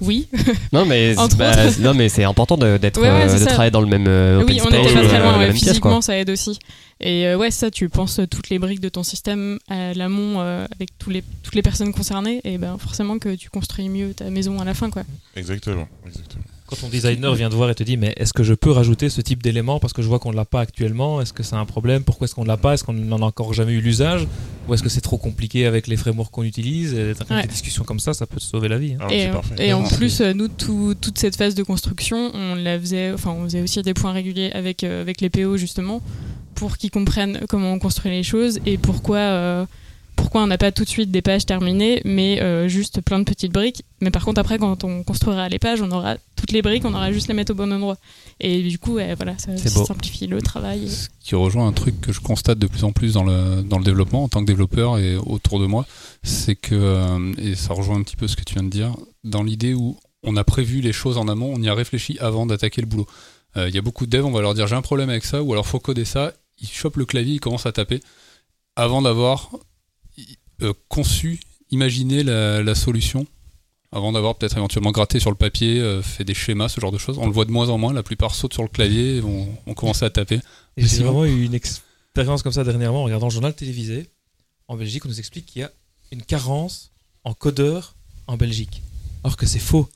Oui, 0.00 0.28
Non, 0.72 0.84
mais, 0.84 1.14
bah, 1.38 1.54
non, 1.80 1.94
mais 1.94 2.08
c'est 2.08 2.24
important 2.24 2.56
de, 2.56 2.76
d'être, 2.76 3.00
Ouais, 3.00 3.08
ouais, 3.10 3.22
euh, 3.28 3.32
de 3.32 3.38
ça. 3.38 3.46
travailler 3.46 3.70
dans 3.70 3.80
le 3.80 3.86
même 3.88 4.06
euh, 4.06 4.42
open 4.42 4.54
oui, 4.54 4.60
on 4.64 4.70
n'était 4.70 4.94
pas 4.94 5.02
très 5.08 5.18
loin. 5.18 5.38
même 5.38 5.52
pièce, 5.52 5.64
physiquement, 5.68 6.00
ça 6.00 6.16
aide 6.18 6.30
aussi. 6.30 6.58
Et 7.00 7.26
euh, 7.26 7.36
ouais, 7.36 7.50
ça, 7.50 7.70
tu 7.70 7.88
penses 7.88 8.20
toutes 8.30 8.48
les 8.50 8.58
briques 8.58 8.80
de 8.80 8.88
ton 8.88 9.02
système 9.02 9.58
à 9.68 9.92
l'amont 9.94 10.40
euh, 10.40 10.66
avec 10.74 10.90
tous 10.98 11.10
les, 11.10 11.24
toutes 11.42 11.54
les 11.54 11.62
personnes 11.62 11.92
concernées. 11.92 12.40
Et 12.44 12.58
ben 12.58 12.76
forcément 12.78 13.18
que 13.18 13.34
tu 13.34 13.50
construis 13.50 13.88
mieux 13.88 14.14
ta 14.14 14.30
maison 14.30 14.60
à 14.60 14.64
la 14.64 14.74
fin. 14.74 14.90
quoi. 14.90 15.02
Exactement. 15.34 15.88
exactement. 16.06 16.44
Quand 16.66 16.76
ton 16.76 16.88
designer 16.88 17.34
vient 17.34 17.48
te 17.48 17.54
voir 17.54 17.70
et 17.70 17.74
te 17.74 17.82
dit 17.82 17.96
mais 17.96 18.12
est-ce 18.16 18.32
que 18.32 18.42
je 18.42 18.54
peux 18.54 18.70
rajouter 18.70 19.08
ce 19.08 19.20
type 19.20 19.42
d'élément 19.42 19.78
parce 19.78 19.92
que 19.92 20.02
je 20.02 20.08
vois 20.08 20.18
qu'on 20.18 20.30
ne 20.32 20.36
l'a 20.36 20.44
pas 20.44 20.60
actuellement? 20.60 21.20
Est-ce 21.20 21.32
que 21.32 21.42
c'est 21.42 21.54
un 21.56 21.64
problème? 21.64 22.02
Pourquoi 22.02 22.24
est-ce 22.26 22.34
qu'on 22.34 22.42
ne 22.42 22.48
l'a 22.48 22.56
pas? 22.56 22.74
Est-ce 22.74 22.84
qu'on 22.84 22.92
n'en 22.92 23.18
a 23.22 23.24
encore 23.26 23.52
jamais 23.54 23.72
eu 23.72 23.80
l'usage? 23.80 24.26
Ou 24.68 24.74
est-ce 24.74 24.82
que 24.82 24.88
c'est 24.88 25.00
trop 25.00 25.16
compliqué 25.18 25.66
avec 25.66 25.86
les 25.86 25.96
frameworks 25.96 26.32
qu'on 26.32 26.42
utilise? 26.42 26.94
Et 26.94 27.00
avec 27.10 27.30
Ouais. 27.30 27.42
Des 27.42 27.48
discussions 27.48 27.84
comme 27.84 28.00
ça, 28.00 28.14
ça 28.14 28.26
peut 28.26 28.36
te 28.38 28.42
sauver 28.42 28.68
la 28.68 28.78
vie. 28.78 28.94
hein. 28.94 29.06
Ah, 29.08 29.14
et 29.14 29.72
euh, 29.72 29.76
en 29.76 29.84
plus, 29.88 30.20
euh, 30.20 30.32
nous, 30.32 30.48
tout- 30.48 30.94
toute 31.00 31.18
cette 31.18 31.36
phase 31.36 31.54
de 31.54 31.62
construction, 31.62 32.30
on 32.34 32.54
la 32.56 32.78
faisait, 32.80 33.12
enfin, 33.12 33.30
on 33.30 33.44
faisait 33.44 33.62
aussi 33.62 33.80
des 33.82 33.94
points 33.94 34.12
réguliers 34.12 34.50
avec, 34.52 34.82
euh, 34.82 35.00
avec 35.02 35.20
les 35.20 35.30
PO 35.30 35.56
justement, 35.56 36.02
pour 36.56 36.78
qu'ils 36.78 36.90
comprennent 36.90 37.40
comment 37.48 37.72
on 37.72 37.78
construit 37.78 38.10
les 38.10 38.22
choses 38.22 38.58
et 38.66 38.76
pourquoi, 38.78 39.18
euh, 39.18 39.66
pourquoi 40.16 40.42
on 40.42 40.46
n'a 40.46 40.58
pas 40.58 40.72
tout 40.72 40.84
de 40.84 40.88
suite 40.88 41.10
des 41.10 41.22
pages 41.22 41.46
terminées, 41.46 42.00
mais 42.04 42.42
euh, 42.42 42.68
juste 42.68 43.00
plein 43.00 43.18
de 43.18 43.24
petites 43.24 43.52
briques. 43.52 43.82
Mais 44.00 44.10
par 44.10 44.24
contre, 44.24 44.40
après, 44.40 44.58
quand 44.58 44.82
on 44.82 45.04
construira 45.04 45.48
les 45.48 45.58
pages, 45.58 45.80
on 45.82 45.90
aura 45.90 46.16
toutes 46.34 46.52
les 46.52 46.62
briques, 46.62 46.84
on 46.84 46.94
aura 46.94 47.12
juste 47.12 47.28
les 47.28 47.34
mettre 47.34 47.52
au 47.52 47.54
bon 47.54 47.72
endroit. 47.72 47.96
Et 48.40 48.62
du 48.62 48.78
coup, 48.78 48.94
ouais, 48.94 49.14
voilà, 49.14 49.36
ça, 49.38 49.56
simplifie 49.56 50.26
le 50.26 50.42
travail. 50.42 50.88
Ce 50.88 51.08
qui 51.20 51.34
rejoint 51.34 51.66
un 51.66 51.72
truc 51.72 52.00
que 52.00 52.12
je 52.12 52.20
constate 52.20 52.58
de 52.58 52.66
plus 52.66 52.84
en 52.84 52.92
plus 52.92 53.12
dans 53.14 53.24
le, 53.24 53.62
dans 53.62 53.78
le 53.78 53.84
développement 53.84 54.24
en 54.24 54.28
tant 54.28 54.40
que 54.40 54.46
développeur 54.46 54.98
et 54.98 55.16
autour 55.16 55.60
de 55.60 55.66
moi, 55.66 55.86
c'est 56.22 56.56
que, 56.56 56.74
euh, 56.74 57.32
et 57.38 57.54
ça 57.54 57.74
rejoint 57.74 57.96
un 57.96 58.02
petit 58.02 58.16
peu 58.16 58.26
ce 58.26 58.36
que 58.36 58.42
tu 58.42 58.54
viens 58.54 58.64
de 58.64 58.70
dire, 58.70 58.94
dans 59.24 59.42
l'idée 59.42 59.74
où 59.74 59.98
on 60.22 60.36
a 60.36 60.44
prévu 60.44 60.80
les 60.80 60.92
choses 60.92 61.18
en 61.18 61.28
amont, 61.28 61.52
on 61.54 61.62
y 61.62 61.68
a 61.68 61.74
réfléchi 61.74 62.18
avant 62.20 62.46
d'attaquer 62.46 62.80
le 62.80 62.86
boulot. 62.86 63.06
Euh, 63.56 63.68
Il 63.68 63.74
y 63.74 63.78
a 63.78 63.82
beaucoup 63.82 64.06
de 64.06 64.10
devs, 64.10 64.26
on 64.26 64.32
va 64.32 64.40
leur 64.40 64.54
dire 64.54 64.66
j'ai 64.66 64.76
un 64.76 64.82
problème 64.82 65.08
avec 65.08 65.24
ça, 65.24 65.42
ou 65.42 65.52
alors 65.52 65.66
faut 65.66 65.78
coder 65.78 66.04
ça, 66.04 66.32
ils 66.60 66.68
chopent 66.68 66.96
le 66.96 67.04
clavier, 67.04 67.34
ils 67.34 67.40
commencent 67.40 67.66
à 67.66 67.72
taper, 67.72 68.00
avant 68.76 69.02
d'avoir 69.02 69.50
euh, 70.62 70.72
conçu, 70.88 71.40
imaginé 71.70 72.22
la, 72.22 72.62
la 72.62 72.74
solution, 72.74 73.26
avant 73.92 74.12
d'avoir 74.12 74.34
peut-être 74.36 74.56
éventuellement 74.56 74.90
gratté 74.90 75.20
sur 75.20 75.30
le 75.30 75.36
papier, 75.36 75.80
euh, 75.80 76.02
fait 76.02 76.24
des 76.24 76.34
schémas, 76.34 76.68
ce 76.68 76.80
genre 76.80 76.92
de 76.92 76.98
choses. 76.98 77.18
On 77.18 77.26
le 77.26 77.32
voit 77.32 77.44
de 77.44 77.50
moins 77.50 77.68
en 77.68 77.78
moins, 77.78 77.92
la 77.92 78.02
plupart 78.02 78.34
sautent 78.34 78.52
sur 78.52 78.62
le 78.62 78.68
clavier 78.68 79.16
et 79.16 79.20
vont, 79.20 79.48
vont 79.66 79.74
commencer 79.74 80.04
à 80.04 80.10
taper. 80.10 80.40
Et 80.76 80.86
J'ai 80.86 81.02
vraiment 81.02 81.24
eu 81.24 81.44
une 81.44 81.54
expérience 81.54 82.42
comme 82.42 82.52
ça 82.52 82.64
dernièrement 82.64 83.00
en 83.02 83.04
regardant 83.04 83.26
le 83.26 83.32
journal 83.32 83.54
télévisé. 83.54 84.08
En 84.68 84.76
Belgique, 84.76 85.04
on 85.06 85.08
nous 85.08 85.18
explique 85.18 85.46
qu'il 85.46 85.62
y 85.62 85.64
a 85.64 85.70
une 86.12 86.22
carence 86.22 86.90
en 87.24 87.34
codeurs 87.34 87.94
en 88.26 88.36
Belgique. 88.36 88.82
Alors 89.24 89.36
que 89.36 89.46
c'est 89.46 89.58
faux. 89.58 89.88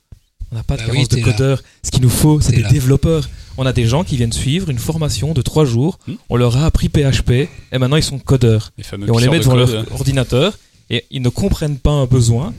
On 0.51 0.55
n'a 0.55 0.63
pas 0.63 0.75
de 0.75 0.81
Bah 0.81 0.87
carence 0.87 1.01
oui, 1.03 1.07
de 1.21 1.25
là. 1.25 1.31
codeurs. 1.31 1.63
Ce 1.83 1.91
qu'il 1.91 2.01
nous 2.01 2.09
faut, 2.09 2.41
c'est 2.41 2.51
des 2.51 2.61
là. 2.63 2.69
développeurs. 2.69 3.29
On 3.57 3.65
a 3.65 3.73
des 3.73 3.85
gens 3.85 4.03
qui 4.03 4.17
viennent 4.17 4.33
suivre 4.33 4.69
une 4.69 4.79
formation 4.79 5.33
de 5.33 5.41
trois 5.41 5.65
jours. 5.65 5.99
Hmm. 6.07 6.13
On 6.29 6.35
leur 6.35 6.57
a 6.57 6.65
appris 6.65 6.89
PHP 6.89 7.31
et 7.31 7.77
maintenant 7.77 7.97
ils 7.97 8.03
sont 8.03 8.19
codeurs. 8.19 8.71
Les 8.77 8.83
Et 8.83 9.11
on 9.11 9.17
les 9.17 9.29
met 9.29 9.39
de 9.39 9.43
devant 9.43 9.55
code, 9.55 9.69
leur 9.69 9.91
ordinateur 9.93 10.57
et 10.89 11.05
ils 11.11 11.21
ne 11.21 11.29
comprennent 11.29 11.77
pas 11.77 11.91
un 11.91 12.05
besoin. 12.05 12.53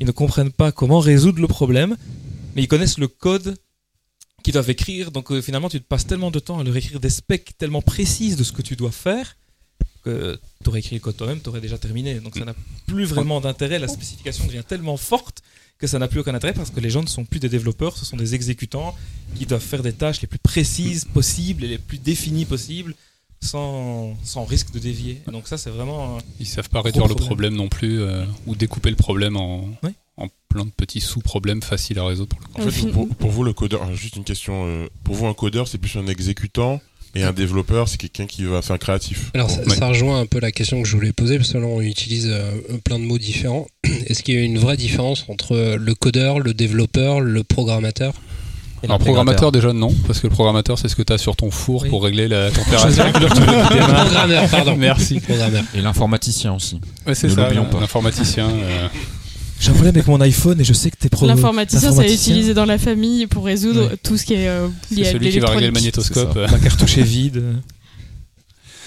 Ils 0.00 0.06
ne 0.06 0.12
comprennent 0.12 0.52
pas 0.52 0.72
comment 0.72 1.00
résoudre 1.00 1.40
le 1.40 1.48
problème. 1.48 1.96
Mais 2.54 2.62
ils 2.62 2.68
connaissent 2.68 2.98
le 2.98 3.08
code 3.08 3.56
qu'ils 4.42 4.52
doivent 4.52 4.70
écrire. 4.70 5.10
Donc 5.10 5.30
euh, 5.32 5.40
finalement, 5.40 5.68
tu 5.68 5.80
te 5.80 5.86
passes 5.86 6.06
tellement 6.06 6.30
de 6.30 6.38
temps 6.38 6.58
à 6.58 6.64
leur 6.64 6.76
écrire 6.76 7.00
des 7.00 7.10
specs 7.10 7.56
tellement 7.58 7.82
précises 7.82 8.36
de 8.36 8.44
ce 8.44 8.52
que 8.52 8.62
tu 8.62 8.76
dois 8.76 8.90
faire 8.92 9.36
que 10.04 10.38
tu 10.62 10.68
aurais 10.70 10.78
écrit 10.78 10.96
le 10.96 11.00
code 11.00 11.16
toi-même, 11.16 11.40
tu 11.40 11.48
aurais 11.48 11.60
déjà 11.60 11.76
terminé. 11.78 12.14
Donc 12.20 12.36
ça 12.36 12.44
n'a 12.44 12.54
plus 12.86 13.04
vraiment 13.04 13.40
d'intérêt. 13.40 13.78
La 13.78 13.88
spécification 13.88 14.46
devient 14.46 14.62
tellement 14.66 14.96
forte 14.96 15.42
que 15.78 15.86
ça 15.86 15.98
n'a 15.98 16.08
plus 16.08 16.20
aucun 16.20 16.34
intérêt 16.34 16.52
parce 16.54 16.70
que 16.70 16.80
les 16.80 16.90
gens 16.90 17.02
ne 17.02 17.08
sont 17.08 17.24
plus 17.24 17.38
des 17.40 17.48
développeurs, 17.48 17.96
ce 17.96 18.04
sont 18.04 18.16
des 18.16 18.34
exécutants 18.34 18.94
qui 19.36 19.46
doivent 19.46 19.62
faire 19.62 19.82
des 19.82 19.92
tâches 19.92 20.20
les 20.20 20.26
plus 20.26 20.38
précises 20.40 21.04
possibles 21.04 21.64
et 21.64 21.68
les 21.68 21.78
plus 21.78 21.98
définies 21.98 22.44
possibles 22.46 22.94
sans, 23.40 24.16
sans 24.24 24.44
risque 24.44 24.72
de 24.72 24.80
dévier. 24.80 25.22
Et 25.28 25.30
donc 25.30 25.46
ça, 25.46 25.56
c'est 25.56 25.70
vraiment... 25.70 26.18
Ils 26.40 26.46
savent 26.46 26.68
pas 26.68 26.80
réduire 26.82 27.06
le 27.06 27.14
problème. 27.14 27.26
problème 27.26 27.54
non 27.54 27.68
plus 27.68 28.00
euh, 28.00 28.24
ou 28.46 28.56
découper 28.56 28.90
le 28.90 28.96
problème 28.96 29.36
en, 29.36 29.68
Oui. 29.84 29.90
en 30.16 30.26
plein 30.48 30.64
de 30.64 30.70
petits 30.70 31.00
sous-problèmes 31.00 31.62
faciles 31.62 32.00
à 32.00 32.04
résoudre. 32.06 32.36
Pour 32.54 32.64
le 32.64 32.64
coup. 32.64 32.68
En 32.68 32.72
fait, 32.72 32.90
pour, 32.90 33.08
pour 33.08 33.30
vous, 33.30 33.44
le 33.44 33.52
codeur, 33.52 33.94
juste 33.94 34.16
une 34.16 34.24
question. 34.24 34.66
euh, 34.66 34.88
pour 35.04 35.14
vous, 35.14 35.26
un 35.28 35.34
codeur, 35.34 35.68
c'est 35.68 35.78
plus 35.78 35.96
un 35.96 36.08
exécutant 36.08 36.80
et 37.14 37.22
un 37.22 37.32
développeur, 37.32 37.88
c'est 37.88 37.96
quelqu'un 37.96 38.26
qui 38.26 38.44
va 38.44 38.62
faire 38.62 38.74
un 38.76 38.78
créatif. 38.78 39.30
Alors 39.34 39.50
ça, 39.50 39.60
Ouais. 39.62 39.74
ça 39.76 39.88
rejoint 39.88 40.20
un 40.20 40.26
peu 40.26 40.40
la 40.40 40.52
question 40.52 40.80
que 40.82 40.88
je 40.88 40.94
voulais 40.94 41.12
poser 41.12 41.38
parce 41.38 41.52
que 41.52 41.58
là 41.58 41.66
on 41.66 41.80
utilise 41.80 42.28
euh, 42.30 42.50
plein 42.84 42.98
de 42.98 43.04
mots 43.04 43.18
différents. 43.18 43.66
Est-ce 44.06 44.22
qu'il 44.22 44.34
y 44.34 44.38
a 44.38 44.42
une 44.42 44.58
vraie 44.58 44.76
différence 44.76 45.24
entre 45.28 45.76
le 45.78 45.94
codeur, 45.94 46.38
le 46.40 46.54
développeur, 46.54 47.20
le 47.20 47.42
programmateur 47.44 48.12
Alors 48.84 48.98
programmateur 48.98 49.50
déjà 49.52 49.72
non, 49.72 49.92
parce 50.06 50.20
que 50.20 50.26
le 50.28 50.32
programmateur 50.32 50.78
c'est 50.78 50.88
ce 50.88 50.94
que 50.96 51.02
tu 51.02 51.12
as 51.12 51.18
sur 51.18 51.34
ton 51.34 51.50
four 51.50 51.82
Oui. 51.82 51.88
pour 51.88 52.04
régler 52.04 52.28
la 52.28 52.50
température. 52.52 53.04
Programmeur, 53.12 54.48
pardon. 54.50 54.76
Merci. 54.76 55.20
Programmeur. 55.20 55.64
Et 55.74 55.80
l'informaticien 55.80 56.54
aussi. 56.54 56.80
Ouais, 57.06 57.14
c'est 57.14 57.28
Ne 57.28 57.34
ça, 57.34 57.42
l'oublions 57.42 57.64
pas. 57.64 57.80
l'informaticien. 57.80 58.48
euh, 58.48 58.88
J'ai 59.60 59.70
un 59.70 59.72
problème 59.74 59.94
avec 59.96 60.06
mon 60.06 60.20
iPhone 60.20 60.60
et 60.60 60.64
je 60.64 60.72
sais 60.72 60.90
que 60.90 60.96
t'es 60.96 61.08
pro. 61.08 61.26
L'informaticien, 61.26 61.92
c'est 61.92 62.12
utilisé 62.14 62.54
dans 62.54 62.64
la 62.64 62.78
famille 62.78 63.26
pour 63.26 63.44
résoudre 63.44 63.88
Ouais. 63.90 63.96
tout 64.02 64.16
ce 64.16 64.24
qui 64.24 64.34
est 64.34 64.48
euh, 64.48 64.68
lié 64.90 65.02
c'est 65.04 65.08
à 65.08 65.12
celui 65.12 65.30
qui 65.30 65.38
va 65.40 65.50
régler 65.50 65.66
le 65.66 65.72
magnétoscope. 65.72 66.36
Euh. 66.36 66.46
Ma 66.48 66.58
cartouche 66.58 66.98
est 66.98 67.02
vide. 67.02 67.42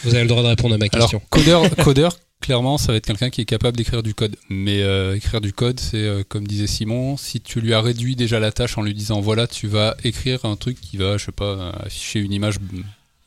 Vous 0.04 0.14
avez 0.16 0.24
le 0.24 0.30
droit 0.30 0.42
de 0.44 0.48
répondre 0.48 0.74
à 0.76 0.78
ma 0.78 0.86
Alors 0.94 1.10
question. 1.10 1.22
codeur, 1.30 1.76
codeur, 1.84 2.18
clairement, 2.40 2.78
ça 2.78 2.92
va 2.92 2.98
être 2.98 3.06
quelqu'un 3.06 3.30
qui 3.30 3.42
est 3.42 3.46
capable 3.46 3.78
d'écrire 3.78 4.02
du 4.02 4.14
code. 4.16 4.36
Mais 4.50 4.82
euh, 4.82 5.16
écrire 5.16 5.42
du 5.42 5.54
code, 5.54 5.80
c'est 5.80 5.98
euh, 5.98 6.24
comme 6.28 6.48
disait 6.48 6.68
Simon, 6.68 7.18
si 7.18 7.40
tu 7.42 7.62
lui 7.62 7.74
as 7.74 7.82
réduit 7.82 8.16
déjà 8.16 8.40
la 8.40 8.52
tâche 8.52 8.78
en 8.78 8.82
lui 8.82 8.94
disant 8.94 9.20
voilà, 9.22 9.48
tu 9.48 9.68
vas 9.68 9.96
écrire 10.04 10.46
un 10.46 10.56
truc 10.56 10.80
qui 10.82 10.98
va, 10.98 11.18
je 11.18 11.26
sais 11.26 11.32
pas, 11.32 11.72
afficher 11.86 12.20
une 12.20 12.34
image 12.34 12.56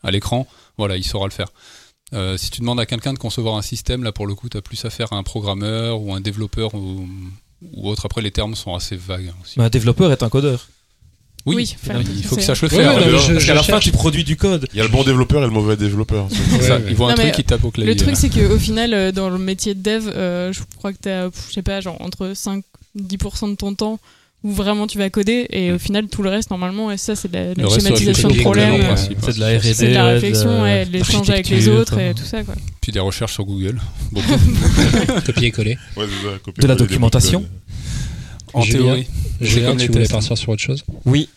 à 0.03 0.11
l'écran, 0.11 0.47
voilà, 0.79 0.97
il 0.97 1.05
saura 1.05 1.27
le 1.27 1.33
faire. 1.33 1.49
Euh, 2.13 2.37
si 2.37 2.51
tu 2.51 2.61
demandes 2.61 2.79
à 2.79 2.87
quelqu'un 2.87 3.13
de 3.13 3.19
concevoir 3.19 3.57
un 3.57 3.63
système, 3.63 4.05
là 4.05 4.13
pour 4.13 4.27
le 4.27 4.35
coup, 4.35 4.49
tu 4.49 4.57
as 4.57 4.63
plus 4.63 4.85
affaire 4.85 5.13
à 5.13 5.17
un 5.17 5.23
programmeur 5.23 6.01
ou 6.01 6.15
un 6.15 6.21
développeur 6.21 6.75
ou, 6.75 7.09
ou 7.75 7.89
autre. 7.89 8.07
Après, 8.07 8.21
les 8.23 8.31
termes 8.31 8.55
sont 8.55 8.75
assez 8.75 8.95
vagues 8.97 9.29
hein, 9.31 9.37
aussi. 9.43 9.55
Mais 9.59 9.65
un 9.65 9.71
développeur 9.71 10.13
est 10.13 10.23
un 10.23 10.29
codeur. 10.29 10.69
Oui, 11.47 11.57
Oui, 11.57 11.77
enfin, 11.83 12.01
il 12.01 12.25
faut 12.25 12.37
c'est- 12.37 12.41
sache 12.43 12.63
le 12.63 12.69
faire. 12.69 12.95
ouais, 12.95 13.01
non, 13.01 13.07
le- 13.07 13.13
mais 13.13 13.19
je- 13.19 13.33
Parce 13.35 13.45
qu'à 13.45 13.55
la 13.55 13.63
fin, 13.63 13.79
tu 13.79 13.91
produis 13.93 14.25
du 14.25 14.37
code. 14.37 14.67
Il 14.73 14.79
y 14.79 14.81
a 14.81 14.85
le 14.85 14.89
bon 14.89 15.03
développeur 15.05 15.43
et 15.43 15.47
le 15.47 15.51
mauvais 15.53 15.77
développeur. 15.77 16.29
ça, 16.31 16.77
Ouais, 16.79 16.85
il 16.89 16.95
voit 16.95 17.13
un 17.13 17.15
truc, 17.17 17.35
il 17.37 17.45
tape 17.45 17.65
au 17.65 17.71
clavier. 17.71 17.93
Le 17.93 17.99
truc, 18.01 18.17
c'est 18.17 18.31
qu'au 18.31 18.59
final, 18.59 18.95
euh, 18.95 19.13
dans 19.13 19.29
le 19.29 19.37
métier 19.39 19.75
de 19.75 19.83
dev, 19.83 20.09
euh, 20.09 20.53
je 20.55 20.61
crois 20.79 20.93
que 20.95 20.99
tu 21.03 21.09
as, 21.11 21.29
je 21.49 21.53
sais 21.53 21.63
pas, 21.63 21.81
genre 21.83 22.01
entre 22.01 22.33
5-10% 22.35 23.49
de 23.49 23.57
ton 23.57 23.75
temps 23.75 23.99
où 24.45 24.53
vraiment 24.53 24.87
tu 24.87 24.99
vas 24.99 25.09
coder 25.11 25.47
et 25.51 25.73
au 25.73 25.79
final, 25.79 26.07
tout 26.09 26.23
le 26.23 26.29
reste, 26.31 26.51
normalement, 26.51 26.91
et 26.93 26.97
ça, 26.99 27.17
c'est 27.17 27.29
de 27.31 27.37
la, 27.37 27.55
de 27.55 27.69
schématisation 27.69 28.29
de 28.29 28.41
problèmes, 28.41 28.81
euh, 28.81 28.85
principe. 28.85 29.19
C'est 29.23 29.35
de 29.35 29.41
la 29.41 29.59
R&D. 29.59 29.75
c'est 29.75 29.89
de 29.89 29.95
la 29.95 30.05
réflexion, 30.05 30.63
ouais, 30.63 30.85
de 30.85 30.93
l'échange 30.93 31.31
avec 31.31 31.49
les 31.49 31.69
autres 31.69 31.99
et 31.99 32.13
quoi. 32.13 32.15
tout 32.23 32.27
ça, 32.29 32.45
quoi. 32.45 32.55
Puis 32.81 32.93
des 32.93 33.01
recherches 33.01 33.33
sur 33.33 33.45
Google. 33.45 33.81
Ouais, 34.15 34.23
ça, 34.23 35.21
copier-coller 35.25 35.79
De 36.59 36.67
la 36.67 36.75
documentation. 36.75 37.45
En 38.53 38.61
Julien. 38.63 38.79
théorie. 38.79 39.07
Julien, 39.41 39.69
comme 39.71 39.79
les 39.79 39.87
tu 39.87 39.93
voulais 39.93 40.07
partir 40.09 40.39
sur 40.39 40.51
autre 40.51 40.63
chose? 40.63 40.85
Oui. 41.07 41.29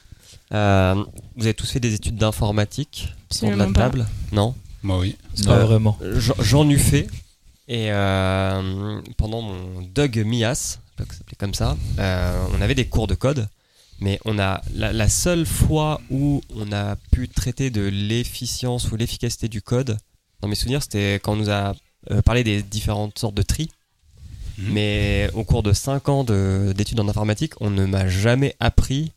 Euh, 0.53 0.95
vous 1.35 1.45
avez 1.45 1.53
tous 1.53 1.69
fait 1.71 1.79
des 1.79 1.93
études 1.93 2.15
d'informatique 2.15 3.13
sur 3.31 3.49
de 3.49 3.55
la 3.55 3.65
table? 3.67 4.05
Non? 4.31 4.53
Moi, 4.83 4.99
oui. 4.99 5.15
Pas 5.45 5.53
Euh, 5.57 5.65
vraiment. 5.65 5.97
J'en- 6.17 6.35
J'en 6.41 6.69
ai 6.69 6.77
fait. 6.77 7.07
Et 7.67 7.87
euh, 7.91 9.01
pendant 9.17 9.41
mon 9.41 9.81
Doug 9.93 10.23
Mias, 10.25 10.79
ça 11.05 11.13
s'appelait 11.19 11.35
comme 11.37 11.53
ça, 11.53 11.77
euh, 11.99 12.45
on 12.57 12.61
avait 12.61 12.75
des 12.75 12.87
cours 12.87 13.07
de 13.07 13.15
code. 13.15 13.47
Mais 13.99 14.19
on 14.25 14.37
a 14.37 14.61
la, 14.75 14.93
la 14.93 15.09
seule 15.09 15.45
fois 15.45 15.99
où 16.11 16.41
on 16.55 16.71
a 16.71 16.95
pu 17.11 17.27
traiter 17.29 17.71
de 17.71 17.81
l'efficience 17.81 18.91
ou 18.91 18.95
l'efficacité 18.95 19.47
du 19.47 19.61
code, 19.63 19.97
dans 20.41 20.47
mes 20.47 20.53
souvenirs, 20.55 20.83
c'était 20.83 21.15
quand 21.15 21.33
on 21.33 21.37
nous 21.37 21.49
a 21.49 21.73
euh, 22.11 22.21
parlé 22.21 22.43
des 22.43 22.61
différentes 22.61 23.17
sortes 23.17 23.33
de 23.33 23.41
tri. 23.41 23.69
Mhm. 24.59 24.71
Mais 24.73 25.29
au 25.33 25.43
cours 25.43 25.63
de 25.63 25.73
5 25.73 26.09
ans 26.09 26.23
de- 26.23 26.73
d'études 26.77 26.99
en 26.99 27.07
informatique, 27.09 27.53
on 27.59 27.71
ne 27.71 27.85
m'a 27.85 28.07
jamais 28.07 28.55
appris 28.59 29.11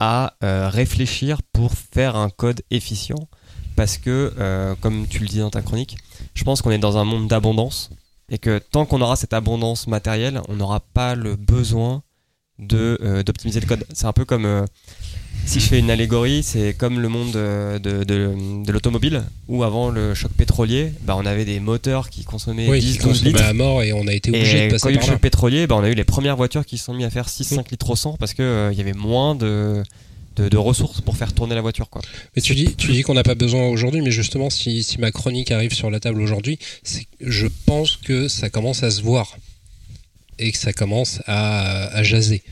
à 0.00 0.34
euh, 0.42 0.68
réfléchir 0.68 1.40
pour 1.52 1.72
faire 1.72 2.16
un 2.16 2.28
code 2.30 2.62
efficient. 2.72 3.28
parce 3.76 3.98
que, 3.98 4.32
euh, 4.38 4.74
comme 4.80 5.06
tu 5.08 5.18
le 5.20 5.26
dis 5.26 5.38
dans 5.38 5.50
ta 5.50 5.60
chronique, 5.62 5.96
je 6.34 6.44
pense 6.44 6.62
qu'on 6.62 6.70
est 6.70 6.78
dans 6.78 6.96
un 6.96 7.02
monde 7.04 7.26
d'abondance 7.28 7.90
et 8.30 8.38
que 8.38 8.58
tant 8.58 8.86
qu'on 8.86 9.00
aura 9.00 9.16
cette 9.16 9.32
abondance 9.32 9.86
matérielle, 9.86 10.40
on 10.48 10.54
n'aura 10.56 10.80
pas 10.80 11.14
le 11.14 11.36
besoin 11.36 12.02
de 12.58 12.98
euh, 13.02 13.22
d'optimiser 13.22 13.60
le 13.60 13.66
code. 13.66 13.84
C'est 13.92 14.06
un 14.06 14.12
peu 14.12 14.24
comme 14.24 14.46
euh, 14.46 14.64
si 15.44 15.58
je 15.60 15.66
fais 15.66 15.78
une 15.80 15.90
allégorie, 15.90 16.42
c'est 16.42 16.72
comme 16.72 17.00
le 17.00 17.08
monde 17.08 17.34
euh, 17.36 17.78
de, 17.78 18.04
de, 18.04 18.64
de 18.64 18.72
l'automobile 18.72 19.24
où 19.48 19.64
avant 19.64 19.90
le 19.90 20.14
choc 20.14 20.30
pétrolier, 20.32 20.92
bah, 21.02 21.16
on 21.18 21.26
avait 21.26 21.44
des 21.44 21.58
moteurs 21.60 22.08
qui 22.10 22.24
consommaient 22.24 22.68
Oui, 22.68 22.80
10 22.80 22.92
qui 22.92 22.98
12 22.98 23.06
consommaient 23.08 23.30
litres. 23.30 23.44
à 23.44 23.52
mort 23.52 23.82
et 23.82 23.92
on 23.92 24.06
a 24.06 24.12
été 24.14 24.30
obligé 24.30 24.66
de 24.66 24.70
quand 24.70 24.74
passer 24.76 24.88
il 24.88 24.94
y 24.94 24.98
a 24.98 25.00
eu 25.02 25.04
le 25.04 25.10
choc 25.12 25.20
pétrolier, 25.20 25.66
bah, 25.66 25.74
on 25.76 25.82
a 25.82 25.90
eu 25.90 25.94
les 25.94 26.04
premières 26.04 26.36
voitures 26.36 26.64
qui 26.64 26.78
se 26.78 26.84
sont 26.84 26.94
mis 26.94 27.04
à 27.04 27.10
faire 27.10 27.26
6-5 27.28 27.70
litres 27.70 27.90
au 27.90 27.96
100 27.96 28.16
parce 28.18 28.34
qu'il 28.34 28.44
il 28.72 28.78
y 28.78 28.80
avait 28.80 28.92
moins 28.94 29.34
de, 29.34 29.82
de, 30.36 30.48
de 30.48 30.56
ressources 30.56 31.00
pour 31.00 31.16
faire 31.16 31.32
tourner 31.32 31.54
la 31.54 31.60
voiture. 31.60 31.88
Quoi. 31.90 32.02
Mais 32.34 32.42
tu 32.42 32.54
dis, 32.54 32.74
tu 32.76 32.90
dis 32.92 33.02
qu'on 33.02 33.14
n'a 33.14 33.22
pas 33.22 33.34
besoin 33.34 33.66
aujourd'hui, 33.68 34.00
mais 34.02 34.10
justement, 34.10 34.50
si, 34.50 34.82
si 34.82 34.98
ma 34.98 35.10
chronique 35.12 35.50
arrive 35.50 35.72
sur 35.74 35.90
la 35.90 36.00
table 36.00 36.20
aujourd'hui, 36.20 36.58
c'est- 36.82 37.06
je 37.20 37.46
pense 37.66 37.96
que 37.96 38.28
ça 38.28 38.50
commence 38.50 38.82
à 38.82 38.90
se 38.90 39.02
voir 39.02 39.36
et 40.38 40.50
que 40.52 40.58
ça 40.58 40.72
commence 40.72 41.20
à, 41.26 41.86
à 41.86 42.02
jaser. 42.02 42.42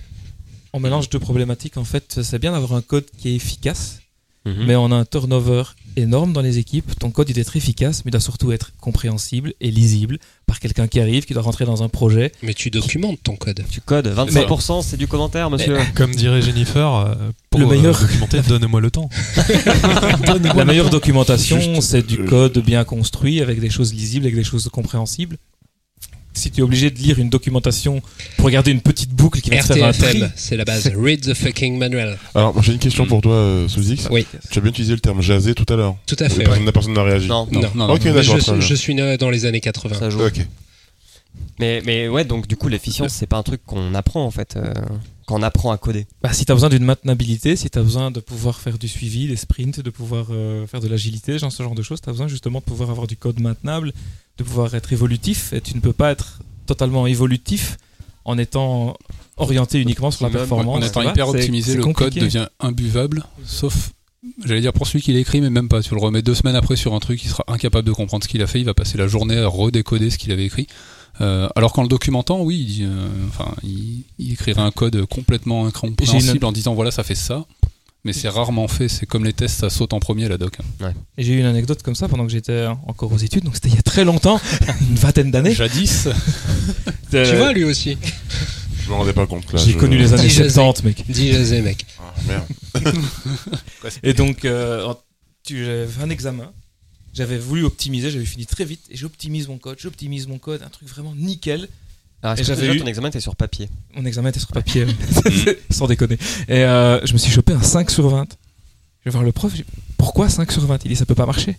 On 0.72 0.80
mélange 0.80 1.08
deux 1.10 1.18
problématiques 1.18 1.76
en 1.76 1.84
fait. 1.84 2.20
C'est 2.22 2.38
bien 2.38 2.52
d'avoir 2.52 2.74
un 2.74 2.82
code 2.82 3.04
qui 3.18 3.30
est 3.30 3.34
efficace, 3.34 3.98
Mhm. 4.44 4.64
mais 4.66 4.74
on 4.76 4.90
a 4.90 4.96
un 4.96 5.04
turnover 5.04 5.62
énorme 5.96 6.32
dans 6.32 6.40
les 6.40 6.58
équipes. 6.58 6.98
Ton 6.98 7.10
code 7.10 7.28
il 7.30 7.34
doit 7.34 7.42
être 7.42 7.56
efficace, 7.56 8.04
mais 8.04 8.08
il 8.08 8.12
doit 8.12 8.20
surtout 8.20 8.50
être 8.52 8.72
compréhensible 8.80 9.52
et 9.60 9.70
lisible 9.70 10.18
par 10.52 10.60
quelqu'un 10.60 10.86
qui 10.86 11.00
arrive, 11.00 11.24
qui 11.24 11.32
doit 11.32 11.42
rentrer 11.42 11.64
dans 11.64 11.82
un 11.82 11.88
projet. 11.88 12.30
Mais 12.42 12.52
tu 12.52 12.68
documentes 12.68 13.18
ton 13.22 13.36
code. 13.36 13.64
Tu 13.70 13.80
codes, 13.80 14.06
25% 14.06 14.82
c'est 14.82 14.98
du 14.98 15.06
commentaire, 15.06 15.48
monsieur. 15.48 15.78
Comme 15.94 16.14
dirait 16.14 16.42
Jennifer, 16.42 16.94
euh, 16.94 17.14
pour 17.48 17.58
Le 17.58 17.66
meilleur. 17.66 17.96
euh, 17.96 18.02
documenter, 18.02 18.40
donne-moi 18.48 18.82
le 18.82 18.90
temps. 18.90 19.08
La 20.54 20.66
meilleure 20.66 20.90
documentation, 20.90 21.80
c'est 21.80 22.06
du 22.06 22.26
code 22.26 22.58
bien 22.58 22.84
construit, 22.84 23.40
avec 23.40 23.60
des 23.60 23.70
choses 23.70 23.94
lisibles, 23.94 24.26
avec 24.26 24.36
des 24.36 24.44
choses 24.44 24.68
compréhensibles. 24.70 25.38
Si 26.34 26.50
tu 26.50 26.60
es 26.60 26.62
obligé 26.62 26.90
de 26.90 26.98
lire 26.98 27.18
une 27.18 27.28
documentation 27.28 28.00
pour 28.36 28.46
regarder 28.46 28.70
une 28.70 28.80
petite 28.80 29.10
boucle 29.10 29.40
qui 29.40 29.50
va 29.50 29.58
te 29.62 29.72
faire 29.74 29.84
un 29.84 29.90
RTFM, 29.90 30.32
c'est 30.34 30.56
la 30.56 30.64
base. 30.64 30.90
Read 30.96 31.20
the 31.20 31.34
fucking 31.34 31.78
manual. 31.78 32.18
Alors, 32.34 32.54
moi, 32.54 32.62
j'ai 32.62 32.72
une 32.72 32.78
question 32.78 33.06
pour 33.06 33.20
toi, 33.20 33.34
euh, 33.34 33.68
Sous-X. 33.68 34.08
Oui, 34.10 34.26
Tu 34.50 34.58
as 34.58 34.62
bien 34.62 34.70
utilisé 34.70 34.94
le 34.94 35.00
terme 35.00 35.20
jaser 35.20 35.54
tout 35.54 35.70
à 35.72 35.76
l'heure. 35.76 35.96
tout 36.06 36.16
à 36.18 36.28
fait. 36.28 36.38
Personne 36.44 36.58
ouais. 36.60 36.64
n'a 36.64 36.72
personne 36.72 36.94
n'a 36.94 37.02
réagi. 37.02 37.28
Non, 37.28 37.46
Non, 37.50 37.60
Non. 37.60 37.70
non, 37.74 37.86
non, 37.88 37.94
Ok, 37.94 38.04
d'accord, 38.04 38.60
je, 38.60 38.74
suis 38.74 38.94
né 38.94 39.16
dans 39.18 39.30
les 39.30 39.44
années 39.44 39.60
80. 39.60 39.98
ça 39.98 40.10
joue. 40.10 40.24
Ok. 40.24 40.46
Mais, 41.58 41.82
mais 41.84 42.08
ouais, 42.08 42.24
donc 42.24 42.46
du 42.48 42.56
coup, 42.56 42.68
l'efficience, 42.68 43.12
c'est 43.12 43.26
pas 43.26 43.36
un 43.36 43.42
truc 43.42 43.60
qu'on 43.66 43.94
apprend 43.94 44.24
en 44.24 44.30
fait, 44.30 44.56
euh, 44.56 44.72
quand 45.26 45.38
on 45.38 45.42
apprend 45.42 45.70
à 45.70 45.78
coder. 45.78 46.06
bah, 46.22 46.32
si 46.32 46.44
tu 46.44 46.52
as 46.52 46.54
besoin 46.54 46.68
d'une 46.68 46.84
maintenabilité, 46.84 47.56
si 47.56 47.70
tu 47.70 47.78
as 47.78 47.82
besoin 47.82 48.10
de 48.10 48.20
pouvoir 48.20 48.60
faire 48.60 48.78
du 48.78 48.88
suivi, 48.88 49.28
des 49.28 49.36
sprints, 49.36 49.80
de 49.80 49.90
pouvoir 49.90 50.26
euh, 50.30 50.66
faire 50.66 50.80
de 50.80 50.88
l'agilité, 50.88 51.38
genre 51.38 51.52
ce 51.52 51.62
genre 51.62 51.74
de 51.74 51.82
choses, 51.82 52.00
tu 52.00 52.08
as 52.08 52.12
besoin 52.12 52.28
justement 52.28 52.58
de 52.58 52.64
pouvoir 52.64 52.90
avoir 52.90 53.06
du 53.06 53.16
code 53.16 53.40
maintenable, 53.40 53.92
de 54.38 54.44
pouvoir 54.44 54.74
être 54.74 54.92
évolutif. 54.92 55.52
Et 55.52 55.60
tu 55.60 55.74
ne 55.74 55.80
peux 55.80 55.92
pas 55.92 56.10
être 56.10 56.40
totalement 56.66 57.06
évolutif 57.06 57.76
en 58.24 58.38
étant 58.38 58.96
orienté 59.36 59.80
uniquement 59.80 60.10
sur 60.10 60.24
la 60.24 60.30
performance. 60.30 60.78
En 60.78 60.86
étant 60.86 61.02
hyper 61.02 61.28
optimisé, 61.28 61.74
le 61.76 61.84
code 61.92 62.14
devient 62.14 62.46
imbuvable, 62.60 63.24
sauf, 63.44 63.92
j'allais 64.44 64.60
dire 64.60 64.72
pour 64.72 64.86
celui 64.86 65.02
qui 65.02 65.12
l'écrit, 65.12 65.40
mais 65.40 65.50
même 65.50 65.68
pas. 65.68 65.82
Tu 65.82 65.94
le 65.94 66.00
remets 66.00 66.22
deux 66.22 66.34
semaines 66.34 66.56
après 66.56 66.76
sur 66.76 66.94
un 66.94 67.00
truc, 67.00 67.22
il 67.24 67.28
sera 67.28 67.44
incapable 67.48 67.86
de 67.86 67.92
comprendre 67.92 68.22
ce 68.24 68.28
qu'il 68.28 68.42
a 68.42 68.46
fait, 68.46 68.60
il 68.60 68.66
va 68.66 68.74
passer 68.74 68.98
la 68.98 69.08
journée 69.08 69.38
à 69.38 69.48
redécoder 69.48 70.10
ce 70.10 70.18
qu'il 70.18 70.32
avait 70.32 70.44
écrit. 70.44 70.66
Euh, 71.20 71.48
alors 71.56 71.72
qu'en 71.72 71.82
le 71.82 71.88
documentant, 71.88 72.40
oui, 72.42 72.58
il, 72.60 72.66
dit, 72.66 72.84
euh, 72.84 73.08
enfin, 73.28 73.54
il, 73.62 74.04
il 74.18 74.32
écrirait 74.32 74.60
un 74.62 74.70
code 74.70 75.04
complètement 75.06 75.66
incompréhensible 75.66 76.44
en 76.44 76.52
disant 76.52 76.74
voilà, 76.74 76.90
ça 76.90 77.02
fait 77.04 77.14
ça. 77.14 77.44
Mais 78.04 78.12
c'est 78.12 78.28
rarement 78.28 78.66
fait, 78.66 78.88
c'est 78.88 79.06
comme 79.06 79.24
les 79.24 79.32
tests, 79.32 79.60
ça 79.60 79.70
saute 79.70 79.92
en 79.92 80.00
premier 80.00 80.28
la 80.28 80.36
doc. 80.36 80.56
Et 81.16 81.22
j'ai 81.22 81.34
eu 81.34 81.38
une 81.38 81.46
anecdote 81.46 81.84
comme 81.84 81.94
ça 81.94 82.08
pendant 82.08 82.26
que 82.26 82.32
j'étais 82.32 82.66
encore 82.88 83.12
aux 83.12 83.16
études, 83.18 83.44
donc 83.44 83.54
c'était 83.54 83.68
il 83.68 83.76
y 83.76 83.78
a 83.78 83.82
très 83.82 84.04
longtemps, 84.04 84.40
une 84.90 84.96
vingtaine 84.96 85.30
d'années. 85.30 85.54
Jadis, 85.54 86.08
Tu 87.10 87.16
Euh, 87.16 87.36
vois, 87.38 87.52
lui 87.52 87.62
aussi. 87.62 87.96
Je 88.84 88.90
me 88.90 88.94
rendais 88.94 89.12
pas 89.12 89.24
compte 89.26 89.52
là. 89.52 89.60
J'ai 89.64 89.72
je- 89.72 89.78
connu 89.78 89.96
les 89.98 90.12
années 90.12 90.22
Dis 90.24 90.30
Jazzy. 90.30 90.50
70, 90.54 90.82
mec. 90.82 91.04
Dis 91.08 91.30
mec. 91.62 91.86
Ah, 92.00 92.12
merde. 92.26 92.94
Et 94.02 94.14
donc, 94.14 94.44
euh, 94.44 94.92
tu- 95.44 95.64
j'avais 95.64 95.86
fait 95.86 96.02
un 96.02 96.10
examen. 96.10 96.50
J'avais 97.12 97.38
voulu 97.38 97.64
optimiser, 97.64 98.10
j'avais 98.10 98.24
fini 98.24 98.46
très 98.46 98.64
vite 98.64 98.80
et 98.90 98.96
j'optimise 98.96 99.46
mon 99.48 99.58
code, 99.58 99.78
j'optimise 99.78 100.26
mon 100.26 100.38
code, 100.38 100.62
un 100.62 100.68
truc 100.70 100.88
vraiment 100.88 101.14
nickel. 101.14 101.68
Alors, 102.22 102.36
Et 102.38 102.40
est-ce 102.40 102.48
que 102.52 102.54
j'avais 102.60 102.74
eu- 102.76 102.78
ton 102.80 102.86
examen 102.86 103.08
était 103.08 103.20
sur 103.20 103.36
papier 103.36 103.68
Mon 103.94 104.04
examen 104.06 104.30
était 104.30 104.38
sur 104.40 104.48
papier, 104.48 104.86
sans 105.70 105.86
déconner. 105.86 106.16
Et 106.48 106.64
euh, 106.64 107.04
je 107.04 107.12
me 107.12 107.18
suis 107.18 107.30
chopé 107.32 107.52
un 107.52 107.62
5 107.62 107.90
sur 107.90 108.08
20. 108.08 108.26
Je 109.00 109.04
vais 109.04 109.10
voir 109.10 109.24
le 109.24 109.32
prof, 109.32 109.50
je 109.52 109.62
dis, 109.62 109.64
pourquoi 109.98 110.28
5 110.28 110.50
sur 110.52 110.64
20 110.64 110.84
Il 110.84 110.88
dit 110.88 110.96
ça 110.96 111.04
peut 111.04 111.14
pas 111.14 111.26
marcher. 111.26 111.56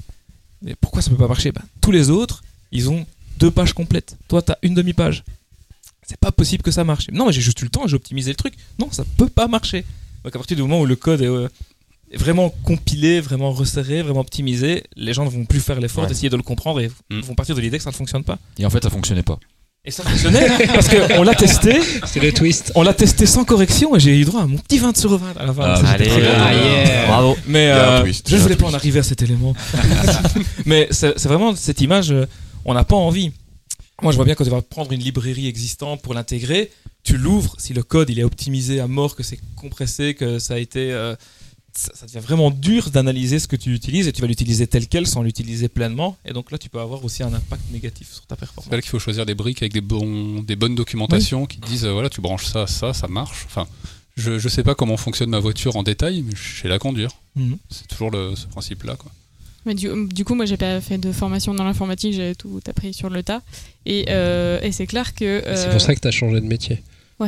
Mais 0.62 0.76
pourquoi 0.80 1.02
ça 1.02 1.10
peut 1.10 1.18
pas 1.18 1.28
marcher? 1.28 1.52
Ben, 1.52 1.62
Tous 1.82 1.92
les 1.92 2.10
autres, 2.10 2.42
ils 2.72 2.90
ont 2.90 3.06
deux 3.38 3.52
pages 3.52 3.74
complètes. 3.74 4.16
Toi, 4.30 4.42
tu 4.42 4.54
as 4.54 4.58
une 4.64 4.74
demi-page. 4.74 5.24
C'est 6.08 6.18
pas 6.18 6.32
possible 6.32 6.64
que 6.64 6.72
ça 6.72 6.84
marche. 6.84 7.08
Non, 7.12 7.28
mais 7.28 7.34
j'ai 7.34 7.42
juste 7.42 7.62
eu 7.62 7.66
le 7.66 7.70
temps, 7.70 7.86
j'ai 7.88 7.96
optimisé 7.96 8.32
le 8.32 8.36
truc. 8.38 8.54
Non, 8.80 8.90
ça 8.92 9.04
peut 9.18 9.28
pas 9.28 9.48
marcher. 9.48 9.84
Donc 10.24 10.34
à 10.36 10.40
partir 10.40 10.56
du 10.56 10.64
moment 10.64 10.80
où 10.80 10.86
le 10.86 10.96
code 10.96 11.22
est, 11.22 11.28
euh, 11.28 11.48
est 11.48 11.50
vraiment 12.16 12.50
compilé, 12.64 13.22
vraiment 13.22 13.52
resserré, 13.52 14.02
vraiment 14.02 14.22
optimisé, 14.22 14.84
les 14.96 15.14
gens 15.14 15.26
ne 15.26 15.30
vont 15.30 15.46
plus 15.46 15.60
faire 15.60 15.80
l'effort 15.80 16.04
Ouais. 16.04 16.10
d'essayer 16.10 16.30
de 16.30 16.36
le 16.38 16.44
comprendre 16.44 16.80
et 16.80 16.90
Mm. 17.10 17.22
vont 17.22 17.36
partir 17.36 17.56
de 17.56 17.62
l'idée 17.62 17.78
que 17.78 17.84
ça 17.84 17.92
ne 17.92 17.96
fonctionne 17.96 18.24
pas. 18.24 18.38
Et 18.60 18.66
en 18.66 18.70
fait, 18.70 18.84
ça 18.84 18.90
fonctionnait 18.90 19.24
pas. 19.24 19.40
Et 19.86 19.92
ça 19.92 20.04
fonctionnait 20.04 20.48
parce 20.68 20.88
qu'on 20.88 21.24
l'a 21.24 21.36
testé, 21.36 21.78
C'est 22.06 22.22
le 22.22 22.32
twist. 22.32 22.72
on 22.76 22.84
l'a 22.84 22.94
testé 22.94 23.26
sans 23.26 23.44
correction 23.44 23.96
et 23.98 24.00
j'ai 24.00 24.18
eu 24.18 24.24
droit 24.24 24.44
à 24.44 24.48
mon 24.48 24.58
petit 24.58 24.78
20 24.80 24.96
sur 24.96 25.18
20 25.18 25.36
à 25.38 25.46
la 25.46 25.54
fin. 25.54 25.62
Ah, 25.66 25.90
Allez. 25.92 26.10
Ah, 26.10 26.54
yeah. 26.54 27.08
bravo. 27.08 27.36
Mais 27.48 27.70
euh, 27.72 28.06
je 28.26 28.36
ne 28.36 28.40
voulais 28.42 28.56
pas 28.56 28.68
en 28.68 28.74
arriver 28.74 29.00
à 29.00 29.04
cet 29.04 29.22
élément. 29.24 29.54
Mais 30.66 30.88
c'est 30.92 31.22
vraiment 31.24 31.56
cette 31.56 31.82
image, 31.82 32.12
euh, 32.12 32.26
on 32.66 32.74
n'a 32.74 32.84
pas 32.86 32.96
envie. 32.96 33.32
Moi, 34.02 34.12
je 34.12 34.16
vois 34.18 34.26
bien 34.26 34.36
quand 34.36 34.44
tu 34.44 34.50
vas 34.50 34.62
prendre 34.62 34.92
une 34.92 35.00
librairie 35.02 35.48
existante 35.48 36.02
pour 36.02 36.14
l'intégrer, 36.14 36.72
tu 37.04 37.18
l'ouvres, 37.18 37.56
si 37.58 37.74
le 37.74 37.84
code 37.84 38.10
il 38.10 38.20
est 38.20 38.24
optimisé 38.24 38.80
à 38.80 38.88
mort, 38.88 39.16
que 39.16 39.24
c'est 39.24 39.40
compressé, 39.56 40.14
que 40.14 40.40
ça 40.40 40.56
a 40.56 40.58
été... 40.60 40.92
euh, 40.92 41.16
ça 41.76 42.06
devient 42.06 42.20
vraiment 42.20 42.52
dur 42.52 42.92
d'analyser 42.92 43.40
ce 43.40 43.48
que 43.48 43.56
tu 43.56 43.74
utilises 43.74 44.08
et 44.08 44.12
tu 44.12 44.22
vas 44.22 44.28
l'utiliser 44.28 44.68
tel 44.68 44.88
quel 44.88 45.08
sans 45.08 45.24
l'utiliser 45.24 45.70
pleinement. 45.70 46.18
Et 46.26 46.34
donc 46.34 46.52
là, 46.52 46.58
tu 46.58 46.70
peux 46.70 46.80
avoir 46.80 47.04
aussi 47.04 47.24
un 47.24 47.34
impact 47.34 47.64
négatif 47.72 48.12
sur 48.12 48.26
ta 48.26 48.36
performance. 48.36 48.70
c'est 48.70 48.76
là 48.76 48.82
qu'il 48.82 48.92
faut 48.92 49.00
choisir 49.00 49.26
des 49.26 49.34
briques 49.34 49.62
avec 49.64 49.74
des, 49.74 49.82
bons, 49.82 50.44
des 50.44 50.56
bonnes 50.56 50.76
documentations 50.76 51.46
qui 51.46 51.60
te 51.60 51.68
disent 51.68 51.86
euh, 51.86 51.92
voilà, 51.92 52.10
tu 52.10 52.22
branches 52.22 52.46
ça, 52.46 52.68
ça, 52.68 52.94
ça 52.94 53.08
marche. 53.08 53.46
Enfin, 53.48 53.68
je, 54.16 54.38
je 54.38 54.50
sais 54.50 54.64
pas 54.64 54.76
comment 54.76 54.98
fonctionne 54.98 55.32
ma 55.32 55.40
voiture 55.40 55.76
en 55.76 55.84
détail, 55.84 56.22
mais 56.22 56.34
je 56.36 56.62
sais 56.62 56.68
la 56.68 56.78
conduire. 56.78 57.10
Mhm. 57.36 57.58
C'est 57.70 57.88
toujours 57.88 58.12
le, 58.12 58.36
ce 58.36 58.46
principe-là. 58.46 58.96
Quoi. 58.96 59.12
Mais 59.66 59.74
du, 59.74 59.90
du 60.08 60.26
coup, 60.26 60.36
moi, 60.36 60.46
j'ai 60.46 60.58
pas 60.58 60.82
fait 60.82 60.98
de 60.98 61.12
formation 61.12 61.54
dans 61.54 61.64
l'informatique, 61.64 62.14
j'ai 62.14 62.36
tout 62.36 62.62
appris 62.68 62.94
sur 62.94 63.10
le 63.10 63.24
tas. 63.24 63.42
Et, 63.86 64.06
euh, 64.10 64.62
et 64.62 64.72
c'est 64.72 64.88
clair 64.88 65.16
que. 65.16 65.42
C'est 65.44 65.68
euh, 65.68 65.72
pour 65.72 65.82
ça 65.82 65.96
que 65.96 66.00
tu 66.00 66.08
as 66.08 66.12
changé 66.12 66.40
de 66.40 66.46
métier. 66.46 66.84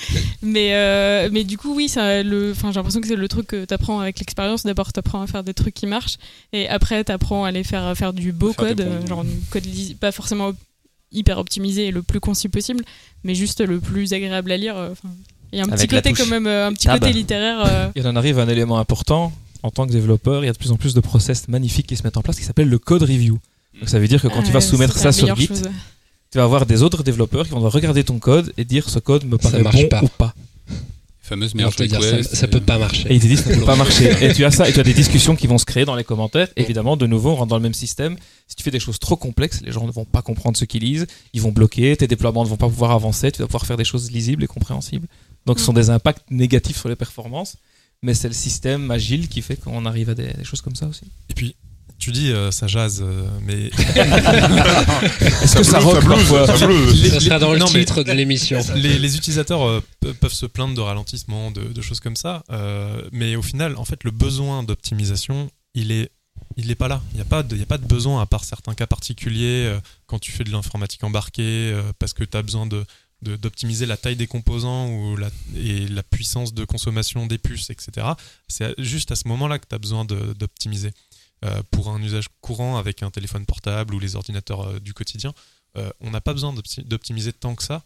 mais, 0.42 0.70
euh, 0.74 1.28
mais 1.32 1.44
du 1.44 1.58
coup, 1.58 1.74
oui, 1.74 1.88
ça, 1.88 2.22
le, 2.22 2.54
j'ai 2.54 2.72
l'impression 2.72 3.00
que 3.00 3.08
c'est 3.08 3.16
le 3.16 3.28
truc 3.28 3.46
que 3.48 3.64
tu 3.64 3.74
apprends 3.74 4.00
avec 4.00 4.18
l'expérience. 4.18 4.64
D'abord, 4.64 4.92
tu 4.92 4.98
apprends 4.98 5.22
à 5.22 5.26
faire 5.26 5.42
des 5.44 5.54
trucs 5.54 5.74
qui 5.74 5.86
marchent. 5.86 6.16
Et 6.52 6.68
après, 6.68 7.04
tu 7.04 7.12
apprends 7.12 7.44
à 7.44 7.48
aller 7.48 7.64
faire, 7.64 7.96
faire 7.96 8.12
du 8.12 8.32
beau 8.32 8.52
Faire 8.52 8.68
code. 8.68 8.80
euh, 8.80 9.06
Genre, 9.06 9.24
code 9.50 9.64
pas 10.00 10.12
forcément 10.12 10.52
hyper 11.10 11.38
optimisé 11.38 11.86
et 11.86 11.90
le 11.90 12.02
plus 12.02 12.20
concis 12.20 12.48
possible, 12.48 12.84
mais 13.24 13.34
juste 13.34 13.60
le 13.60 13.80
plus 13.80 14.12
agréable 14.12 14.52
à 14.52 14.56
lire. 14.56 14.76
Il 15.52 15.58
y 15.58 15.62
a 15.62 15.64
un 15.64 15.68
Avec 15.68 15.88
petit 15.88 15.96
côté 15.96 16.12
quand 16.12 16.26
même, 16.26 16.46
euh, 16.46 16.68
un 16.68 16.72
petit 16.74 16.86
tab. 16.86 17.00
côté 17.00 17.12
littéraire. 17.12 17.90
Il 17.96 18.06
en 18.06 18.14
arrive 18.16 18.38
à 18.38 18.42
un 18.42 18.48
élément 18.48 18.78
important. 18.78 19.32
En 19.64 19.70
tant 19.70 19.86
que 19.86 19.92
développeur, 19.92 20.44
il 20.44 20.46
y 20.46 20.50
a 20.50 20.52
de 20.52 20.58
plus 20.58 20.70
en 20.70 20.76
plus 20.76 20.94
de 20.94 21.00
process 21.00 21.48
magnifiques 21.48 21.88
qui 21.88 21.96
se 21.96 22.04
mettent 22.04 22.16
en 22.16 22.22
place 22.22 22.36
qui 22.38 22.44
s'appellent 22.44 22.68
le 22.68 22.78
code 22.78 23.02
review. 23.02 23.38
Donc 23.80 23.88
ça 23.88 23.98
veut 23.98 24.06
dire 24.06 24.22
que 24.22 24.28
quand 24.28 24.42
tu 24.42 24.52
vas 24.52 24.60
soumettre 24.60 24.96
ça 24.96 25.10
sur 25.10 25.34
Git, 25.34 25.46
chose. 25.48 25.62
Tu 26.30 26.38
vas 26.38 26.44
avoir 26.44 26.66
des 26.66 26.82
autres 26.82 27.02
développeurs 27.02 27.44
qui 27.44 27.50
vont 27.50 27.56
devoir 27.58 27.72
regarder 27.72 28.04
ton 28.04 28.18
code 28.18 28.52
et 28.56 28.64
dire 28.64 28.88
ce 28.88 28.98
code 28.98 29.24
me 29.24 29.38
paraît 29.38 29.62
marche 29.62 29.82
bon 29.82 29.88
pas. 29.88 30.02
ou 30.02 30.08
pas. 30.08 30.34
Fameuse 31.28 31.54
merge 31.54 31.76
dire, 31.76 32.02
ça, 32.02 32.22
ça 32.22 32.48
peut 32.48 32.60
pas 32.60 32.78
marcher. 32.78 33.06
Et 33.10 33.16
ils 33.16 33.20
te 33.20 33.26
disent 33.26 33.44
ça 33.44 33.50
ne 33.50 33.56
peut 33.56 33.66
pas 33.66 33.76
marcher. 33.84 34.10
Et 34.24 34.32
tu 34.32 34.44
as 34.46 34.50
ça, 34.50 34.66
et 34.66 34.72
tu 34.72 34.80
as 34.80 34.82
des 34.82 34.94
discussions 34.94 35.36
qui 35.36 35.46
vont 35.46 35.58
se 35.58 35.66
créer 35.66 35.84
dans 35.84 35.94
les 35.94 36.04
commentaires. 36.04 36.48
Évidemment, 36.56 36.96
de 36.96 37.06
nouveau, 37.06 37.30
on 37.32 37.36
rentre 37.36 37.48
dans 37.48 37.56
le 37.56 37.62
même 37.62 37.74
système. 37.74 38.16
Si 38.46 38.56
tu 38.56 38.62
fais 38.62 38.70
des 38.70 38.80
choses 38.80 38.98
trop 38.98 39.16
complexes, 39.16 39.60
les 39.62 39.70
gens 39.70 39.86
ne 39.86 39.92
vont 39.92 40.06
pas 40.06 40.22
comprendre 40.22 40.56
ce 40.56 40.64
qu'ils 40.64 40.82
lisent, 40.82 41.06
ils 41.34 41.42
vont 41.42 41.52
bloquer, 41.52 41.94
tes 41.96 42.06
déploiements 42.06 42.44
ne 42.44 42.48
vont 42.48 42.56
pas 42.56 42.68
pouvoir 42.68 42.92
avancer, 42.92 43.30
tu 43.30 43.40
vas 43.42 43.46
pouvoir 43.46 43.66
faire 43.66 43.76
des 43.76 43.84
choses 43.84 44.10
lisibles 44.10 44.42
et 44.42 44.46
compréhensibles. 44.46 45.06
Donc 45.44 45.58
ce 45.58 45.66
sont 45.66 45.74
des 45.74 45.90
impacts 45.90 46.30
négatifs 46.30 46.78
sur 46.78 46.88
les 46.88 46.96
performances, 46.96 47.56
mais 48.02 48.14
c'est 48.14 48.28
le 48.28 48.34
système 48.34 48.90
agile 48.90 49.28
qui 49.28 49.42
fait 49.42 49.56
qu'on 49.56 49.84
arrive 49.84 50.08
à 50.08 50.14
des, 50.14 50.32
des 50.32 50.44
choses 50.44 50.62
comme 50.62 50.76
ça 50.76 50.86
aussi. 50.86 51.04
Et 51.28 51.34
puis, 51.34 51.56
tu 51.98 52.12
dis 52.12 52.30
euh, 52.30 52.50
ça 52.50 52.66
jase, 52.68 53.02
euh, 53.02 53.28
mais 53.42 53.66
Est-ce 55.42 55.56
que 55.56 55.62
ça 55.62 55.78
rock 55.80 56.04
parfois 56.06 56.46
ça 56.46 56.56
sera 56.56 57.38
dans 57.38 57.52
le 57.52 57.58
Non, 57.58 57.66
titre 57.66 58.02
de 58.02 58.12
l'émission. 58.12 58.60
les, 58.76 58.98
les 58.98 59.16
utilisateurs 59.16 59.62
euh, 59.66 59.82
pe- 60.00 60.12
peuvent 60.12 60.32
se 60.32 60.46
plaindre 60.46 60.74
de 60.74 60.80
ralentissement, 60.80 61.50
de, 61.50 61.62
de 61.62 61.82
choses 61.82 62.00
comme 62.00 62.16
ça, 62.16 62.44
euh, 62.50 63.02
mais 63.12 63.36
au 63.36 63.42
final, 63.42 63.76
en 63.76 63.84
fait, 63.84 64.04
le 64.04 64.10
besoin 64.10 64.62
d'optimisation, 64.62 65.50
il 65.74 65.92
est, 65.92 66.10
il 66.56 66.68
n'est 66.68 66.74
pas 66.74 66.88
là. 66.88 67.02
Il 67.12 67.16
n'y 67.16 67.22
a 67.22 67.24
pas 67.26 67.42
de, 67.42 67.54
il 67.56 67.58
y 67.58 67.62
a 67.62 67.66
pas 67.66 67.78
de 67.78 67.86
besoin 67.86 68.22
à 68.22 68.26
part 68.26 68.44
certains 68.44 68.74
cas 68.74 68.86
particuliers 68.86 69.66
euh, 69.66 69.80
quand 70.06 70.18
tu 70.18 70.30
fais 70.32 70.44
de 70.44 70.50
l'informatique 70.50 71.02
embarquée, 71.04 71.42
euh, 71.72 71.82
parce 71.98 72.12
que 72.12 72.24
tu 72.24 72.36
as 72.36 72.42
besoin 72.42 72.66
de 72.66 72.84
d'optimiser 73.20 73.84
la 73.84 73.96
taille 73.96 74.14
des 74.14 74.28
composants 74.28 74.86
ou 74.90 75.16
la, 75.16 75.28
et 75.56 75.88
la 75.88 76.04
puissance 76.04 76.54
de 76.54 76.64
consommation 76.64 77.26
des 77.26 77.36
puces, 77.36 77.68
etc. 77.68 78.06
C'est 78.46 78.76
juste 78.78 79.10
à 79.10 79.16
ce 79.16 79.26
moment-là 79.26 79.58
que 79.58 79.66
tu 79.68 79.74
as 79.74 79.78
besoin 79.78 80.04
d'optimiser. 80.04 80.92
Euh, 81.44 81.62
pour 81.70 81.88
un 81.90 82.02
usage 82.02 82.26
courant 82.40 82.78
avec 82.78 83.04
un 83.04 83.12
téléphone 83.12 83.46
portable 83.46 83.94
ou 83.94 84.00
les 84.00 84.16
ordinateurs 84.16 84.62
euh, 84.62 84.80
du 84.80 84.92
quotidien, 84.92 85.32
euh, 85.76 85.88
on 86.00 86.10
n'a 86.10 86.20
pas 86.20 86.32
besoin 86.32 86.52
d'opti- 86.52 86.82
d'optimiser 86.82 87.32
tant 87.32 87.54
que 87.54 87.62
ça. 87.62 87.84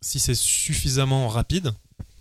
Si 0.00 0.20
c'est 0.20 0.34
suffisamment 0.34 1.28
rapide, 1.28 1.72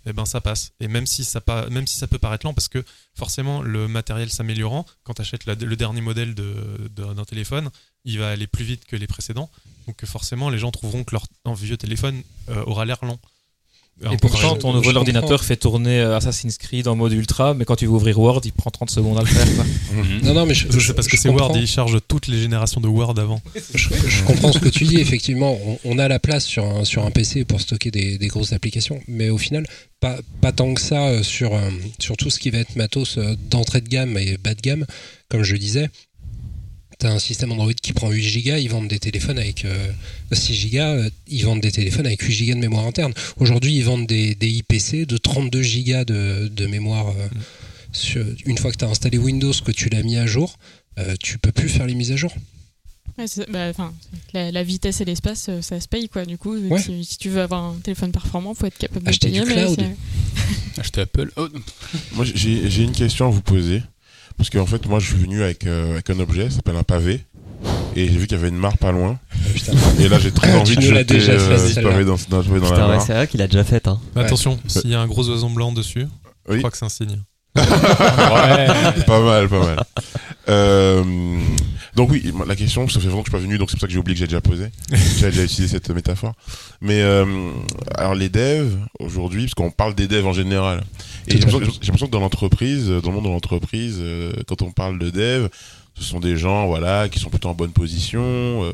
eh 0.06 0.14
ben 0.14 0.26
ça 0.26 0.41
passe. 0.41 0.72
Et 0.80 0.88
même 0.88 1.06
si 1.06 1.26
ça, 1.26 1.41
peut 1.41 2.18
paraître 2.18 2.45
lent, 2.48 2.54
parce 2.54 2.70
que 2.70 2.84
forcément 3.14 3.62
le 3.62 3.88
matériel 3.88 4.32
s'améliorant, 4.32 4.86
quand 5.04 5.16
tu 5.16 5.22
achètes 5.22 5.45
le 5.45 5.76
dernier 5.76 6.02
modèle 6.02 6.34
d'un 6.34 7.26
téléphone, 7.26 7.70
il 8.06 8.18
va 8.18 8.30
aller 8.30 8.48
plus 8.48 8.64
vite 8.64 8.86
que 8.86 8.95
les 8.95 9.08
précédents. 9.08 9.52
Donc 9.86 10.04
forcément 10.06 10.50
les 10.50 10.60
gens 10.60 10.72
trouveront 10.72 11.04
que 11.04 11.14
leur 11.14 11.56
vieux 11.56 11.78
téléphone 11.78 12.24
aura 12.48 12.86
l'air 12.86 13.04
lent. 13.04 13.20
En 14.06 14.12
Et 14.12 14.18
pourtant, 14.18 14.56
ton 14.56 14.74
comprends. 14.74 14.95
ordinateur 14.95 15.43
fait 15.43 15.56
tourner 15.56 16.00
euh, 16.00 16.16
Assassin's 16.18 16.58
Creed 16.60 16.88
en 16.88 16.95
mode 16.95 17.14
ultra, 17.14 17.56
mais 17.56 17.66
quand 17.66 17.76
tu 17.76 17.86
veux 17.88 17.93
ouvrir 17.93 18.20
Word, 18.20 18.41
il 18.45 18.52
prend 18.52 18.70
30 18.70 18.91
secondes 18.91 19.18
à 19.18 19.22
le 19.22 19.28
faire. 19.28 19.48
quoi. 19.56 19.66
Non, 20.24 20.34
non, 20.36 20.45
mais 20.45 20.54
je, 20.54 20.68
je- 20.72 20.80
c'est 20.80 20.93
parce 20.93 21.08
que 21.08 21.18
c'est 21.18 21.30
Word, 21.30 21.54
il 21.56 21.66
charge 21.66 21.98
toutes 22.08 22.28
les 22.28 22.39
générations 22.39 22.80
de 22.80 22.88
Word 22.88 23.18
avant. 23.18 23.41
Je, 23.74 23.89
je 24.08 24.24
comprends 24.24 24.52
ce 24.52 24.60
que 24.60 24.70
tu 24.70 24.84
dis, 24.84 24.98
effectivement. 24.98 25.58
On, 25.66 25.80
on 25.84 25.98
a 25.98 26.08
la 26.08 26.20
place 26.20 26.45
sur 26.45 26.64
un, 26.66 26.86
sur 26.86 27.06
un 27.06 27.12
PC 27.12 27.43
pour 27.45 27.60
stocker 27.60 27.89
des, 27.89 28.18
des 28.20 28.28
grosses 28.28 28.54
applications, 28.54 29.00
mais 29.08 29.30
au 29.30 29.38
final, 29.39 29.66
pas, 30.00 30.18
pas 30.41 30.52
tant 30.52 30.74
que 30.76 30.82
ça 30.82 31.08
euh, 31.08 31.24
sur, 31.24 31.56
euh, 31.56 31.70
sur 32.00 32.18
tout 32.18 32.30
ce 32.30 32.39
qui 32.39 32.52
va 32.52 32.60
être 32.60 32.76
matos 32.76 33.18
d'entrée 33.50 33.82
de 33.82 33.89
gamme 33.89 34.18
et 34.20 34.38
bas 34.38 34.54
de 34.54 34.62
gamme. 34.62 34.86
Comme 35.30 35.43
je 35.43 35.56
disais, 35.58 35.89
tu 37.00 37.06
as 37.06 37.12
un 37.12 37.20
système 37.20 37.52
Android 37.52 37.74
qui 37.74 37.93
prend 37.93 38.10
8 38.10 38.43
Go, 38.43 38.56
ils 38.58 38.68
vendent 38.70 38.88
des 38.88 39.00
téléphones 39.00 39.38
avec 39.39 39.66
euh, 39.66 39.91
6 40.32 40.72
Go, 40.72 40.78
euh, 40.80 41.10
ils 41.28 41.43
vendent 41.45 41.62
des 41.62 41.72
téléphones 41.72 42.06
avec 42.08 42.22
8 42.22 42.45
Go 42.48 42.54
de 42.56 42.60
mémoire 42.60 42.86
interne. 42.86 43.14
Aujourd'hui, 43.38 43.76
ils 43.76 43.84
vendent 43.84 44.08
des, 44.08 44.36
des 44.36 44.50
IPC 44.50 45.06
de 45.06 45.18
32 45.18 45.62
Go 45.62 46.04
de, 46.06 46.48
de 46.48 46.68
mémoire. 46.68 47.10
euh, 47.10 47.28
sur- 47.93 48.26
une 48.45 48.58
fois 48.58 48.72
que 48.72 48.78
tu 48.78 48.86
as 48.86 48.89
installé 48.89 49.18
Windows, 49.18 49.54
que 49.66 49.72
tu 49.72 49.89
l'as 49.89 50.04
mis 50.04 50.18
à 50.18 50.26
jour, 50.28 50.58
euh, 51.00 51.16
tu 51.20 51.38
peux 51.38 51.52
plus 51.52 51.70
faire 51.70 51.86
les 51.88 51.95
mises 51.95 52.12
à 52.12 52.16
jour. 52.16 52.34
Ouais, 53.18 53.26
bah, 53.50 53.70
enfin, 53.70 53.93
la, 54.34 54.52
la 54.52 54.64
vitesse 54.64 55.02
et 55.02 55.06
l'espace, 55.06 55.48
euh, 55.50 55.62
ça 55.64 55.80
se 55.80 55.88
paye 55.88 56.08
quoi. 56.08 56.26
Du 56.26 56.38
coup, 56.38 56.56
Ouais. 56.56 56.80
si, 56.82 57.04
si 57.04 57.18
tu 57.18 57.30
veux 57.30 57.41
avoir 57.41 57.64
un 57.64 57.76
téléphone 57.82 58.12
performant, 58.12 58.54
faut 58.54 58.68
être 58.68 58.78
capable 58.78 59.08
Acheter 59.10 59.30
de 59.32 59.43
payer. 59.43 59.45
du 59.45 59.52
cloud. 59.76 59.86
Acheter 60.78 61.02
Apple. 61.02 61.32
Oh, 61.38 61.48
Moi, 62.14 62.26
j'ai 62.36 62.84
une 62.84 62.91
question 62.91 63.28
à 63.28 63.30
vous 63.32 63.41
poser. 63.41 63.82
Parce 64.38 64.50
qu'en 64.50 64.66
fait, 64.66 64.86
moi, 64.88 65.00
je 65.00 65.08
suis 65.08 65.18
venu 65.18 65.44
avec, 65.44 65.66
euh, 65.66 65.94
avec 65.94 66.10
un 66.10 66.20
objet, 66.20 66.50
ça 66.50 66.58
s'appelle 66.58 66.76
un 66.76 66.84
pavé. 66.84 67.22
Et 67.96 68.08
j'ai 68.08 68.18
vu 68.18 68.28
qu'il 68.28 68.38
y 68.38 68.40
avait 68.40 68.50
une 68.50 68.58
mare 68.58 68.78
pas 68.78 68.92
loin. 68.92 69.18
Putain. 69.54 69.74
Et 70.00 70.08
là, 70.08 70.20
j'ai 70.20 70.32
très 70.32 70.52
Tu 70.52 70.58
envie 70.58 70.76
de 70.76 70.82
jeter 70.82 71.04
déjà 71.04 71.32
euh, 71.32 71.40
fait, 71.40 71.58
ce 71.58 71.74
celle-là. 71.74 71.90
pavé 71.90 72.06
dans, 72.06 72.16
dans, 72.30 72.44
dans 72.44 72.72
la 72.76 72.90
ouais, 72.90 73.00
c'est 73.00 73.14
vrai 73.14 73.28
qu'il 73.28 73.42
a 73.42 73.48
déjà 73.48 73.64
fait. 73.64 73.88
Hein. 73.88 74.00
Attention, 74.16 74.60
s'il 74.68 74.92
y 74.92 74.96
a 74.96 75.02
un 75.02 75.08
gros 75.08 75.28
oiseau 75.30 75.50
blanc 75.50 75.72
dessus, 75.72 76.06
je 76.48 76.58
crois 76.58 76.70
que 76.70 76.78
c'est 76.78 76.86
un 76.86 76.90
signe. 76.90 77.20
pas 77.56 79.20
mal, 79.22 79.50
pas 79.50 79.60
mal. 79.66 79.84
Euh, 80.50 81.04
donc 81.98 82.12
oui, 82.12 82.32
la 82.45 82.56
question, 82.56 82.88
ça 82.88 83.00
fait 83.00 83.08
longtemps 83.08 83.24
que 83.24 83.32
je 83.32 83.32
suis 83.32 83.43
pas 83.43 83.43
venu, 83.43 83.58
donc 83.58 83.72
c'est 83.72 83.76
pour 83.76 83.82
ça 83.82 83.88
que 83.88 83.93
j'ai 83.93 83.98
oublié 83.98 84.14
que 84.14 84.20
j'ai 84.20 84.28
déjà 84.28 84.39
posé. 84.39 84.70
j'ai 84.91 85.32
déjà 85.32 85.43
utilisé 85.43 85.68
cette 85.68 85.89
métaphore. 85.89 86.34
Mais 86.80 87.02
euh, 87.02 87.26
alors 87.95 88.14
les 88.14 88.30
devs 88.30 88.78
aujourd'hui, 89.00 89.45
parce 89.45 89.56
qu'on 89.56 89.72
parle 89.72 89.95
des 89.95 90.08
devs 90.08 90.28
en 90.28 90.32
général, 90.32 90.84
et 91.28 91.32
j'ai 91.32 91.39
l'impression 91.39 92.06
que 92.06 92.12
dans 92.12 92.20
l'entreprise, 92.20 92.88
dans 92.88 93.10
le 93.10 93.16
monde 93.16 93.24
de 93.24 93.30
l'entreprise, 93.30 93.98
euh, 94.00 94.32
quand 94.45 94.62
on 94.62 94.72
parle 94.72 95.00
de 95.00 95.10
dev, 95.10 95.48
ce 95.95 96.04
sont 96.04 96.20
des 96.20 96.38
gens, 96.38 96.68
voilà, 96.68 97.10
qui 97.10 97.18
sont 97.18 97.32
plutôt 97.32 97.50
en 97.50 97.56
bonne 97.56 97.72
position. 97.72 98.22
euh, 98.22 98.72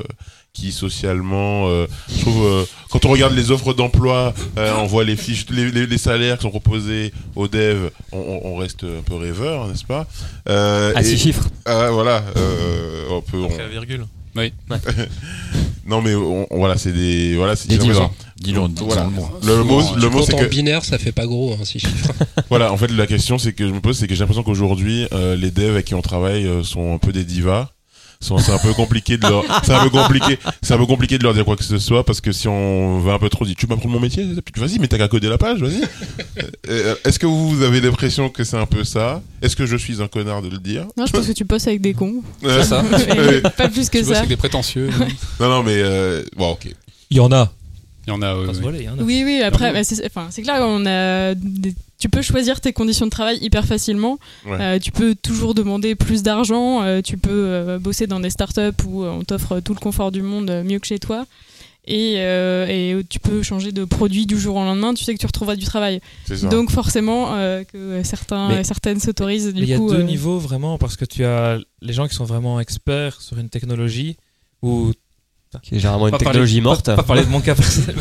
qui 0.54 0.70
socialement, 0.72 1.68
euh, 1.68 1.86
je 2.08 2.20
trouve, 2.22 2.46
euh, 2.46 2.64
quand 2.90 3.04
on 3.04 3.10
regarde 3.10 3.34
les 3.34 3.50
offres 3.50 3.74
d'emploi, 3.74 4.32
euh, 4.56 4.72
on 4.78 4.86
voit 4.86 5.02
les 5.04 5.16
fiches, 5.16 5.46
les, 5.50 5.70
les- 5.72 5.86
les 5.86 5.98
salaires 5.98 6.36
qui 6.38 6.42
sont 6.44 6.50
proposés 6.50 7.12
aux 7.34 7.48
devs, 7.48 7.90
on, 8.12 8.18
on- 8.18 8.40
on 8.52 8.56
reste 8.56 8.84
un 8.84 9.02
peu 9.04 9.16
rêveur, 9.16 9.66
n'est-ce 9.66 9.84
pas 9.84 10.06
euh, 10.48 10.92
À 10.94 11.00
et- 11.00 11.04
six 11.04 11.18
chiffres. 11.18 11.48
ah, 11.66 11.90
voilà, 11.90 12.22
euh, 12.36 13.02
on 13.10 13.20
peut. 13.20 13.38
on- 13.38 13.58
la 13.58 13.68
virgule. 13.68 14.06
Non 15.86 16.00
mais 16.00 16.14
on- 16.14 16.46
on- 16.50 16.56
voilà, 16.58 16.76
c'est 16.78 16.92
des 16.92 17.36
voilà, 17.36 17.56
c'est 17.56 17.68
Des 17.68 17.74
j'ai 17.74 17.80
l'impression- 17.82 18.04
divas. 18.04 18.14
Dis-le, 18.40 18.68
dis 18.68 18.82
Voilà. 18.84 19.04
le 19.04 19.10
mot. 19.64 19.82
Le 19.96 20.08
mot, 20.08 20.20
Tu 20.20 20.26
c'est 20.26 20.34
en 20.34 20.38
que 20.38 20.44
binaire, 20.46 20.84
ça 20.84 20.98
fait 20.98 21.12
pas 21.12 21.24
gros, 21.26 21.52
hein, 21.54 21.64
six 21.64 21.78
chiffres. 21.80 22.10
voilà. 22.48 22.72
En 22.72 22.76
fait, 22.76 22.90
la 22.90 23.06
question, 23.06 23.38
c'est 23.38 23.52
que 23.52 23.66
je 23.68 23.72
me 23.72 23.80
pose, 23.80 23.96
c'est 23.98 24.06
que 24.08 24.14
j'ai 24.14 24.20
l'impression 24.20 24.42
qu'aujourd'hui, 24.42 25.06
euh, 25.12 25.36
les 25.36 25.50
devs 25.50 25.70
avec 25.70 25.86
qui 25.86 25.94
on 25.94 26.02
travaille 26.02 26.46
euh, 26.46 26.62
sont 26.62 26.94
un 26.94 26.98
peu 26.98 27.12
des 27.12 27.24
divas. 27.24 27.70
C'est 28.24 28.52
un 28.52 28.58
peu 28.58 28.72
compliqué 28.72 29.16
de 29.16 29.26
leur, 29.28 29.44
c'est 29.64 29.72
un 29.74 29.84
peu 29.84 29.90
compliqué, 29.90 30.38
c'est 30.62 30.74
un 30.74 30.78
peu 30.78 30.86
compliqué 30.86 31.18
de 31.18 31.22
leur 31.24 31.34
dire 31.34 31.44
quoi 31.44 31.56
que 31.56 31.64
ce 31.64 31.78
soit 31.78 32.04
parce 32.04 32.20
que 32.20 32.32
si 32.32 32.48
on 32.48 33.00
va 33.00 33.12
un 33.14 33.18
peu 33.18 33.28
trop, 33.28 33.44
dire 33.44 33.54
tu 33.56 33.66
m'apprends 33.66 33.88
mon 33.88 34.00
métier, 34.00 34.26
vas-y, 34.56 34.78
mais 34.78 34.88
t'as 34.88 34.98
qu'à 34.98 35.08
coder 35.08 35.28
la 35.28 35.38
page, 35.38 35.60
vas-y. 35.60 35.82
Euh, 36.70 36.94
Est-ce 37.04 37.18
que 37.18 37.26
vous 37.26 37.62
avez 37.62 37.80
l'impression 37.80 38.30
que 38.30 38.42
c'est 38.42 38.56
un 38.56 38.64
peu 38.66 38.84
ça? 38.84 39.20
Est-ce 39.42 39.54
que 39.54 39.66
je 39.66 39.76
suis 39.76 40.00
un 40.02 40.08
connard 40.08 40.40
de 40.40 40.48
le 40.48 40.56
dire? 40.58 40.86
Non, 40.96 41.04
je 41.04 41.12
pense 41.12 41.26
que 41.26 41.32
tu 41.32 41.44
bosses 41.44 41.66
avec 41.66 41.82
des 41.82 41.92
cons. 41.92 42.22
Euh, 42.42 42.62
ça. 42.62 42.82
Pas 43.56 43.68
plus 43.68 43.90
que 43.90 43.98
Tu 43.98 44.04
bosses 44.04 44.12
ça. 44.14 44.18
avec 44.20 44.28
des 44.30 44.36
prétentieux. 44.36 44.88
Non, 45.38 45.48
non, 45.50 45.62
mais 45.62 45.76
euh, 45.76 46.22
bon, 46.36 46.52
ok. 46.52 46.68
Il 47.10 47.16
y 47.18 47.20
en 47.20 47.30
a. 47.32 47.52
Il 48.06 48.10
y 48.10 48.12
en 48.12 48.22
a. 48.22 48.34
voler, 48.34 48.80
il 48.80 48.84
y 48.84 48.88
en 48.88 48.98
a. 48.98 49.02
Oui, 49.02 49.22
oui, 49.24 49.40
après, 49.42 49.72
bah, 49.72 49.82
c'est 49.84 50.04
enfin, 50.06 50.28
c'est 50.30 50.42
clair, 50.42 50.56
on 50.60 50.84
a 50.86 51.34
des- 51.34 51.74
tu 51.98 52.08
peux 52.10 52.20
choisir 52.22 52.60
tes 52.60 52.72
conditions 52.74 53.06
de 53.06 53.10
travail 53.10 53.38
hyper 53.40 53.64
facilement. 53.64 54.18
Ouais. 54.44 54.58
Euh, 54.60 54.78
tu 54.78 54.92
peux 54.92 55.14
toujours 55.14 55.54
demander 55.54 55.94
plus 55.94 56.22
d'argent. 56.22 56.82
euh, 56.82 57.00
tu 57.00 57.16
peux 57.16 57.30
euh, 57.30 57.78
bosser 57.78 58.06
dans 58.06 58.20
des 58.20 58.30
startups 58.30 58.60
où 58.86 59.04
euh, 59.04 59.10
on 59.10 59.22
t'offre 59.24 59.60
tout 59.60 59.72
le 59.74 59.80
confort 59.80 60.12
du 60.12 60.20
monde 60.22 60.50
euh, 60.50 60.62
mieux 60.64 60.78
que 60.78 60.86
chez 60.86 60.98
toi. 60.98 61.24
Et, 61.86 62.14
euh, 62.18 62.66
et 62.66 63.04
tu 63.10 63.20
peux 63.20 63.42
changer 63.42 63.70
de 63.70 63.84
produit 63.84 64.24
du 64.26 64.38
jour 64.38 64.56
au 64.56 64.64
lendemain. 64.64 64.94
Tu 64.94 65.04
sais 65.04 65.14
que 65.14 65.18
tu 65.18 65.26
retrouveras 65.26 65.54
du 65.56 65.64
travail. 65.66 66.00
C'est 66.26 66.36
ça. 66.38 66.48
Donc 66.48 66.70
forcément 66.70 67.34
euh, 67.36 67.62
que 67.64 68.02
certains, 68.04 68.48
Mais- 68.48 68.64
certaines 68.64 69.00
s'autorisent 69.00 69.52
du 69.52 69.62
Il 69.62 69.68
y 69.68 69.74
a 69.74 69.78
deux 69.78 69.94
euh, 69.96 70.02
niveaux 70.02 70.38
vraiment, 70.38 70.78
parce 70.78 70.96
que 70.96 71.04
tu 71.04 71.24
as 71.24 71.58
les 71.82 71.92
gens 71.92 72.08
qui 72.08 72.14
sont 72.14 72.24
vraiment 72.24 72.58
experts 72.60 73.20
sur 73.20 73.38
une 73.38 73.50
technologie, 73.50 74.16
ou 74.62 74.92
Qui 75.62 75.76
est 75.76 75.78
généralement 75.78 76.06
une 76.08 76.12
pas 76.12 76.18
parler- 76.18 76.32
technologie 76.32 76.60
pas- 76.60 76.64
morte. 76.64 76.86
Pas, 76.86 77.02
parler 77.02 77.24
de 77.24 77.28
mon 77.30 77.40
cas 77.40 77.54
personnel. 77.56 77.96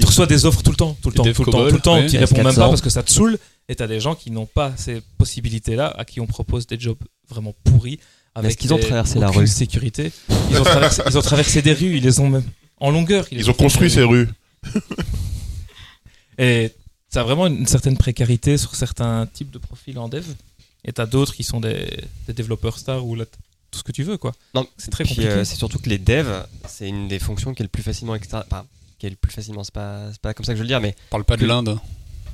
Tu 0.00 0.04
reçois 0.06 0.26
des 0.26 0.44
offres 0.46 0.62
tout 0.62 0.70
le 0.70 0.76
temps, 0.76 0.96
tout 1.02 1.10
le 1.10 1.14
temps, 1.14 1.22
tout 1.24 1.44
le 1.44 1.52
temps, 1.52 1.68
tout 1.68 1.74
le 1.74 1.80
temps, 1.80 2.06
qui 2.06 2.18
répondent 2.18 2.38
même 2.38 2.48
S400. 2.52 2.56
pas 2.56 2.68
parce 2.68 2.80
que 2.80 2.90
ça 2.90 3.02
te 3.02 3.10
saoule. 3.10 3.38
Et 3.68 3.74
t'as 3.74 3.86
des 3.86 4.00
gens 4.00 4.14
qui 4.14 4.30
n'ont 4.30 4.46
pas 4.46 4.72
ces 4.76 5.00
possibilités-là, 5.18 5.88
à 5.96 6.04
qui 6.04 6.20
on 6.20 6.26
propose 6.26 6.66
des 6.66 6.78
jobs 6.78 6.98
vraiment 7.28 7.54
pourris. 7.64 7.98
Avec 8.34 8.50
est-ce 8.50 8.58
qu'ils 8.58 8.74
ont 8.74 8.78
des- 8.78 8.82
traversé 8.82 9.18
la 9.18 9.28
rue 9.30 9.46
sécurité. 9.46 10.10
Ils 10.50 10.56
ont, 10.58 10.64
traversé, 10.64 11.02
ils 11.08 11.16
ont 11.18 11.22
traversé 11.22 11.62
des 11.62 11.72
rues, 11.72 11.96
ils 11.96 12.02
les 12.02 12.20
ont 12.20 12.28
même 12.28 12.42
en 12.80 12.90
longueur. 12.90 13.26
Ils 13.30 13.48
ont 13.48 13.54
construit 13.54 13.90
ces 13.90 14.02
rues. 14.02 14.28
Et 16.38 16.72
t'as 17.10 17.22
vraiment 17.22 17.46
une 17.46 17.66
certaine 17.66 17.96
précarité 17.96 18.58
sur 18.58 18.74
certains 18.74 19.26
types 19.32 19.50
de 19.50 19.58
profils 19.58 19.98
en 19.98 20.08
dev. 20.08 20.24
Et 20.84 20.92
t'as 20.92 21.06
d'autres 21.06 21.34
qui 21.34 21.44
sont 21.44 21.60
des, 21.60 21.88
des 22.26 22.32
développeurs 22.32 22.78
stars 22.78 23.06
ou 23.06 23.14
là, 23.14 23.24
tout 23.74 23.78
ce 23.78 23.84
que 23.84 23.92
tu 23.92 24.02
veux, 24.04 24.16
quoi. 24.16 24.32
Non, 24.54 24.66
C'est 24.78 24.90
très 24.90 25.04
puis, 25.04 25.14
compliqué. 25.14 25.30
euh, 25.32 25.44
c'est 25.44 25.56
surtout 25.56 25.78
que 25.78 25.88
les 25.88 25.98
devs, 25.98 26.44
c'est 26.68 26.88
une 26.88 27.08
des 27.08 27.18
fonctions 27.18 27.52
qui 27.54 27.62
est 27.62 27.64
le 27.64 27.68
plus 27.68 27.82
facilement 27.82 28.14
extra... 28.14 28.44
enfin, 28.50 28.64
qui 28.98 29.06
est 29.06 29.10
le 29.10 29.16
plus 29.16 29.32
facilement, 29.32 29.64
c'est 29.64 29.74
pas, 29.74 30.10
c'est 30.12 30.20
pas 30.20 30.32
comme 30.34 30.44
ça 30.46 30.52
que 30.52 30.56
je 30.56 30.62
veux 30.62 30.68
le 30.68 30.68
dire, 30.68 30.80
mais 30.80 30.94
Parle 31.10 31.24
pas 31.24 31.36
de 31.36 31.42
Que- 31.42 31.46
l'Inde. 31.46 31.78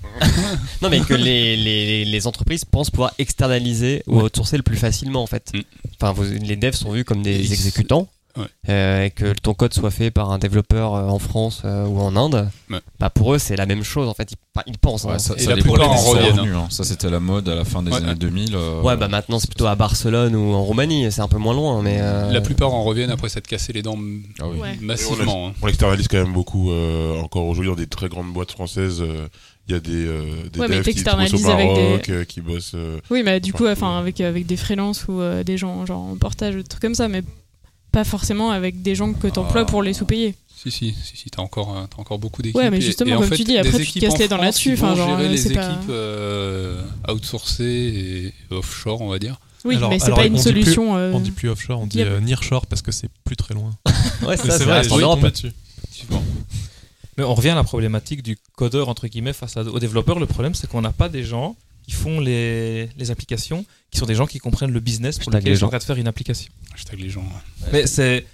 non, 0.82 0.88
mais 0.88 1.01
que 1.01 1.12
les, 1.14 1.57
les, 1.57 2.05
les 2.05 2.26
entreprises 2.26 2.64
pensent 2.64 2.91
pouvoir 2.91 3.12
externaliser 3.18 4.03
ou 4.07 4.20
outsourcer 4.20 4.57
le 4.57 4.62
plus 4.62 4.76
facilement 4.78 5.22
en 5.22 5.26
fait. 5.26 5.51
Mm. 5.55 5.61
Enfin, 6.01 6.12
vous- 6.12 6.24
les 6.24 6.57
devs 6.57 6.74
sont 6.74 6.91
vus 6.93 7.05
comme 7.05 7.22
des 7.22 7.38
Ils- 7.38 7.53
exécutants. 7.53 8.09
Ouais. 8.41 8.47
euh, 8.68 9.05
et 9.05 9.11
que 9.11 9.32
ton 9.32 9.55
code 9.55 9.72
soit 9.74 9.91
fait 9.91 10.11
par 10.11 10.30
un 10.30 10.38
développeur 10.38 10.95
euh, 10.95 11.09
en 11.09 11.18
France 11.18 11.62
euh, 11.64 11.86
ou 11.86 11.99
en 12.01 12.16
Inde, 12.16 12.49
Ouais. 12.70 12.80
bah 12.99 13.11
pour 13.11 13.34
eux 13.34 13.38
c'est 13.38 13.57
la 13.57 13.66
même 13.66 13.82
chose 13.82 14.09
en 14.09 14.14
fait. 14.14 14.32
Ils, 14.32 14.36
ils 14.66 14.78
pensent. 14.78 15.05
hein. 15.05 15.11
Ouais, 15.12 15.18
ça, 15.18 15.34
Et 15.36 15.41
ça 15.41 15.51
la 15.55 15.62
plupart 15.62 15.78
des 15.78 15.84
en 15.84 16.11
reviennent, 16.11 16.38
hein. 16.55 16.66
Ça, 16.70 16.84
c'était 16.84 17.11
la 17.11 17.20
mode 17.20 17.49
à 17.49 17.55
la 17.55 17.64
fin 17.64 17.82
des 17.82 17.91
Ouais. 17.91 17.97
années 17.99 18.14
2000. 18.14 18.55
euh, 18.55 18.80
Ouais, 18.82 18.97
bah 18.97 19.09
maintenant 19.09 19.38
c'est 19.38 19.49
plutôt 19.49 19.66
à 19.66 19.74
Barcelone 19.76 20.34
ou 20.36 20.53
en 20.55 20.62
Roumanie, 20.62 21.11
c'est 21.12 21.20
un 21.22 21.28
peu 21.28 21.38
moins 21.38 21.55
loin, 21.55 21.82
mais. 21.82 21.99
euh, 22.01 22.30
La 22.32 22.41
plupart 22.41 22.72
en 22.74 22.82
reviennent 22.84 23.11
après 23.11 23.28
s'être 23.28 23.47
cassé 23.47 23.72
les 23.72 23.82
dents 23.82 23.99
Ah 24.41 24.45
oui. 24.49 24.59
Ouais. 24.59 24.78
massivement. 24.80 25.49
hein. 25.49 25.53
On 25.62 25.66
l'externalise 25.66 26.09
quand 26.09 26.18
même 26.22 26.32
beaucoup 26.32 26.70
euh, 26.70 27.20
encore 27.20 27.47
aujourd'hui 27.47 27.70
dans 27.70 27.76
des 27.76 27.86
très 27.86 28.09
grandes 28.09 28.32
boîtes 28.32 28.53
françaises. 28.53 29.01
euh, 29.01 29.26
Il 29.68 29.72
y 29.74 29.76
a 29.76 29.80
des, 29.80 29.91
euh, 30.07 30.24
des 30.53 30.59
Ouais, 30.59 30.66
mais 30.68 30.78
devs 30.80 30.84
qui 30.93 31.05
bossent 31.05 31.45
au 31.45 31.51
avec 31.51 31.74
des- 31.74 31.82
Maroc, 31.82 32.09
euh, 32.09 32.24
qui 32.24 32.41
bossent. 32.41 32.72
euh, 32.74 32.99
Oui, 33.11 33.22
mais 33.24 33.38
du 33.38 33.53
coup, 33.53 33.68
enfin, 33.68 33.99
avec, 34.01 34.20
avec 34.20 34.45
des 34.47 34.57
freelances 34.57 35.07
ou 35.07 35.20
euh, 35.20 35.45
des 35.45 35.57
gens 35.59 35.86
genre 35.86 36.01
en 36.03 36.16
portage, 36.16 36.57
des 36.57 36.64
trucs 36.64 36.82
comme 36.82 36.95
ça, 36.97 37.07
mais 37.07 37.22
pas 37.93 38.05
forcément 38.05 38.51
avec 38.51 38.82
des 38.82 38.95
gens 38.95 39.12
que 39.12 39.26
t'emploies 39.28 39.62
Ah. 39.62 39.64
pour 39.70 39.82
les 39.82 39.93
sous-payer. 39.95 40.34
Si, 40.57 40.70
si, 40.70 40.93
si, 41.03 41.16
si 41.16 41.30
t'as 41.30 41.41
encore, 41.41 41.74
euh, 41.76 41.84
t'as 41.88 42.01
encore 42.03 42.18
beaucoup 42.18 42.43
d'équipes. 42.43 42.57
Ouais, 42.59 42.70
mais 42.70 42.80
justement, 42.82 43.14
et 43.14 43.18
comme 43.18 43.28
fait, 43.28 43.36
tu 43.36 43.45
dis, 43.45 43.57
après, 43.57 43.78
tu 43.82 43.93
te 43.93 43.99
casses 43.99 44.18
les 44.18 44.28
dents 44.28 44.36
là-dessus, 44.36 44.74
enfin, 44.74 44.95
genre, 44.95 45.09
gérer 45.09 45.24
euh, 45.24 45.28
les 45.30 45.36
c'est 45.38 45.49
équipes 45.51 45.61
pas- 45.86 45.93
euh, 45.93 46.82
outsourcées 47.09 48.32
et 48.51 48.55
offshore, 48.55 49.01
on 49.01 49.09
va 49.09 49.18
dire. 49.18 49.41
Oui, 49.64 49.76
Alors- 49.76 49.91
mais 49.91 49.99
c'est 49.99 50.11
pas 50.11 50.20
on 50.20 50.24
une 50.24 50.34
dit 50.34 50.43
plus- 50.43 50.43
solution. 50.62 50.97
euh, 50.97 51.12
On 51.14 51.20
dit 51.20 51.30
plus 51.30 51.49
offshore, 51.49 51.80
on 51.80 51.86
dit 51.86 51.99
viable. 51.99 52.12
euh, 52.12 52.20
nearshore 52.20 52.66
parce 52.66 52.82
que 52.82 52.93
c'est 52.93 53.09
plus 53.24 53.36
très 53.36 53.55
loin. 53.55 53.70
Ouais, 54.26 54.36
ça, 54.36 54.57
c'est 54.59 54.64
vrai, 54.64 54.82
Europe. 54.86 55.18
tombé 55.20 55.30
dessus. 55.30 55.53
Effectivement. 55.78 56.22
Mais 57.16 57.24
on 57.24 57.34
revient 57.34 57.51
à 57.51 57.55
la 57.55 57.64
problématique 57.64 58.22
du 58.22 58.38
codeur, 58.57 58.88
entre 58.91 59.07
guillemets, 59.09 59.32
face 59.32 59.57
aux 59.57 59.78
développeurs. 59.78 60.18
Le 60.18 60.26
problème, 60.26 60.55
c'est 60.55 60.68
qu'on 60.68 60.80
n'a 60.82 60.93
pas 60.93 61.09
des 61.09 61.24
gens 61.24 61.57
qui 61.91 61.97
font 61.97 62.20
les, 62.20 62.88
les 62.97 63.11
applications, 63.11 63.64
qui 63.91 63.99
sont 63.99 64.07
des 64.07 64.14
gens 64.14 64.26
qui 64.26 64.38
comprennent 64.38 64.70
le 64.70 64.78
business 64.78 65.18
pour 65.18 65.32
lequel 65.32 65.47
les 65.47 65.57
ils 65.57 65.59
sont 65.59 65.66
en 65.66 65.70
train 65.70 65.78
de 65.78 65.82
faire 65.82 65.97
une 65.97 66.07
application. 66.07 66.53
Hashtag 66.72 67.01
les 67.01 67.11
gens. 67.11 67.24
Mais 67.72 67.88
c'est. 67.88 68.24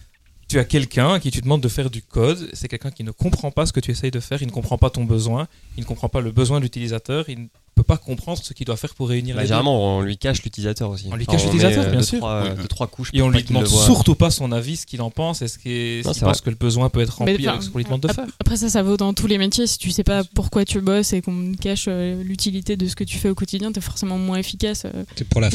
Tu 0.49 0.61
as 0.61 0.65
quelqu'un 0.65 1.15
à 1.15 1.19
qui 1.21 1.33
tu 1.33 1.41
demandes 1.41 1.61
de 1.61 1.69
faire 1.69 1.91
du 1.91 2.03
code, 2.03 2.49
c'est 2.53 2.69
quelqu'un 2.69 2.93
qui 2.93 3.03
ne 3.03 3.11
comprend 3.11 3.51
pas 3.51 3.67
ce 3.67 3.73
que 3.73 3.81
tu 3.81 3.91
essayes 3.91 4.13
de 4.13 4.21
faire, 4.21 4.41
il 4.43 4.47
ne 4.47 4.53
comprend 4.53 4.79
pas 4.79 4.91
ton 4.91 5.05
besoin, 5.05 5.49
il 5.77 5.81
ne 5.81 5.87
comprend 5.87 6.09
pas 6.09 6.21
le 6.21 6.31
besoin 6.31 6.59
de 6.59 6.63
l'utilisateur, 6.65 7.25
il 7.29 7.41
ne 7.41 7.47
peut 7.75 7.83
pas 7.83 7.97
comprendre 7.97 8.39
ce 8.41 8.53
qu'il 8.55 8.65
doit 8.65 8.77
faire 8.77 8.95
pour 8.95 9.09
réunir 9.09 9.35
Bah, 9.35 9.43
les 9.43 9.47
deux. 9.47 9.55
généralement, 9.55 9.97
on 9.97 10.03
lui 10.03 10.17
cache 10.17 10.45
l'utilisateur 10.45 10.89
aussi. 10.91 11.09
On 11.11 11.17
lui 11.17 11.25
Enfin, 11.29 11.33
cache 11.37 11.45
l'utilisateur, 11.47 11.91
bien 11.91 11.99
deux, 11.99 12.07
sûr. 12.07 12.19
Trois, 12.19 12.45
Oui. 12.45 12.51
deux, 12.63 12.69
trois 12.69 12.87
couches 12.87 13.11
Et 13.13 13.23
on 13.23 13.29
lui 13.29 13.43
demande 13.43 13.67
surtout 13.67 14.15
pas 14.15 14.31
son 14.31 14.53
avis, 14.53 14.77
ce 14.77 14.87
qu'il 14.87 15.03
en 15.03 15.11
pense, 15.11 15.43
est-ce 15.43 15.59
qu'il 15.59 16.05
pense 16.05 16.21
vrai. 16.21 16.33
que 16.45 16.51
le 16.51 16.57
besoin 16.57 16.91
peut 16.91 17.01
être 17.01 17.17
rempli 17.19 17.39
Mais, 17.41 17.49
avec 17.49 17.63
ce 17.65 17.69
qu'on 17.71 17.79
lui 17.79 17.85
demande 17.85 18.03
de 18.03 18.13
faire. 18.13 18.27
Après 18.39 18.57
ça, 18.57 18.69
ça 18.69 18.85
vaut 18.85 18.97
dans 18.97 19.15
tous 19.15 19.27
les 19.27 19.39
métiers. 19.39 19.67
Si 19.67 19.79
tu 19.79 19.91
sais 19.91 20.05
pas 20.05 20.23
pourquoi 20.23 20.65
tu 20.65 20.81
bosses 20.81 21.13
et 21.13 21.23
qu'on 21.23 21.53
te 21.55 21.61
cache 21.61 21.87
euh, 21.89 22.23
l'utilité 22.23 22.77
de 22.77 22.87
ce 22.87 22.95
que 22.95 23.03
tu 23.05 23.19
fais 23.19 23.29
au 23.31 23.35
quotidien, 23.35 23.73
t'es 23.73 23.81
forcément 23.81 24.17
moins 24.17 24.39
efficace. 24.39 24.85
euh. 24.85 25.05
C'est 25.17 25.29
pour 25.29 25.41
la 25.41 25.51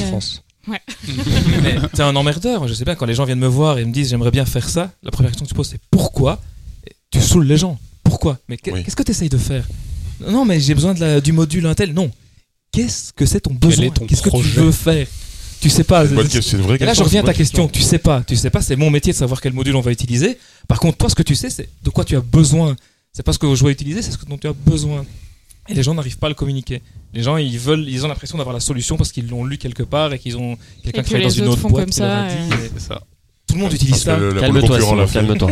Ouais. 0.68 0.80
Mais 1.64 1.76
t'es 1.94 2.04
un 2.04 2.16
emmerdeur. 2.16 2.68
Je 2.68 2.74
sais 2.74 2.86
bien, 2.86 2.96
quand 2.96 3.06
les 3.06 3.14
gens 3.16 3.26
viennent 3.26 3.40
me 3.40 3.48
voir 3.48 3.80
et 3.80 3.86
me 3.86 3.92
disent 3.92 4.10
j'aimerais 4.10 4.32
bien 4.32 4.46
faire 4.46 4.70
ça, 4.70 4.92
la 5.04 5.12
première 5.12 5.32
question 5.32 5.46
que 5.46 5.50
tu 5.50 5.56
poses 5.56 5.70
c'est 5.70 5.82
pourquoi? 5.90 6.40
Et 6.88 6.92
Tu 7.12 7.20
saoules 7.22 7.46
les 7.46 7.58
gens. 7.58 7.80
Pourquoi? 8.04 8.38
Mais 8.48 8.58
Oui. 8.68 8.84
qu'est-ce 8.84 8.96
que 8.96 9.04
tu 9.04 9.12
essayes 9.12 9.30
de 9.30 9.38
faire? 9.38 9.66
Non, 10.28 10.46
mais 10.46 10.60
j'ai 10.60 10.76
besoin 10.76 10.94
de 10.94 11.00
la- 11.00 11.22
du 11.22 11.32
module 11.32 11.66
Intel. 11.66 11.94
Non. 11.94 12.12
Qu'est-ce 12.72 13.12
que 13.14 13.26
c'est 13.26 13.42
ton 13.42 13.54
besoin? 13.54 13.90
Qu'est-ce 14.08 14.22
que 14.22 14.30
tu 14.30 14.44
veux 14.60 14.72
faire? 14.72 15.08
Tu 15.60 15.70
sais 15.70 15.84
pas. 15.84 16.04
C'est 16.04 16.10
une 16.10 16.16
bonne 16.16 16.28
question, 16.28 16.52
c'est 16.52 16.58
une 16.58 16.64
vraie 16.64 16.78
Et 16.80 16.86
là, 16.86 16.94
je 16.94 17.04
reviens 17.04 17.22
à 17.22 17.26
ta 17.26 17.34
question. 17.34 17.68
Tu 17.68 17.82
sais 17.82 18.00
pas. 18.00 18.24
Tu 18.26 18.36
sais 18.36 18.50
pas. 18.50 18.62
C'est 18.62 18.76
mon 18.76 18.90
métier 18.90 19.14
de 19.14 19.18
savoir 19.18 19.42
quel 19.42 19.54
module 19.54 19.76
on 19.76 19.82
va 19.82 19.92
utiliser. 19.92 20.38
Par 20.68 20.80
contre, 20.80 20.98
toi, 20.98 21.10
ce 21.10 21.16
que 21.16 21.22
tu 21.24 21.36
sais, 21.36 21.50
c'est 21.50 21.70
de 21.84 21.90
quoi 21.90 22.04
tu 22.06 22.16
as 22.16 22.22
besoin. 22.22 22.76
C'est 23.14 23.24
pas 23.24 23.34
ce 23.34 23.40
que 23.40 23.54
je 23.54 23.60
dois 23.62 23.72
utiliser, 23.72 24.02
c'est 24.02 24.12
ce 24.12 24.18
dont 24.26 24.38
tu 24.38 24.48
as 24.48 24.54
besoin. 24.54 25.06
Et 25.72 25.74
les 25.74 25.84
gens 25.84 25.94
n'arrivent 25.96 26.18
pas 26.18 26.28
à 26.28 26.30
le 26.30 26.36
communiquer. 26.36 26.82
Les 27.14 27.24
gens, 27.24 27.38
ils 27.38 27.58
veulent, 27.58 27.88
ils 27.88 28.06
ont 28.06 28.08
l'impression 28.08 28.38
d'avoir 28.38 28.54
la 28.54 28.60
solution 28.60 28.98
parce 28.98 29.12
qu'ils 29.12 29.28
l'ont 29.28 29.44
lu 29.46 29.58
quelque 29.58 29.84
part 29.84 30.14
et 30.14 30.20
qu'ils 30.20 30.38
ont 30.38 30.58
quelqu'un 30.84 31.02
qui 31.04 31.10
travaille 31.10 31.28
dans 31.28 31.34
une 31.34 31.48
autre 31.48 31.60
font 31.62 31.70
boîte 31.70 31.86
comme 31.86 31.94
qui 31.94 32.00
leur 32.02 32.10
a 32.12 32.30
ça, 32.30 32.36
C'est 32.74 32.80
ça. 32.82 33.02
Tout 33.48 33.56
le 33.56 33.62
monde 33.62 33.74
utilise 33.74 34.04
Parce 34.04 34.20
ça. 34.22 34.40
Calme-toi, 34.40 34.62
concurrent 34.62 34.80
Simon, 34.80 34.96
l'a 34.96 35.08
fait. 35.08 35.14
calme-toi. 35.20 35.52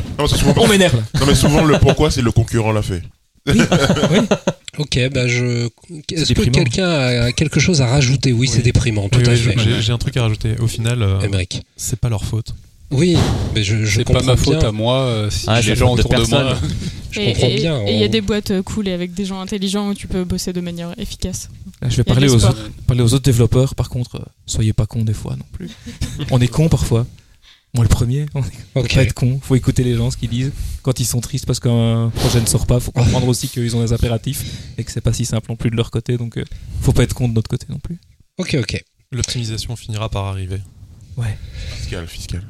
On 0.57 0.67
m'énerve 0.67 0.95
non, 1.19 1.25
mais 1.25 1.35
souvent 1.35 1.65
le 1.65 1.79
pourquoi 1.79 2.11
c'est 2.11 2.21
le 2.21 2.31
concurrent 2.31 2.71
l'a 2.71 2.81
fait. 2.81 3.01
Ok, 4.77 4.97
bah 5.11 5.27
je. 5.27 5.67
Est-ce 6.13 6.33
que 6.33 6.49
quelqu'un 6.49 6.89
a 6.89 7.31
quelque 7.33 7.59
chose 7.59 7.81
à 7.81 7.87
rajouter? 7.87 8.31
Oui, 8.31 8.41
Oui. 8.41 8.47
c'est 8.47 8.61
déprimant, 8.61 9.09
tout 9.09 9.19
Oui, 9.19 9.27
à 9.27 9.31
oui, 9.31 9.37
fait. 9.37 9.81
j'ai- 9.81 9.91
un 9.91 9.97
truc 9.97 10.15
à 10.15 10.21
rajouter. 10.21 10.55
Au 10.61 10.67
final, 10.67 11.01
euh, 11.03 11.19
c'est 11.75 11.99
pas 11.99 12.07
leur 12.07 12.23
faute. 12.23 12.53
Oui, 12.91 13.17
mais 13.53 13.63
je, 13.63 13.85
je 13.85 14.01
comprends 14.01 14.21
pas 14.21 14.25
ma 14.25 14.37
faute 14.37 14.59
bien. 14.59 14.69
à 14.69 14.71
moi 14.71 15.01
euh, 15.01 15.29
si 15.29 15.45
Ah, 15.47 15.61
les 15.61 15.67
la 15.69 15.75
gens 15.75 15.95
de 15.95 16.01
autour 16.01 16.11
de, 16.25 16.29
moi. 16.29 16.57
Je 17.11 17.21
Et- 17.21 17.33
comprends 17.33 17.47
et- 17.47 17.55
bien. 17.55 17.85
Et 17.87 17.93
il 17.95 17.99
y 17.99 18.03
a 18.03 18.07
des 18.07 18.21
boîtes 18.21 18.51
euh, 18.51 18.61
cool 18.61 18.87
et 18.87 18.91
avec 18.93 19.13
des 19.15 19.25
gens 19.25 19.39
intelligents 19.41 19.89
où 19.89 19.93
tu 19.95 20.07
peux 20.07 20.23
bosser 20.23 20.53
de 20.53 20.61
manière 20.61 20.93
efficace. 20.99 21.49
Là, 21.81 21.89
je 21.89 21.97
vais 21.97 22.03
parler 22.03 22.29
aux, 22.29 22.33
l'espoir. 22.33 22.55
parler 22.85 23.01
aux 23.01 23.13
autres 23.15 23.23
développeurs. 23.25 23.73
Par 23.73 23.89
contre, 23.89 24.17
euh, 24.17 24.25
soyez 24.45 24.73
pas 24.73 24.85
cons 24.85 25.03
des 25.03 25.13
fois 25.13 25.35
non 25.35 25.45
plus. 25.51 25.69
on 26.31 26.39
est 26.39 26.47
cons 26.47 26.69
parfois. 26.69 27.07
Moi 27.75 27.83
le 27.83 27.89
premier. 27.89 28.25
On 28.35 28.41
est 28.41 28.45
Ok. 28.75 28.93
pas 28.95 29.01
être 29.03 29.13
con. 29.13 29.39
Faut 29.41 29.55
écouter 29.55 29.83
les 29.83 29.95
gens 29.95 30.09
ce 30.11 30.17
qu'ils 30.17 30.29
disent. 30.29 30.51
Quand 30.83 30.99
ils 30.99 31.05
sont 31.05 31.19
tristes 31.19 31.45
parce 31.47 31.59
qu'un 31.59 32.11
projet 32.15 32.41
ne 32.41 32.45
sort 32.47 32.65
pas, 32.67 32.79
faut 32.79 32.91
comprendre 32.91 33.27
aussi 33.27 33.47
qu'ils 33.47 33.75
ont 33.75 33.81
des 33.83 33.93
impératifs 33.93 34.43
et 34.77 34.83
que 34.83 34.91
c'est 34.91 35.01
pas 35.01 35.13
si 35.13 35.25
simple 35.25 35.47
non 35.49 35.55
plus 35.55 35.69
de 35.71 35.75
leur 35.75 35.89
côté. 35.91 36.17
Donc, 36.17 36.37
euh, 36.37 36.45
faut 36.81 36.93
pas 36.93 37.03
être 37.03 37.13
con 37.15 37.27
de 37.27 37.33
notre 37.33 37.49
côté 37.49 37.65
non 37.69 37.79
plus. 37.79 37.97
Ok, 38.37 38.55
ok. 38.59 38.83
L'optimisation 39.11 39.75
finira 39.75 40.09
par 40.09 40.25
arriver. 40.25 40.59
Fiscal, 41.77 42.07
fiscal. 42.07 42.41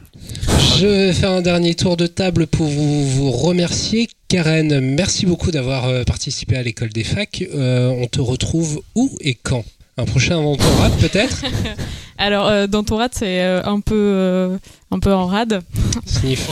Je 0.78 0.86
vais 0.86 1.14
faire 1.14 1.32
un 1.32 1.42
dernier 1.42 1.76
tour 1.76 1.96
de 1.98 2.08
table 2.08 2.48
pour 2.48 2.68
vous, 2.68 3.06
vous 3.10 3.32
remercier. 3.32 4.08
Karen, 4.28 4.80
merci 4.82 5.26
beaucoup 5.26 5.52
d'avoir 5.52 5.86
euh, 5.88 6.04
participé 6.04 6.56
à 6.58 6.64
l'école 6.64 6.90
des 6.90 7.04
facs. 7.04 7.44
Euh, 7.54 7.90
on 7.90 8.08
te 8.08 8.20
retrouve 8.22 8.82
où 8.96 9.10
et 9.22 9.36
quand? 9.36 9.64
Un 9.98 10.06
prochain 10.06 10.38
inventorat 10.38 10.90
peut-être? 11.02 11.44
Alors, 12.18 12.48
euh, 12.48 12.68
dans 12.68 12.84
ton 12.84 12.98
rad, 12.98 13.12
c'est 13.14 13.42
euh, 13.42 13.62
un, 13.66 13.80
peu, 13.82 13.96
euh, 13.96 14.58
un 14.92 15.00
peu 15.00 15.14
en 15.14 15.26
rad. 15.26 15.62
Sniff. 16.06 16.50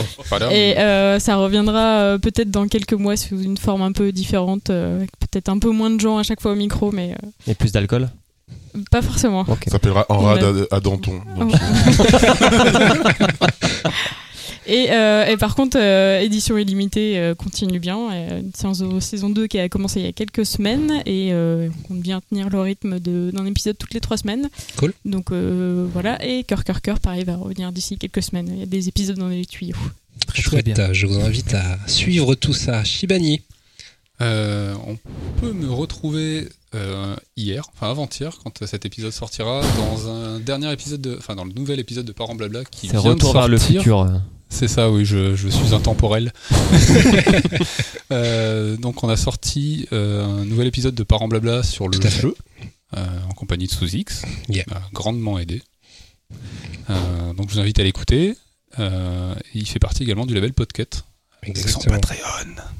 Et 0.50 0.78
euh, 0.78 1.18
ça 1.18 1.36
reviendra 1.36 2.00
euh, 2.00 2.18
peut-être 2.18 2.50
dans 2.50 2.66
quelques 2.68 2.94
mois 2.94 3.16
sous 3.16 3.40
une 3.42 3.56
forme 3.58 3.82
un 3.82 3.92
peu 3.92 4.12
différente. 4.12 4.70
euh, 4.70 4.96
avec 4.98 5.10
peut-être 5.18 5.48
un 5.50 5.58
peu 5.58 5.70
moins 5.70 5.90
de 5.90 6.00
gens 6.00 6.18
à 6.18 6.22
chaque 6.22 6.40
fois 6.40 6.52
au 6.52 6.56
micro, 6.56 6.90
mais 6.90 7.12
euh, 7.12 7.50
Et 7.50 7.54
plus 7.54 7.72
d'alcool? 7.72 8.08
Pas 8.90 9.02
forcément. 9.02 9.44
Ça 9.44 9.56
s'appellera 9.72 10.06
En 10.08 10.18
rade 10.18 10.66
à, 10.70 10.76
à 10.76 10.80
Danton. 10.80 11.20
Donc, 11.38 11.52
et, 14.66 14.88
euh, 14.90 15.26
et 15.26 15.36
par 15.38 15.54
contre, 15.54 15.78
euh, 15.80 16.20
édition 16.20 16.58
illimitée 16.58 17.18
euh, 17.18 17.34
continue 17.34 17.78
bien. 17.78 17.98
Euh, 18.12 18.40
une 18.40 18.52
séance 18.54 18.78
de 18.80 19.00
saison 19.00 19.30
2 19.30 19.46
qui 19.46 19.58
a 19.58 19.68
commencé 19.68 20.00
il 20.00 20.06
y 20.06 20.08
a 20.08 20.12
quelques 20.12 20.44
semaines 20.44 21.02
et 21.06 21.30
euh, 21.32 21.68
on 21.84 21.88
compte 21.88 22.00
bien 22.00 22.20
tenir 22.28 22.50
le 22.50 22.60
rythme 22.60 23.00
de- 23.00 23.30
d'un 23.32 23.46
épisode 23.46 23.78
toutes 23.78 23.94
les 23.94 24.00
trois 24.00 24.16
semaines. 24.18 24.48
Cool. 24.76 24.92
Donc 25.04 25.32
euh, 25.32 25.86
voilà. 25.92 26.22
Et 26.24 26.44
Cœur 26.44 26.64
Cœur 26.64 26.82
Cœur, 26.82 27.00
pareil, 27.00 27.24
va 27.24 27.36
revenir 27.36 27.72
d'ici 27.72 27.96
quelques 27.96 28.22
semaines. 28.22 28.48
Il 28.52 28.58
y 28.60 28.62
a 28.62 28.66
des 28.66 28.88
épisodes 28.88 29.16
dans 29.18 29.28
les 29.28 29.46
tuyaux. 29.46 29.76
Très, 30.26 30.42
très 30.42 30.50
Chouette, 30.50 30.64
bien. 30.66 30.92
je 30.92 31.06
vous 31.06 31.20
invite 31.20 31.54
à 31.54 31.78
suivre 31.86 32.34
tout 32.34 32.52
ça. 32.52 32.84
Shibani. 32.84 33.40
Euh, 34.20 34.74
on 34.86 34.96
peut 35.40 35.52
me 35.52 35.70
retrouver 35.70 36.48
euh, 36.74 37.14
hier, 37.36 37.64
enfin 37.74 37.90
avant-hier, 37.90 38.36
quand 38.42 38.64
cet 38.66 38.84
épisode 38.84 39.12
sortira, 39.12 39.62
dans 39.76 40.08
un 40.10 40.40
dernier 40.40 40.72
épisode, 40.72 41.00
de, 41.00 41.16
enfin 41.16 41.36
dans 41.36 41.44
le 41.44 41.52
nouvel 41.52 41.78
épisode 41.78 42.04
de 42.04 42.12
Parents 42.12 42.34
Blabla 42.34 42.64
qui 42.64 42.88
C'est 42.88 42.92
vient 42.98 43.00
retour 43.12 43.32
de 43.32 43.38
vers 43.38 43.48
le 43.48 43.58
futur. 43.58 44.10
C'est 44.50 44.66
ça, 44.68 44.90
oui, 44.90 45.04
je, 45.04 45.36
je 45.36 45.48
suis 45.48 45.74
intemporel. 45.74 46.32
Euh, 48.10 48.78
donc 48.78 49.04
on 49.04 49.10
a 49.10 49.18
sorti 49.18 49.86
euh, 49.92 50.24
un 50.24 50.44
nouvel 50.46 50.66
épisode 50.66 50.94
de 50.94 51.02
Parents 51.02 51.28
Blabla 51.28 51.62
sur 51.62 51.88
le 51.88 52.00
jeu, 52.00 52.34
euh, 52.96 53.06
en 53.28 53.34
compagnie 53.34 53.66
de 53.66 53.70
Sous-X, 53.70 54.22
Yeah. 54.48 54.64
qui 54.64 54.70
m'a 54.70 54.80
grandement 54.94 55.38
aidé. 55.38 55.62
Euh, 56.88 57.34
donc 57.34 57.50
je 57.50 57.54
vous 57.54 57.60
invite 57.60 57.78
à 57.78 57.82
l'écouter. 57.82 58.34
Euh, 58.78 59.34
il 59.52 59.66
fait 59.68 59.78
partie 59.78 60.04
également 60.04 60.24
du 60.24 60.32
label 60.32 60.54
Podcat. 60.54 60.84
avec 61.42 61.58
son. 61.58 61.80
Patreon. 61.80 62.16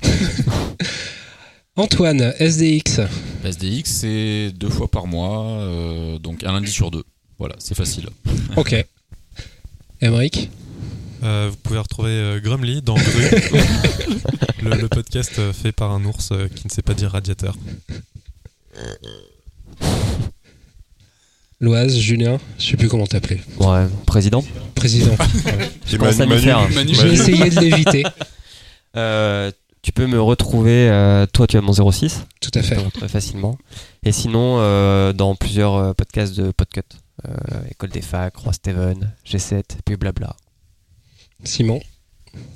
Antoine, 1.78 2.34
SDX. 2.40 3.00
SDX, 3.44 3.84
c'est 3.84 4.50
deux 4.52 4.68
fois 4.68 4.88
par 4.90 5.06
mois, 5.06 5.46
euh, 5.60 6.18
donc 6.18 6.42
un 6.42 6.50
lundi 6.52 6.70
sur 6.72 6.90
deux. 6.90 7.04
Voilà, 7.38 7.54
c'est 7.60 7.76
facile. 7.76 8.08
Ok. 8.56 8.74
Émeric. 10.00 10.50
Euh, 11.22 11.48
vous 11.50 11.56
pouvez 11.56 11.78
retrouver 11.78 12.10
euh, 12.10 12.40
Grumly 12.40 12.82
dans 12.82 12.96
le, 14.62 14.70
le 14.76 14.88
podcast 14.88 15.32
euh, 15.38 15.52
fait 15.52 15.70
par 15.72 15.92
un 15.92 16.04
ours 16.04 16.30
euh, 16.32 16.48
qui 16.52 16.66
ne 16.66 16.70
sait 16.72 16.82
pas 16.82 16.94
dire 16.94 17.10
radiateur. 17.12 17.56
Loise, 21.60 21.96
Julien, 21.98 22.38
je 22.58 22.66
sais 22.70 22.76
plus 22.76 22.88
comment 22.88 23.06
t'appeler. 23.06 23.40
Ouais, 23.58 23.86
président. 24.06 24.44
Président. 24.76 25.16
Commence 25.98 26.20
à 26.20 26.26
Manu- 26.26 26.94
J'ai 26.94 27.12
essayé 27.12 27.50
de 27.50 27.60
l'éviter. 27.60 28.04
Euh, 28.96 29.50
tu 29.88 29.92
peux 29.92 30.06
me 30.06 30.20
retrouver, 30.20 30.90
euh, 30.90 31.24
toi 31.32 31.46
tu 31.46 31.56
as 31.56 31.62
mon 31.62 31.72
06, 31.72 32.26
Tout 32.42 32.50
à 32.52 32.62
fait. 32.62 32.76
facilement. 33.08 33.56
Et 34.04 34.12
sinon, 34.12 34.58
euh, 34.58 35.14
dans 35.14 35.34
plusieurs 35.34 35.76
euh, 35.76 35.92
podcasts 35.94 36.36
de 36.36 36.50
Podcut. 36.50 36.82
Euh, 37.26 37.32
École 37.70 37.88
des 37.88 38.02
facs, 38.02 38.36
Roi 38.36 38.52
Steven, 38.52 39.10
G7, 39.26 39.62
puis 39.86 39.96
blabla. 39.96 40.36
Simon. 41.42 41.80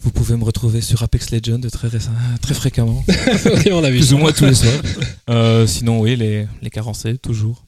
Vous 0.03 0.11
pouvez 0.11 0.37
me 0.37 0.45
retrouver 0.45 0.83
sur 0.83 1.03
Apex 1.03 1.31
Legends 1.31 1.63
très, 1.73 1.89
très 2.43 2.55
fréquemment, 2.55 3.03
oui, 3.09 3.73
on 3.73 3.83
a 3.83 3.89
vu 3.91 3.97
plus 4.01 4.09
ça. 4.11 4.15
ou 4.15 4.19
moins 4.19 4.33
tous 4.33 4.45
les 4.45 4.55
soirs. 4.55 4.83
Euh, 5.31 5.67
sinon, 5.67 6.01
oui, 6.01 6.17
les, 6.17 6.47
les 6.61 6.69
carencés, 6.69 7.17
toujours. 7.17 7.65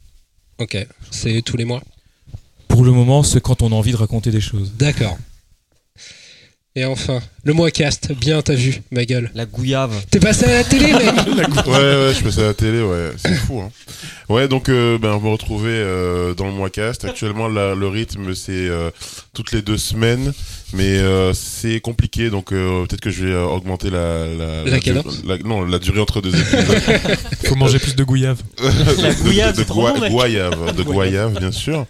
Ok. 0.58 0.76
C'est 1.10 1.40
tous 1.40 1.56
les 1.56 1.64
mois. 1.64 1.82
Pour 2.68 2.84
le 2.84 2.92
moment, 2.92 3.22
c'est 3.22 3.40
quand 3.40 3.62
on 3.62 3.72
a 3.72 3.74
envie 3.74 3.92
de 3.92 3.96
raconter 3.96 4.30
des 4.30 4.42
choses. 4.42 4.74
D'accord. 4.76 5.16
Et 6.76 6.84
enfin, 6.84 7.20
le 7.44 7.52
mois 7.52 7.70
cast. 7.70 8.10
Bien, 8.18 8.42
t'as 8.42 8.54
vu, 8.54 8.82
ma 8.90 9.04
gueule. 9.04 9.30
La 9.36 9.46
gouillave. 9.46 9.92
T'es 10.10 10.18
passé 10.18 10.46
à 10.46 10.54
la 10.54 10.64
télé, 10.64 10.92
mec 10.92 11.04
Ouais, 11.66 11.72
ouais, 11.72 12.12
je 12.18 12.20
passais 12.24 12.40
à 12.42 12.46
la 12.46 12.54
télé, 12.54 12.82
ouais, 12.82 13.10
c'est 13.16 13.32
fou. 13.34 13.60
Hein. 13.60 13.70
Ouais, 14.28 14.48
donc 14.48 14.68
euh, 14.68 14.98
ben, 14.98 15.12
vous 15.16 15.26
me 15.28 15.32
retrouvez 15.32 15.70
euh, 15.70 16.34
dans 16.34 16.46
le 16.46 16.50
mois 16.52 16.70
cast. 16.70 17.04
Actuellement, 17.04 17.46
la- 17.46 17.76
le 17.76 17.86
rythme, 17.86 18.34
c'est 18.34 18.50
euh, 18.50 18.90
toutes 19.34 19.52
les 19.52 19.62
deux 19.62 19.78
semaines, 19.78 20.32
mais 20.72 20.98
euh, 20.98 21.32
c'est 21.32 21.78
compliqué, 21.78 22.28
donc 22.28 22.52
euh, 22.52 22.84
peut-être 22.86 23.02
que 23.02 23.10
je 23.10 23.24
vais 23.26 23.32
euh, 23.34 23.44
augmenter 23.44 23.90
la... 23.90 24.26
La, 24.26 24.64
La 24.64 24.78
du- 24.78 24.80
cadence 24.80 25.22
la- 25.24 25.38
Non, 25.38 25.64
la 25.64 25.78
durée 25.78 26.00
entre 26.00 26.20
deux 26.20 26.34
épisodes. 26.34 26.76
Faut 27.44 27.54
manger 27.54 27.78
plus 27.78 27.94
de 27.94 28.02
gouillave. 28.02 28.42
La 29.00 29.14
gouillave, 29.14 29.54
de, 29.54 29.60
de, 29.60 29.64
trop 29.64 29.82
bon, 29.92 30.00
mec. 30.00 30.10
Goyave, 30.10 30.74
de 30.74 30.82
Goyave, 30.82 31.38
bien 31.38 31.52
sûr. 31.52 31.86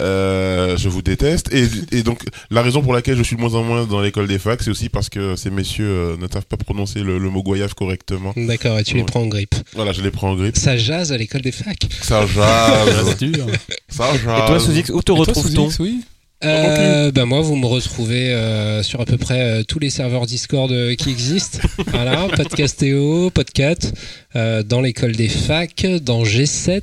Euh, 0.00 0.76
je 0.76 0.88
vous 0.88 1.02
déteste. 1.02 1.52
Et, 1.52 1.66
et 1.90 2.02
donc, 2.02 2.22
la 2.50 2.62
raison 2.62 2.82
pour 2.82 2.94
laquelle 2.94 3.16
je 3.16 3.22
suis 3.22 3.36
de 3.36 3.40
moins 3.40 3.54
en 3.54 3.62
moins 3.62 3.84
dans 3.86 4.00
l'école 4.00 4.26
des 4.26 4.38
facs, 4.38 4.62
c'est 4.62 4.70
aussi 4.70 4.88
parce 4.88 5.08
que 5.08 5.36
ces 5.36 5.50
messieurs 5.50 5.88
euh, 5.88 6.16
ne 6.16 6.26
savent 6.28 6.46
pas 6.46 6.56
prononcer 6.56 7.00
le, 7.00 7.18
le 7.18 7.30
mot 7.30 7.42
Goyave 7.42 7.74
correctement. 7.74 8.32
D'accord, 8.36 8.78
et 8.78 8.84
tu 8.84 8.96
les 8.96 9.04
prends 9.04 9.20
en 9.22 9.26
grippe. 9.26 9.54
Voilà, 9.74 9.92
je 9.92 10.02
les 10.02 10.10
prends 10.10 10.30
en 10.30 10.36
grippe. 10.36 10.56
Ça 10.56 10.76
jase 10.76 11.12
à 11.12 11.16
l'école 11.18 11.42
des 11.42 11.52
facs. 11.52 11.86
Ça 12.00 12.26
jase. 12.26 13.16
dur. 13.18 13.46
Ça 13.88 14.12
jase. 14.12 14.42
Et 14.42 14.46
toi, 14.46 14.60
Sous-X, 14.60 14.90
où 14.90 15.02
te 15.02 15.12
retrouve-t-on 15.12 15.68
oui 15.80 16.00
Euh, 16.44 17.12
bah 17.12 17.24
moi, 17.24 17.40
vous 17.40 17.54
me 17.54 17.66
retrouvez 17.66 18.30
euh, 18.32 18.82
sur 18.82 19.00
à 19.00 19.04
peu 19.04 19.16
près 19.16 19.40
euh, 19.40 19.62
tous 19.62 19.78
les 19.78 19.90
serveurs 19.90 20.26
Discord 20.26 20.72
euh, 20.72 20.94
qui 20.96 21.10
existent. 21.10 21.58
voilà, 21.88 22.26
Podcastéo, 22.34 23.30
Podcat, 23.30 23.76
euh, 24.34 24.62
dans 24.64 24.80
l'école 24.80 25.12
des 25.12 25.28
facs, 25.28 25.86
dans 26.02 26.24
G7, 26.24 26.82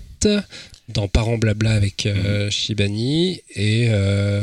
dans 0.94 1.08
Parents 1.08 1.38
Blabla 1.38 1.72
avec 1.72 2.06
euh, 2.06 2.50
Shibani 2.50 3.42
et 3.56 3.88
euh, 3.90 4.42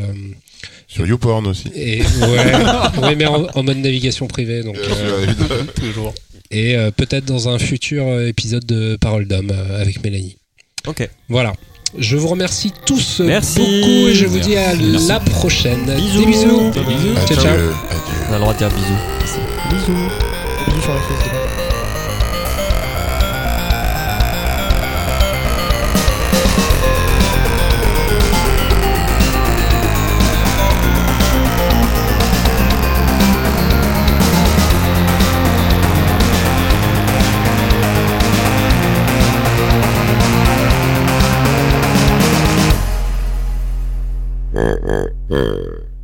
Sur 0.88 1.06
YouPorn 1.06 1.46
aussi. 1.46 1.68
Et 1.74 2.00
ouais, 2.00 2.98
ouais 3.02 3.14
mais 3.16 3.26
en, 3.26 3.46
en 3.54 3.62
mode 3.62 3.78
navigation 3.78 4.26
privée. 4.26 4.62
Donc, 4.62 4.76
euh. 4.78 5.26
Toujours. 5.80 6.14
et 6.50 6.76
euh, 6.76 6.90
peut-être 6.90 7.24
dans 7.24 7.48
un 7.48 7.58
futur 7.58 8.20
épisode 8.22 8.64
de 8.64 8.96
Parole 9.00 9.26
d'homme 9.26 9.50
euh, 9.52 9.80
avec 9.80 10.02
Mélanie. 10.04 10.36
Ok. 10.86 11.08
Voilà. 11.28 11.52
Je 11.98 12.16
vous 12.16 12.28
remercie 12.28 12.72
tous 12.84 13.20
Merci. 13.20 13.58
beaucoup 13.60 14.08
et 14.08 14.14
je 14.14 14.26
vous 14.26 14.38
dis 14.40 14.56
à 14.56 14.74
Merci. 14.74 15.08
la 15.08 15.20
prochaine. 15.20 15.84
Bisous. 15.96 16.20
Des 16.20 16.26
bisous. 16.26 16.70
Bisous. 16.72 17.26
Ciao, 17.28 17.36
ciao. 17.36 17.52
Adieu. 17.54 17.72
On 18.28 18.32
a 18.32 18.36
le 18.36 18.40
droit 18.40 18.52
de 18.54 18.58
dire 18.58 18.70
bisous. 18.70 19.70
Bisous. 19.70 20.08
Bisous 20.66 20.80
sur 20.82 20.92
la- 20.94 21.65
Hmm. 45.28 45.95